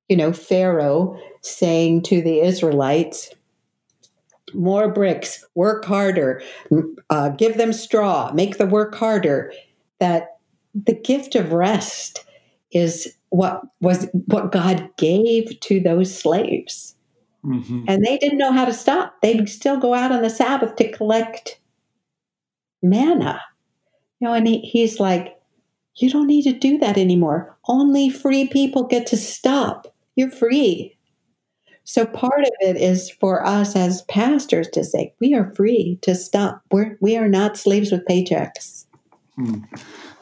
you 0.09 0.16
know, 0.18 0.35
Pharaoh 0.35 1.18
saying 1.41 2.03
to 2.03 2.20
the 2.20 2.41
Israelites, 2.41 3.31
more 4.55 4.92
bricks, 4.92 5.44
work 5.55 5.84
harder, 5.84 6.42
uh, 7.11 7.30
give 7.30 7.57
them 7.57 7.72
straw, 7.72 8.32
make 8.32 8.59
the 8.59 8.66
work 8.66 8.94
harder, 8.94 9.53
that 9.98 10.38
the 10.74 10.94
gift 10.94 11.34
of 11.34 11.53
rest 11.53 12.24
is 12.72 13.16
what 13.28 13.62
was 13.80 14.09
what 14.26 14.53
God 14.53 14.88
gave 14.96 15.59
to 15.61 15.80
those 15.80 16.16
slaves. 16.16 16.94
Mm-hmm. 17.44 17.84
And 17.88 18.05
they 18.05 18.18
didn't 18.18 18.38
know 18.38 18.53
how 18.53 18.64
to 18.64 18.72
stop. 18.72 19.14
They'd 19.20 19.48
still 19.48 19.78
go 19.78 19.94
out 19.94 20.12
on 20.12 20.22
the 20.22 20.30
Sabbath 20.30 20.76
to 20.76 20.92
collect 20.92 21.59
manna. 22.82 23.40
You 24.20 24.28
know, 24.28 24.34
and 24.34 24.46
he, 24.46 24.61
he's 24.61 25.00
like, 25.00 25.36
you 25.96 26.09
don't 26.09 26.28
need 26.28 26.44
to 26.44 26.53
do 26.53 26.78
that 26.78 26.96
anymore. 26.96 27.57
Only 27.66 28.09
free 28.09 28.46
people 28.46 28.84
get 28.84 29.07
to 29.09 29.16
stop. 29.16 29.92
You're 30.14 30.30
free. 30.30 30.96
So 31.85 32.07
part 32.07 32.41
of 32.41 32.53
it 32.61 32.76
is 32.76 33.11
for 33.11 33.45
us 33.45 33.74
as 33.74 34.03
pastors 34.03 34.68
to 34.68 34.85
say, 34.85 35.14
we 35.20 35.35
are 35.35 35.53
free 35.55 35.99
to 36.03 36.14
stop. 36.14 36.62
We're, 36.70 36.97
we 37.01 37.16
are 37.16 37.28
not 37.28 37.57
slaves 37.57 37.91
with 37.91 38.07
paychecks. 38.07 38.87
Hmm. 39.35 39.62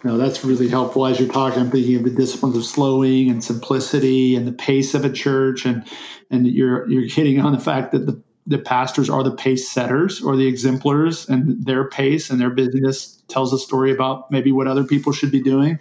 No, 0.02 0.16
that's 0.16 0.44
really 0.44 0.68
helpful. 0.68 1.06
As 1.06 1.20
you're 1.20 1.28
talking, 1.28 1.60
I'm 1.60 1.70
thinking 1.70 1.96
of 1.96 2.04
the 2.04 2.10
disciplines 2.10 2.56
of 2.56 2.64
slowing 2.64 3.28
and 3.28 3.44
simplicity 3.44 4.34
and 4.34 4.46
the 4.46 4.52
pace 4.52 4.94
of 4.94 5.04
a 5.04 5.12
church, 5.12 5.66
and 5.66 5.86
and 6.30 6.46
you're 6.46 6.88
you're 6.88 7.06
hitting 7.06 7.38
on 7.40 7.52
the 7.52 7.60
fact 7.60 7.92
that 7.92 8.06
the 8.06 8.22
the 8.50 8.58
pastors 8.58 9.08
are 9.08 9.22
the 9.22 9.30
pace 9.30 9.70
setters 9.70 10.20
or 10.20 10.36
the 10.36 10.46
exemplars, 10.46 11.28
and 11.28 11.64
their 11.64 11.88
pace 11.88 12.30
and 12.30 12.40
their 12.40 12.50
busyness 12.50 13.22
tells 13.28 13.52
a 13.52 13.58
story 13.58 13.92
about 13.92 14.30
maybe 14.30 14.50
what 14.50 14.66
other 14.66 14.82
people 14.82 15.12
should 15.12 15.30
be 15.30 15.40
doing. 15.40 15.78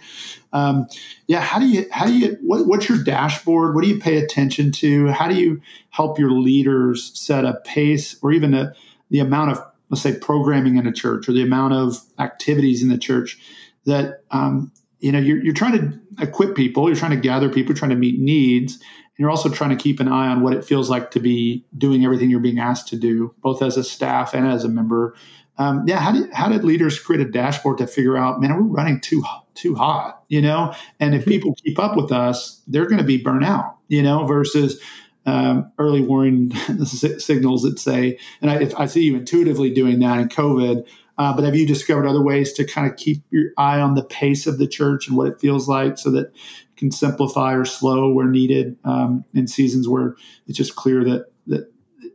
Um, 0.52 0.86
yeah, 1.26 1.40
how 1.40 1.58
do 1.58 1.66
you 1.66 1.86
how 1.90 2.06
do 2.06 2.16
you 2.16 2.38
what, 2.42 2.66
what's 2.66 2.88
your 2.88 3.02
dashboard? 3.02 3.74
What 3.74 3.82
do 3.82 3.90
you 3.90 3.98
pay 3.98 4.18
attention 4.18 4.70
to? 4.72 5.08
How 5.08 5.28
do 5.28 5.34
you 5.34 5.60
help 5.90 6.18
your 6.18 6.30
leaders 6.30 7.10
set 7.18 7.44
a 7.44 7.54
pace 7.64 8.16
or 8.22 8.32
even 8.32 8.54
a, 8.54 8.72
the 9.10 9.18
amount 9.18 9.50
of 9.50 9.58
let's 9.88 10.02
say 10.02 10.16
programming 10.16 10.76
in 10.76 10.86
a 10.86 10.92
church 10.92 11.28
or 11.28 11.32
the 11.32 11.42
amount 11.42 11.74
of 11.74 11.98
activities 12.18 12.82
in 12.82 12.88
the 12.88 12.98
church? 12.98 13.38
that 13.86 14.22
um, 14.30 14.70
you 15.00 15.12
know 15.12 15.18
you're, 15.18 15.42
you're 15.42 15.54
trying 15.54 15.72
to 15.72 16.00
equip 16.22 16.54
people 16.54 16.88
you're 16.88 16.96
trying 16.96 17.10
to 17.10 17.16
gather 17.16 17.48
people 17.48 17.74
trying 17.74 17.90
to 17.90 17.96
meet 17.96 18.20
needs 18.20 18.78
you're 19.20 19.30
also 19.30 19.48
trying 19.48 19.70
to 19.70 19.76
keep 19.76 20.00
an 20.00 20.08
eye 20.08 20.28
on 20.28 20.40
what 20.40 20.54
it 20.54 20.64
feels 20.64 20.88
like 20.90 21.10
to 21.12 21.20
be 21.20 21.64
doing 21.76 22.04
everything 22.04 22.30
you're 22.30 22.40
being 22.40 22.58
asked 22.58 22.88
to 22.88 22.96
do 22.96 23.34
both 23.42 23.62
as 23.62 23.76
a 23.76 23.84
staff 23.84 24.34
and 24.34 24.46
as 24.46 24.64
a 24.64 24.68
member. 24.68 25.14
Um, 25.58 25.84
yeah 25.86 25.98
how 25.98 26.12
did, 26.12 26.32
how 26.32 26.48
did 26.48 26.64
leaders 26.64 26.98
create 26.98 27.20
a 27.20 27.30
dashboard 27.30 27.78
to 27.78 27.86
figure 27.86 28.16
out 28.16 28.40
man 28.40 28.56
we're 28.56 28.62
running 28.62 28.98
too 28.98 29.22
too 29.54 29.74
hot 29.74 30.24
you 30.28 30.40
know? 30.40 30.74
And 31.00 31.14
if 31.14 31.26
people 31.26 31.54
keep 31.62 31.78
up 31.78 31.96
with 31.96 32.10
us 32.12 32.62
they're 32.66 32.86
going 32.86 33.00
to 33.00 33.04
be 33.04 33.22
burnt 33.22 33.44
out 33.44 33.76
you 33.88 34.02
know 34.02 34.24
versus 34.24 34.80
um, 35.26 35.70
early 35.78 36.00
warning 36.00 36.50
signals 36.84 37.62
that 37.62 37.78
say, 37.78 38.18
and 38.40 38.50
I, 38.50 38.70
I, 38.82 38.86
see 38.86 39.04
you 39.04 39.16
intuitively 39.16 39.70
doing 39.70 39.98
that 40.00 40.18
in 40.18 40.28
COVID, 40.28 40.86
uh, 41.18 41.34
but 41.34 41.44
have 41.44 41.54
you 41.54 41.66
discovered 41.66 42.06
other 42.06 42.22
ways 42.22 42.52
to 42.54 42.64
kind 42.64 42.90
of 42.90 42.96
keep 42.96 43.22
your 43.30 43.50
eye 43.58 43.78
on 43.80 43.94
the 43.94 44.02
pace 44.02 44.46
of 44.46 44.58
the 44.58 44.66
church 44.66 45.06
and 45.06 45.16
what 45.16 45.28
it 45.28 45.38
feels 45.38 45.68
like 45.68 45.98
so 45.98 46.10
that 46.10 46.32
can 46.80 46.90
simplify 46.90 47.54
or 47.54 47.64
slow 47.64 48.12
where 48.12 48.26
needed 48.26 48.76
um, 48.84 49.24
in 49.34 49.46
seasons 49.46 49.88
where 49.88 50.16
it's 50.46 50.58
just 50.58 50.74
clear 50.76 51.04
that, 51.04 51.26
that 51.46 51.72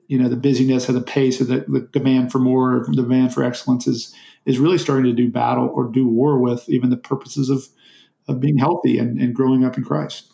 you 0.07 0.19
know 0.19 0.27
the 0.27 0.35
busyness 0.35 0.89
or 0.89 0.93
the 0.93 1.01
pace 1.01 1.39
or 1.39 1.45
the, 1.45 1.65
the 1.67 1.87
demand 1.91 2.31
for 2.31 2.39
more 2.39 2.83
the 2.87 2.95
demand 2.95 3.33
for 3.33 3.43
excellence 3.43 3.87
is 3.87 4.13
is 4.45 4.59
really 4.59 4.77
starting 4.77 5.05
to 5.05 5.13
do 5.13 5.31
battle 5.31 5.71
or 5.73 5.89
do 5.91 6.07
war 6.07 6.39
with 6.39 6.67
even 6.67 6.89
the 6.89 6.97
purposes 6.97 7.49
of 7.49 7.67
of 8.27 8.39
being 8.39 8.57
healthy 8.57 8.97
and, 8.97 9.19
and 9.19 9.33
growing 9.35 9.63
up 9.63 9.77
in 9.77 9.83
Christ. 9.83 10.31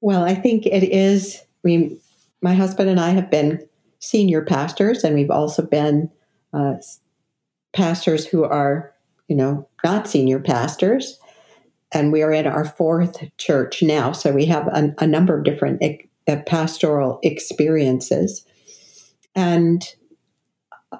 Well, 0.00 0.24
I 0.24 0.34
think 0.34 0.66
it 0.66 0.82
is. 0.82 1.40
I 1.64 1.68
mean, 1.68 2.00
my 2.42 2.54
husband 2.54 2.90
and 2.90 3.00
I 3.00 3.10
have 3.10 3.30
been 3.30 3.66
senior 4.00 4.42
pastors, 4.42 5.02
and 5.02 5.14
we've 5.14 5.30
also 5.30 5.62
been 5.62 6.10
uh, 6.52 6.74
pastors 7.72 8.26
who 8.26 8.44
are, 8.44 8.93
you 9.28 9.36
know, 9.36 9.68
not 9.84 10.08
senior 10.08 10.38
pastors. 10.38 11.18
And 11.92 12.12
we 12.12 12.22
are 12.22 12.32
in 12.32 12.46
our 12.46 12.64
fourth 12.64 13.22
church 13.38 13.82
now. 13.82 14.12
So 14.12 14.32
we 14.32 14.46
have 14.46 14.66
a, 14.68 14.94
a 14.98 15.06
number 15.06 15.38
of 15.38 15.44
different 15.44 15.82
uh, 16.26 16.36
pastoral 16.46 17.20
experiences. 17.22 18.44
And 19.34 19.82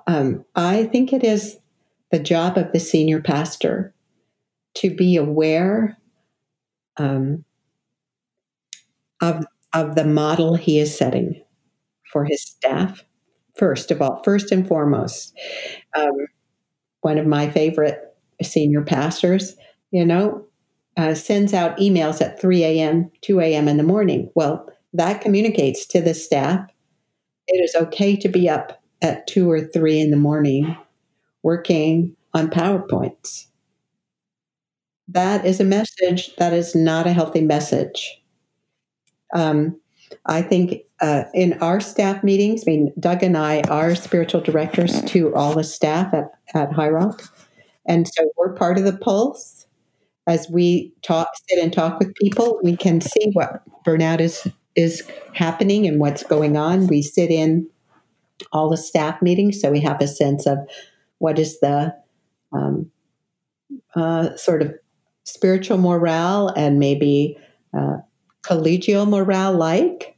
um, 0.07 0.45
I 0.55 0.85
think 0.85 1.13
it 1.13 1.25
is 1.25 1.59
the 2.11 2.19
job 2.19 2.57
of 2.57 2.73
the 2.73 2.81
senior 2.81 3.21
pastor 3.21 3.93
to 4.75 4.95
be 4.95 5.17
aware 5.17 5.97
um, 6.97 7.45
of, 9.21 9.45
of 9.73 9.95
the 9.95 10.05
model 10.05 10.55
he 10.55 10.79
is 10.79 10.97
setting 10.97 11.43
for 12.13 12.25
his 12.25 12.43
staff. 12.43 13.05
First 13.57 13.91
of 13.91 14.03
all, 14.03 14.23
first 14.23 14.53
and 14.53 14.67
foremost, 14.67 15.37
um, 15.97 16.27
one 17.01 17.19
of 17.19 17.27
my 17.27 17.51
favorite 17.51 18.14
senior 18.43 18.83
pastors, 18.83 19.57
you 19.91 20.05
know, 20.05 20.45
uh, 20.97 21.15
sends 21.15 21.53
out 21.53 21.77
emails 21.79 22.21
at 22.21 22.41
3 22.41 22.65
a.m., 22.65 23.11
2 23.23 23.41
a.m. 23.41 23.69
in 23.69 23.77
the 23.77 23.83
morning. 23.83 24.31
Well, 24.35 24.69
that 24.93 25.21
communicates 25.21 25.87
to 25.87 26.01
the 26.01 26.15
staff 26.15 26.69
it 27.47 27.63
is 27.63 27.75
okay 27.75 28.17
to 28.17 28.29
be 28.29 28.49
up 28.49 28.81
at 29.03 29.27
2 29.27 29.51
or 29.51 29.61
3 29.61 30.01
in 30.01 30.11
the 30.11 30.17
morning 30.17 30.77
working 31.43 32.17
on 32.33 32.49
PowerPoints. 32.49 33.47
That 35.09 35.45
is 35.45 35.61
a 35.61 35.65
message 35.65 36.35
that 36.37 36.53
is 36.53 36.75
not 36.75 37.07
a 37.07 37.13
healthy 37.13 37.43
message. 37.43 38.23
Um, 39.35 39.79
I 40.27 40.41
think 40.41 40.83
uh, 41.01 41.25
in 41.35 41.55
our 41.61 41.81
staff 41.81 42.25
meetings, 42.25 42.65
I 42.67 42.71
mean, 42.71 42.93
Doug 42.99 43.23
and 43.23 43.37
I 43.37 43.61
are 43.63 43.95
spiritual 43.95 44.41
directors 44.41 45.03
to 45.03 45.35
all 45.35 45.55
the 45.55 45.65
staff 45.65 46.15
at, 46.15 46.31
at 46.55 46.71
Highrock. 46.71 47.29
And 47.87 48.09
so 48.09 48.31
we're 48.37 48.55
part 48.55 48.79
of 48.79 48.85
the 48.85 48.97
pulse. 48.97 49.67
As 50.27 50.49
we 50.49 50.93
talk, 51.03 51.29
sit 51.49 51.63
and 51.63 51.73
talk 51.73 51.99
with 51.99 52.15
people, 52.15 52.59
we 52.63 52.77
can 52.77 53.01
see 53.01 53.31
what 53.33 53.63
burnout 53.87 54.21
is 54.21 54.47
is 54.75 55.03
happening 55.35 55.87
and 55.87 56.01
what's 56.01 56.25
going 56.25 56.57
on. 56.57 56.87
We 56.89 57.03
sit 57.03 57.31
in 57.31 57.69
all 58.53 58.69
the 58.69 58.77
staff 58.77 59.23
meetings, 59.23 59.61
so 59.61 59.71
we 59.71 59.81
have 59.81 60.01
a 60.01 60.09
sense 60.09 60.47
of 60.47 60.59
what 61.19 61.39
is 61.39 61.61
the 61.61 61.95
um, 62.53 62.91
uh, 63.95 64.35
sort 64.37 64.63
of 64.63 64.75
spiritual 65.25 65.79
morale 65.79 66.49
and 66.57 66.79
maybe 66.79 67.39
uh, 67.77 67.99
collegial 68.45 69.09
morale 69.09 69.55
like. 69.55 70.17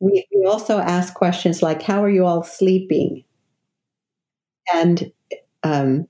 We, 0.00 0.26
we 0.34 0.46
also 0.46 0.78
ask 0.78 1.14
questions 1.14 1.62
like, 1.62 1.82
How 1.82 2.02
are 2.02 2.10
you 2.10 2.26
all 2.26 2.42
sleeping? 2.42 3.24
And, 4.72 5.12
um, 5.62 6.08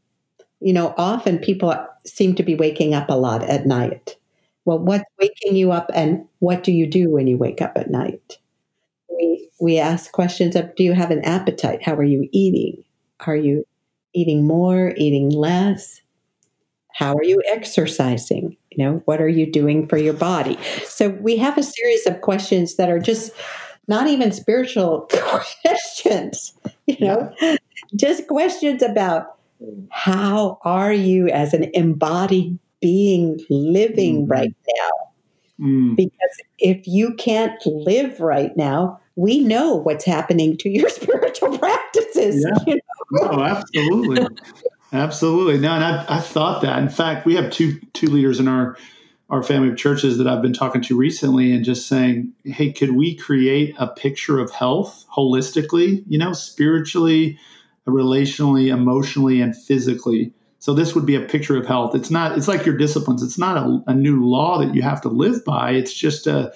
you 0.62 0.72
know, 0.72 0.94
often 0.96 1.38
people 1.38 1.74
seem 2.06 2.34
to 2.36 2.42
be 2.42 2.54
waking 2.54 2.94
up 2.94 3.08
a 3.08 3.16
lot 3.16 3.42
at 3.42 3.66
night. 3.66 4.16
Well, 4.64 4.78
what's 4.78 5.04
waking 5.20 5.56
you 5.56 5.72
up 5.72 5.90
and 5.92 6.26
what 6.38 6.62
do 6.62 6.72
you 6.72 6.86
do 6.86 7.10
when 7.10 7.26
you 7.26 7.36
wake 7.36 7.60
up 7.60 7.72
at 7.76 7.90
night? 7.90 8.38
We, 9.08 9.48
we 9.60 9.78
ask 9.78 10.12
questions 10.12 10.54
of 10.54 10.74
Do 10.76 10.84
you 10.84 10.92
have 10.92 11.10
an 11.10 11.24
appetite? 11.24 11.82
How 11.82 11.94
are 11.94 12.04
you 12.04 12.28
eating? 12.32 12.84
Are 13.26 13.36
you 13.36 13.66
eating 14.14 14.46
more, 14.46 14.92
eating 14.96 15.30
less? 15.30 16.00
How 16.94 17.14
are 17.14 17.24
you 17.24 17.42
exercising? 17.50 18.56
You 18.70 18.84
know, 18.84 19.02
what 19.04 19.20
are 19.20 19.28
you 19.28 19.50
doing 19.50 19.88
for 19.88 19.96
your 19.96 20.14
body? 20.14 20.58
So 20.84 21.08
we 21.08 21.36
have 21.38 21.58
a 21.58 21.62
series 21.62 22.06
of 22.06 22.20
questions 22.20 22.76
that 22.76 22.88
are 22.88 22.98
just 22.98 23.32
not 23.88 24.06
even 24.06 24.32
spiritual 24.32 25.08
questions, 25.62 26.54
you 26.86 26.96
know, 27.00 27.34
just 27.96 28.28
questions 28.28 28.82
about 28.82 29.36
how 29.90 30.58
are 30.62 30.92
you 30.92 31.28
as 31.28 31.54
an 31.54 31.70
embodied 31.74 32.58
being 32.80 33.38
living 33.50 34.26
mm. 34.26 34.30
right 34.30 34.54
now? 34.76 35.66
Mm. 35.66 35.96
Because 35.96 36.42
if 36.58 36.86
you 36.86 37.14
can't 37.14 37.60
live 37.66 38.20
right 38.20 38.56
now, 38.56 39.00
we 39.16 39.40
know 39.40 39.74
what's 39.74 40.04
happening 40.04 40.56
to 40.58 40.68
your 40.68 40.88
spiritual 40.88 41.58
practices. 41.58 42.44
Yeah. 42.44 42.64
You 42.66 42.74
know? 42.74 43.28
Oh, 43.30 43.42
absolutely. 43.42 44.26
Absolutely. 44.92 45.58
No, 45.58 45.72
and 45.72 45.84
I've, 45.84 46.10
I've 46.10 46.26
thought 46.26 46.62
that. 46.62 46.78
In 46.78 46.88
fact, 46.88 47.24
we 47.24 47.34
have 47.34 47.50
two 47.50 47.80
two 47.94 48.08
leaders 48.08 48.38
in 48.38 48.46
our 48.46 48.76
our 49.30 49.42
family 49.42 49.70
of 49.70 49.78
churches 49.78 50.18
that 50.18 50.26
I've 50.26 50.42
been 50.42 50.52
talking 50.52 50.82
to 50.82 50.96
recently 50.96 51.54
and 51.54 51.64
just 51.64 51.88
saying, 51.88 52.32
hey, 52.44 52.70
could 52.70 52.94
we 52.94 53.16
create 53.16 53.74
a 53.78 53.86
picture 53.86 54.38
of 54.38 54.50
health 54.50 55.06
holistically, 55.10 56.04
you 56.06 56.18
know, 56.18 56.34
spiritually, 56.34 57.38
relationally, 57.88 58.72
emotionally, 58.72 59.40
and 59.40 59.56
physically, 59.56 60.32
So 60.58 60.72
this 60.72 60.94
would 60.94 61.06
be 61.06 61.16
a 61.16 61.20
picture 61.20 61.56
of 61.56 61.66
health. 61.66 61.92
It's 61.96 62.10
not. 62.10 62.38
It's 62.38 62.46
like 62.46 62.64
your 62.64 62.76
disciplines. 62.76 63.20
It's 63.20 63.38
not 63.38 63.56
a, 63.56 63.82
a 63.88 63.94
new 63.94 64.24
law 64.24 64.58
that 64.58 64.74
you 64.74 64.82
have 64.82 65.00
to 65.00 65.08
live 65.08 65.44
by. 65.44 65.72
It's 65.72 65.92
just 65.92 66.26
a 66.28 66.52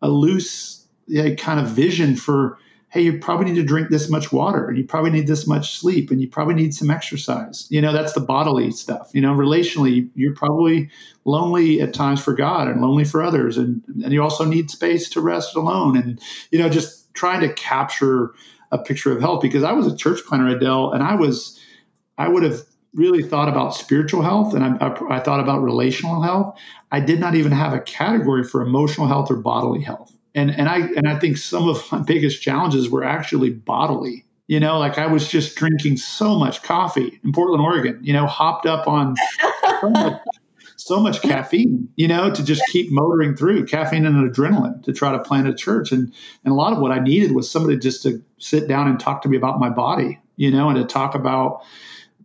a 0.00 0.08
loose 0.08 0.86
yeah, 1.06 1.34
kind 1.34 1.60
of 1.60 1.68
vision 1.68 2.16
for 2.16 2.56
hey, 2.88 3.02
you 3.02 3.18
probably 3.20 3.46
need 3.46 3.54
to 3.54 3.62
drink 3.62 3.88
this 3.88 4.08
much 4.10 4.32
water, 4.32 4.66
and 4.68 4.76
you 4.76 4.82
probably 4.84 5.10
need 5.12 5.28
this 5.28 5.46
much 5.46 5.78
sleep, 5.78 6.10
and 6.10 6.20
you 6.20 6.28
probably 6.28 6.54
need 6.54 6.74
some 6.74 6.90
exercise. 6.90 7.68
You 7.70 7.80
know, 7.80 7.92
that's 7.92 8.14
the 8.14 8.20
bodily 8.20 8.72
stuff. 8.72 9.10
You 9.12 9.20
know, 9.20 9.32
relationally, 9.32 10.08
you're 10.14 10.34
probably 10.34 10.90
lonely 11.24 11.80
at 11.82 11.94
times 11.94 12.20
for 12.20 12.32
God 12.32 12.66
and 12.66 12.80
lonely 12.80 13.04
for 13.04 13.22
others, 13.22 13.58
and 13.58 13.82
and 14.02 14.12
you 14.12 14.22
also 14.22 14.44
need 14.46 14.70
space 14.70 15.08
to 15.10 15.20
rest 15.20 15.54
alone, 15.54 15.98
and 15.98 16.18
you 16.50 16.58
know, 16.58 16.70
just 16.70 17.12
trying 17.12 17.40
to 17.42 17.52
capture 17.52 18.32
a 18.70 18.78
picture 18.78 19.12
of 19.12 19.20
health. 19.20 19.42
Because 19.42 19.62
I 19.62 19.72
was 19.72 19.86
a 19.86 19.96
church 19.96 20.20
planter, 20.26 20.48
Adele, 20.48 20.92
and 20.92 21.02
I 21.02 21.14
was, 21.14 21.58
I 22.18 22.28
would 22.28 22.42
have 22.42 22.60
really 22.94 23.22
thought 23.22 23.48
about 23.48 23.74
spiritual 23.74 24.22
health 24.22 24.52
and 24.52 24.64
I, 24.64 24.86
I, 24.86 25.16
I, 25.16 25.20
thought 25.20 25.38
about 25.38 25.62
relational 25.62 26.22
health. 26.22 26.58
I 26.90 26.98
did 26.98 27.20
not 27.20 27.36
even 27.36 27.52
have 27.52 27.72
a 27.72 27.78
category 27.78 28.42
for 28.42 28.62
emotional 28.62 29.06
health 29.06 29.30
or 29.30 29.36
bodily 29.36 29.80
health 29.80 30.12
and 30.34 30.50
and 30.50 30.68
I 30.68 30.78
and 30.78 31.08
I 31.08 31.18
think 31.18 31.36
some 31.36 31.68
of 31.68 31.90
my 31.90 31.98
biggest 32.06 32.42
challenges 32.42 32.88
were 32.88 33.04
actually 33.04 33.50
bodily. 33.50 34.24
You 34.46 34.58
know, 34.58 34.80
like 34.80 34.98
I 34.98 35.06
was 35.06 35.28
just 35.28 35.54
drinking 35.54 35.98
so 35.98 36.36
much 36.36 36.64
coffee 36.64 37.20
in 37.22 37.32
Portland, 37.32 37.62
Oregon. 37.62 38.00
You 38.02 38.12
know, 38.12 38.26
hopped 38.26 38.66
up 38.66 38.88
on 38.88 39.14
so, 39.80 39.90
much, 39.90 40.20
so 40.86 41.00
much 41.00 41.22
caffeine. 41.22 41.88
You 41.96 42.08
know, 42.08 42.32
to 42.32 42.44
just 42.44 42.62
keep 42.68 42.90
motoring 42.90 43.36
through 43.36 43.66
caffeine 43.66 44.06
and 44.06 44.16
adrenaline 44.16 44.82
to 44.84 44.92
try 44.92 45.12
to 45.12 45.18
plant 45.18 45.48
a 45.48 45.54
church. 45.54 45.92
And 45.92 46.12
and 46.44 46.52
a 46.52 46.56
lot 46.56 46.72
of 46.72 46.78
what 46.78 46.92
I 46.92 46.98
needed 46.98 47.32
was 47.32 47.50
somebody 47.50 47.78
just 47.78 48.02
to 48.04 48.22
sit 48.38 48.68
down 48.68 48.88
and 48.88 48.98
talk 48.98 49.22
to 49.22 49.28
me 49.28 49.36
about 49.36 49.60
my 49.60 49.70
body. 49.70 50.18
You 50.36 50.50
know, 50.50 50.68
and 50.68 50.78
to 50.78 50.84
talk 50.84 51.14
about 51.14 51.62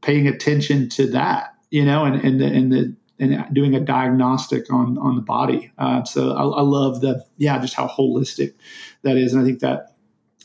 paying 0.02 0.28
attention 0.28 0.90
to 0.90 1.08
that. 1.12 1.54
You 1.70 1.84
know, 1.84 2.06
and 2.06 2.16
and 2.24 2.40
the, 2.40 2.46
and 2.46 2.72
the 2.72 2.96
and 3.20 3.54
doing 3.54 3.76
a 3.76 3.80
diagnostic 3.80 4.72
on 4.72 4.98
on 4.98 5.16
the 5.16 5.22
body. 5.22 5.72
Uh, 5.78 6.04
so 6.04 6.32
I, 6.32 6.44
I, 6.44 6.62
love 6.62 7.02
the 7.02 7.26
yeah, 7.38 7.58
just 7.60 7.74
how 7.74 7.88
holistic 7.88 8.54
that 9.04 9.18
is, 9.18 9.34
and 9.34 9.42
I 9.42 9.46
think 9.46 9.60
that 9.60 9.96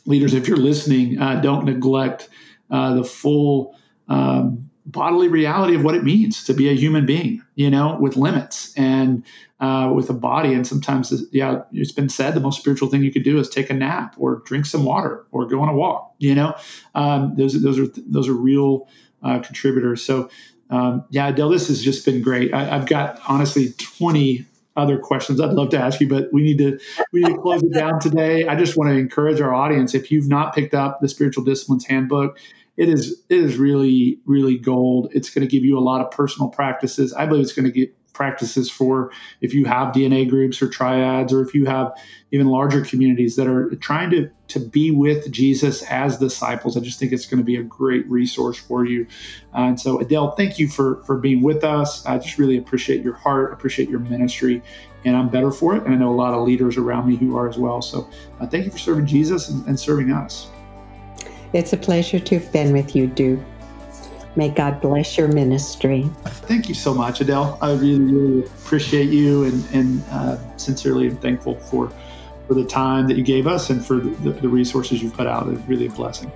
leaders, 0.05 0.33
if 0.33 0.47
you're 0.47 0.57
listening, 0.57 1.19
uh, 1.19 1.41
don't 1.41 1.65
neglect 1.65 2.29
uh, 2.69 2.93
the 2.95 3.03
full 3.03 3.75
um, 4.07 4.69
bodily 4.85 5.27
reality 5.27 5.75
of 5.75 5.83
what 5.83 5.95
it 5.95 6.03
means 6.03 6.43
to 6.45 6.53
be 6.53 6.69
a 6.69 6.73
human 6.73 7.05
being. 7.05 7.41
You 7.55 7.69
know, 7.69 7.97
with 7.99 8.15
limits 8.15 8.73
and 8.77 9.23
uh, 9.59 9.91
with 9.93 10.09
a 10.09 10.13
body, 10.13 10.53
and 10.53 10.65
sometimes 10.65 11.13
yeah, 11.31 11.61
it's 11.71 11.91
been 11.91 12.09
said 12.09 12.33
the 12.33 12.39
most 12.39 12.59
spiritual 12.59 12.89
thing 12.89 13.03
you 13.03 13.11
could 13.11 13.23
do 13.23 13.37
is 13.37 13.49
take 13.49 13.69
a 13.69 13.73
nap 13.73 14.15
or 14.17 14.41
drink 14.45 14.65
some 14.65 14.85
water 14.85 15.25
or 15.31 15.45
go 15.45 15.61
on 15.61 15.69
a 15.69 15.75
walk. 15.75 16.13
You 16.17 16.35
know, 16.35 16.55
um, 16.95 17.35
those 17.35 17.61
those 17.61 17.79
are 17.79 17.87
those 18.07 18.27
are 18.27 18.33
real 18.33 18.87
uh, 19.23 19.39
contributors. 19.39 20.03
So 20.03 20.29
um, 20.71 21.03
yeah, 21.09 21.27
Adele, 21.27 21.49
this 21.49 21.67
has 21.67 21.83
just 21.83 22.05
been 22.05 22.21
great. 22.21 22.53
I, 22.53 22.63
have 22.63 22.87
got 22.87 23.19
honestly 23.27 23.73
20 23.77 24.45
other 24.77 24.97
questions 24.97 25.41
I'd 25.41 25.51
love 25.51 25.69
to 25.71 25.77
ask 25.77 25.99
you, 25.99 26.07
but 26.07 26.31
we 26.31 26.41
need 26.41 26.57
to 26.59 26.79
we 27.11 27.21
need 27.21 27.35
to 27.35 27.41
close 27.41 27.61
it 27.61 27.73
down 27.73 27.99
today. 27.99 28.47
I 28.47 28.55
just 28.55 28.77
want 28.77 28.89
to 28.89 28.97
encourage 28.97 29.41
our 29.41 29.53
audience 29.53 29.93
if 29.93 30.09
you've 30.11 30.29
not 30.29 30.55
picked 30.55 30.73
up 30.73 31.01
the 31.01 31.09
Spiritual 31.09 31.43
Disciplines 31.43 31.85
Handbook, 31.85 32.39
it 32.77 32.89
is 32.89 33.23
it 33.29 33.39
is 33.39 33.57
really 33.57 34.19
really 34.25 34.57
gold. 34.57 35.09
It's 35.13 35.29
going 35.29 35.47
to 35.47 35.51
give 35.51 35.63
you 35.63 35.77
a 35.77 35.81
lot 35.81 36.01
of 36.01 36.11
personal 36.11 36.49
practices. 36.49 37.13
I 37.13 37.25
believe 37.25 37.43
it's 37.43 37.53
going 37.53 37.65
to 37.65 37.71
get 37.71 37.95
practices 38.13 38.69
for 38.69 39.11
if 39.41 39.53
you 39.53 39.65
have 39.65 39.93
DNA 39.93 40.29
groups 40.29 40.61
or 40.61 40.69
triads, 40.69 41.33
or 41.33 41.41
if 41.41 41.53
you 41.53 41.65
have 41.65 41.91
even 42.31 42.47
larger 42.47 42.83
communities 42.83 43.35
that 43.35 43.47
are 43.47 43.73
trying 43.75 44.09
to, 44.11 44.29
to 44.47 44.59
be 44.59 44.91
with 44.91 45.31
Jesus 45.31 45.81
as 45.83 46.17
disciples. 46.17 46.77
I 46.77 46.81
just 46.81 46.99
think 46.99 47.11
it's 47.11 47.25
going 47.25 47.39
to 47.39 47.43
be 47.43 47.55
a 47.55 47.63
great 47.63 48.07
resource 48.09 48.57
for 48.57 48.85
you. 48.85 49.07
Uh, 49.55 49.61
and 49.61 49.79
so, 49.79 49.99
Adele, 49.99 50.31
thank 50.35 50.59
you 50.59 50.67
for, 50.67 51.03
for 51.03 51.17
being 51.17 51.41
with 51.41 51.63
us. 51.63 52.05
I 52.05 52.17
just 52.19 52.37
really 52.37 52.57
appreciate 52.57 53.03
your 53.03 53.15
heart, 53.15 53.53
appreciate 53.53 53.89
your 53.89 53.99
ministry, 53.99 54.61
and 55.03 55.15
I'm 55.15 55.29
better 55.29 55.51
for 55.51 55.75
it. 55.75 55.83
And 55.83 55.93
I 55.93 55.97
know 55.97 56.11
a 56.11 56.15
lot 56.15 56.33
of 56.33 56.45
leaders 56.45 56.77
around 56.77 57.07
me 57.07 57.15
who 57.15 57.35
are 57.35 57.49
as 57.49 57.57
well. 57.57 57.81
So, 57.81 58.07
uh, 58.39 58.47
thank 58.47 58.65
you 58.65 58.71
for 58.71 58.77
serving 58.77 59.07
Jesus 59.07 59.49
and, 59.49 59.65
and 59.67 59.79
serving 59.79 60.11
us. 60.11 60.47
It's 61.53 61.73
a 61.73 61.77
pleasure 61.77 62.19
to 62.19 62.39
have 62.39 62.51
been 62.53 62.71
with 62.71 62.95
you, 62.95 63.07
Duke. 63.07 63.39
May 64.37 64.47
God 64.47 64.79
bless 64.79 65.17
your 65.17 65.27
ministry. 65.27 66.09
Thank 66.23 66.69
you 66.69 66.75
so 66.75 66.93
much, 66.93 67.19
Adele. 67.19 67.57
I 67.61 67.73
really, 67.73 67.99
really 67.99 68.45
appreciate 68.45 69.09
you 69.09 69.43
and, 69.43 69.65
and 69.73 70.03
uh, 70.11 70.37
sincerely 70.57 71.07
am 71.07 71.17
thankful 71.17 71.55
for, 71.55 71.91
for 72.47 72.53
the 72.53 72.63
time 72.63 73.07
that 73.07 73.17
you 73.17 73.23
gave 73.23 73.47
us 73.47 73.69
and 73.69 73.85
for 73.85 73.97
the, 73.97 74.31
the 74.31 74.47
resources 74.47 75.03
you've 75.03 75.13
put 75.13 75.27
out. 75.27 75.49
It's 75.49 75.61
really 75.67 75.87
a 75.87 75.91
blessing. 75.91 76.31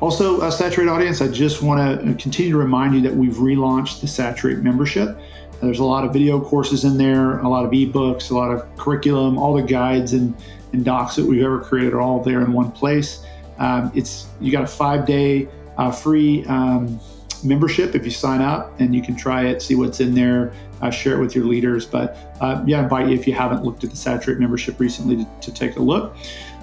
Also, 0.00 0.40
uh, 0.40 0.50
Saturate 0.50 0.88
audience, 0.88 1.20
I 1.20 1.28
just 1.28 1.62
want 1.62 2.00
to 2.00 2.14
continue 2.14 2.52
to 2.52 2.58
remind 2.58 2.94
you 2.94 3.00
that 3.02 3.14
we've 3.14 3.34
relaunched 3.34 4.00
the 4.00 4.08
Saturate 4.08 4.58
membership. 4.58 5.16
There's 5.60 5.80
a 5.80 5.84
lot 5.84 6.04
of 6.04 6.12
video 6.12 6.40
courses 6.40 6.84
in 6.84 6.98
there, 6.98 7.38
a 7.38 7.48
lot 7.48 7.64
of 7.64 7.70
ebooks, 7.70 8.30
a 8.30 8.34
lot 8.34 8.50
of 8.50 8.76
curriculum, 8.76 9.38
all 9.38 9.54
the 9.54 9.62
guides 9.62 10.12
and, 10.12 10.36
and 10.72 10.84
docs 10.84 11.14
that 11.16 11.24
we've 11.24 11.42
ever 11.42 11.60
created 11.60 11.94
are 11.94 12.00
all 12.00 12.22
there 12.22 12.42
in 12.42 12.52
one 12.52 12.70
place. 12.72 13.24
Um, 13.58 13.90
it's 13.94 14.26
you 14.40 14.52
got 14.52 14.64
a 14.64 14.68
five 14.68 15.06
day 15.06 15.48
uh, 15.76 15.90
free 15.90 16.44
um, 16.46 17.00
membership 17.44 17.94
if 17.94 18.04
you 18.04 18.10
sign 18.10 18.40
up 18.40 18.78
and 18.80 18.94
you 18.94 19.02
can 19.02 19.14
try 19.14 19.46
it, 19.46 19.62
see 19.62 19.74
what's 19.74 20.00
in 20.00 20.14
there, 20.14 20.52
uh, 20.82 20.90
share 20.90 21.16
it 21.16 21.20
with 21.20 21.34
your 21.34 21.44
leaders. 21.44 21.84
But 21.84 22.16
uh, 22.40 22.62
yeah, 22.66 22.80
I 22.80 22.82
invite 22.82 23.08
you 23.08 23.14
if 23.14 23.26
you 23.26 23.34
haven't 23.34 23.64
looked 23.64 23.84
at 23.84 23.90
the 23.90 23.96
Saturate 23.96 24.38
membership 24.38 24.78
recently 24.80 25.16
to, 25.16 25.26
to 25.40 25.52
take 25.52 25.76
a 25.76 25.82
look. 25.82 26.16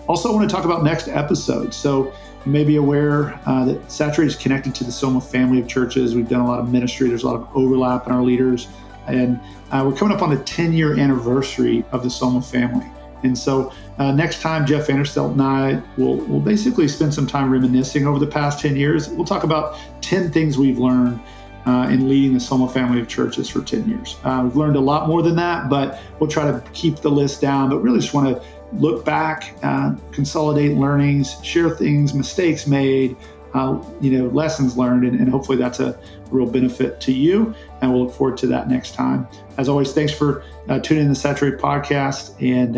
Also, 0.08 0.30
I 0.30 0.36
want 0.36 0.48
to 0.50 0.56
talk 0.56 0.66
about 0.66 0.84
next 0.84 1.08
episode. 1.08 1.74
So 1.74 2.14
you 2.46 2.52
may 2.52 2.64
be 2.64 2.76
aware 2.76 3.40
uh, 3.46 3.66
that 3.66 3.92
Saturate 3.92 4.28
is 4.28 4.36
connected 4.36 4.76
to 4.76 4.84
the 4.84 4.92
Soma 4.92 5.20
family 5.20 5.60
of 5.60 5.68
churches. 5.68 6.16
We've 6.16 6.30
done 6.30 6.42
a 6.42 6.48
lot 6.48 6.60
of 6.60 6.72
ministry. 6.72 7.10
There's 7.10 7.24
a 7.24 7.28
lot 7.28 7.36
of 7.36 7.48
overlap 7.56 8.06
in 8.06 8.14
our 8.14 8.22
leaders. 8.22 8.68
And 9.08 9.40
uh, 9.72 9.84
we're 9.86 9.96
coming 9.96 10.16
up 10.16 10.22
on 10.22 10.30
the 10.30 10.44
10 10.44 10.74
year 10.74 11.00
anniversary 11.00 11.84
of 11.92 12.04
the 12.04 12.10
Soma 12.10 12.42
family. 12.42 12.86
And 13.26 13.38
so 13.38 13.74
uh, 13.98 14.12
next 14.12 14.42
time, 14.42 14.66
Jeff 14.66 14.88
Vanderstelt 14.88 15.32
and 15.32 15.42
I 15.42 15.82
will 15.98 16.18
will 16.18 16.40
basically 16.40 16.88
spend 16.88 17.14
some 17.14 17.28
time 17.28 17.52
reminiscing 17.52 18.08
over 18.08 18.20
the 18.20 18.28
past 18.28 18.60
10 18.60 18.76
years. 18.76 19.10
We'll 19.10 19.26
talk 19.26 19.44
about 19.44 19.78
10 20.02 20.32
things 20.32 20.58
we've 20.58 20.78
learned 20.78 21.20
uh, 21.66 21.88
in 21.90 22.08
leading 22.08 22.34
the 22.34 22.40
Soma 22.40 22.70
family 22.70 23.00
of 23.02 23.08
churches 23.08 23.50
for 23.50 23.62
10 23.62 23.90
years. 23.90 24.18
Uh, 24.24 24.42
we've 24.44 24.56
learned 24.56 24.76
a 24.76 24.82
lot 24.82 25.08
more 25.08 25.22
than 25.22 25.36
that, 25.36 25.70
but 25.70 26.00
we'll 26.20 26.30
try 26.30 26.50
to 26.50 26.64
keep 26.74 26.98
the 26.98 27.10
list 27.10 27.42
down. 27.42 27.70
But 27.70 27.80
really 27.80 28.00
just 28.00 28.14
want 28.14 28.28
to 28.28 28.44
look 28.74 29.06
back, 29.06 29.56
uh, 29.64 29.96
consolidate 30.12 30.78
learnings, 30.78 31.44
share 31.44 31.70
things, 31.70 32.14
mistakes 32.14 32.68
made, 32.68 33.16
uh, 33.54 33.82
you 34.02 34.12
know, 34.12 34.28
lessons 34.30 34.78
learned, 34.78 35.06
and, 35.06 35.18
and, 35.18 35.30
hopefully 35.30 35.58
that's 35.58 35.80
a 35.80 35.98
real 36.30 36.46
benefit 36.46 37.00
to 37.00 37.14
you. 37.14 37.56
And 37.82 37.94
we'll 37.94 38.06
look 38.06 38.14
forward 38.14 38.38
to 38.40 38.48
that 38.48 38.70
next 38.70 38.96
time. 38.96 39.28
As 39.58 39.70
always, 39.70 39.94
thanks 39.94 40.14
for 40.14 40.44
uh, 40.68 40.80
tuning 40.80 41.04
in 41.04 41.10
the 41.10 41.16
Saturate 41.16 41.58
podcast 41.58 42.36
and 42.42 42.76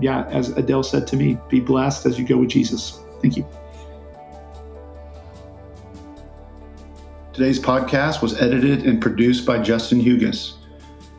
yeah, 0.00 0.24
as 0.28 0.50
Adele 0.50 0.82
said 0.82 1.06
to 1.08 1.16
me, 1.16 1.38
be 1.48 1.60
blessed 1.60 2.06
as 2.06 2.18
you 2.18 2.26
go 2.26 2.36
with 2.38 2.50
Jesus. 2.50 3.00
Thank 3.20 3.36
you. 3.36 3.46
Today's 7.32 7.60
podcast 7.60 8.20
was 8.20 8.40
edited 8.40 8.84
and 8.84 9.00
produced 9.00 9.46
by 9.46 9.58
Justin 9.62 10.00
Hugas. 10.00 10.54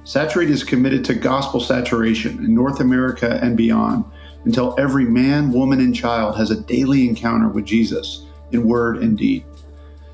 Saturate 0.04 0.50
is 0.50 0.64
committed 0.64 1.06
to 1.06 1.14
gospel 1.14 1.60
saturation 1.60 2.40
in 2.40 2.54
North 2.54 2.80
America 2.80 3.40
and 3.42 3.56
beyond 3.56 4.04
until 4.46 4.76
every 4.80 5.06
man, 5.06 5.52
woman, 5.52 5.80
and 5.80 5.96
child 5.96 6.36
has 6.36 6.52
a 6.52 6.60
daily 6.62 7.08
encounter 7.08 7.48
with 7.48 7.66
Jesus 7.66 8.26
in 8.52 8.68
word 8.68 8.98
and 9.04 9.18
deed. 9.18 9.46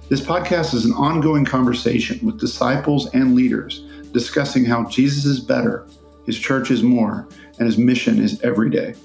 This 0.10 0.22
podcast 0.22 0.74
is 0.74 0.86
an 0.86 0.94
ongoing 0.94 1.46
conversation 1.46 2.24
with 2.24 2.40
disciples 2.40 3.10
and 3.14 3.34
leaders 3.34 3.86
discussing 4.12 4.64
how 4.64 4.88
Jesus 4.88 5.26
is 5.26 5.40
better, 5.40 5.88
his 6.26 6.38
church 6.38 6.72
is 6.72 6.84
more, 6.84 7.28
and 7.60 7.66
his 7.66 7.78
mission 7.78 8.22
is 8.22 8.42
every 8.42 8.70
day. 8.70 8.96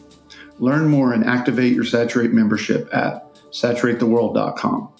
Learn 0.58 0.88
more 0.88 1.12
and 1.12 1.24
activate 1.24 1.74
your 1.74 1.84
Saturate 1.84 2.32
membership 2.32 2.88
at 2.92 3.34
saturatetheworld.com. 3.50 4.92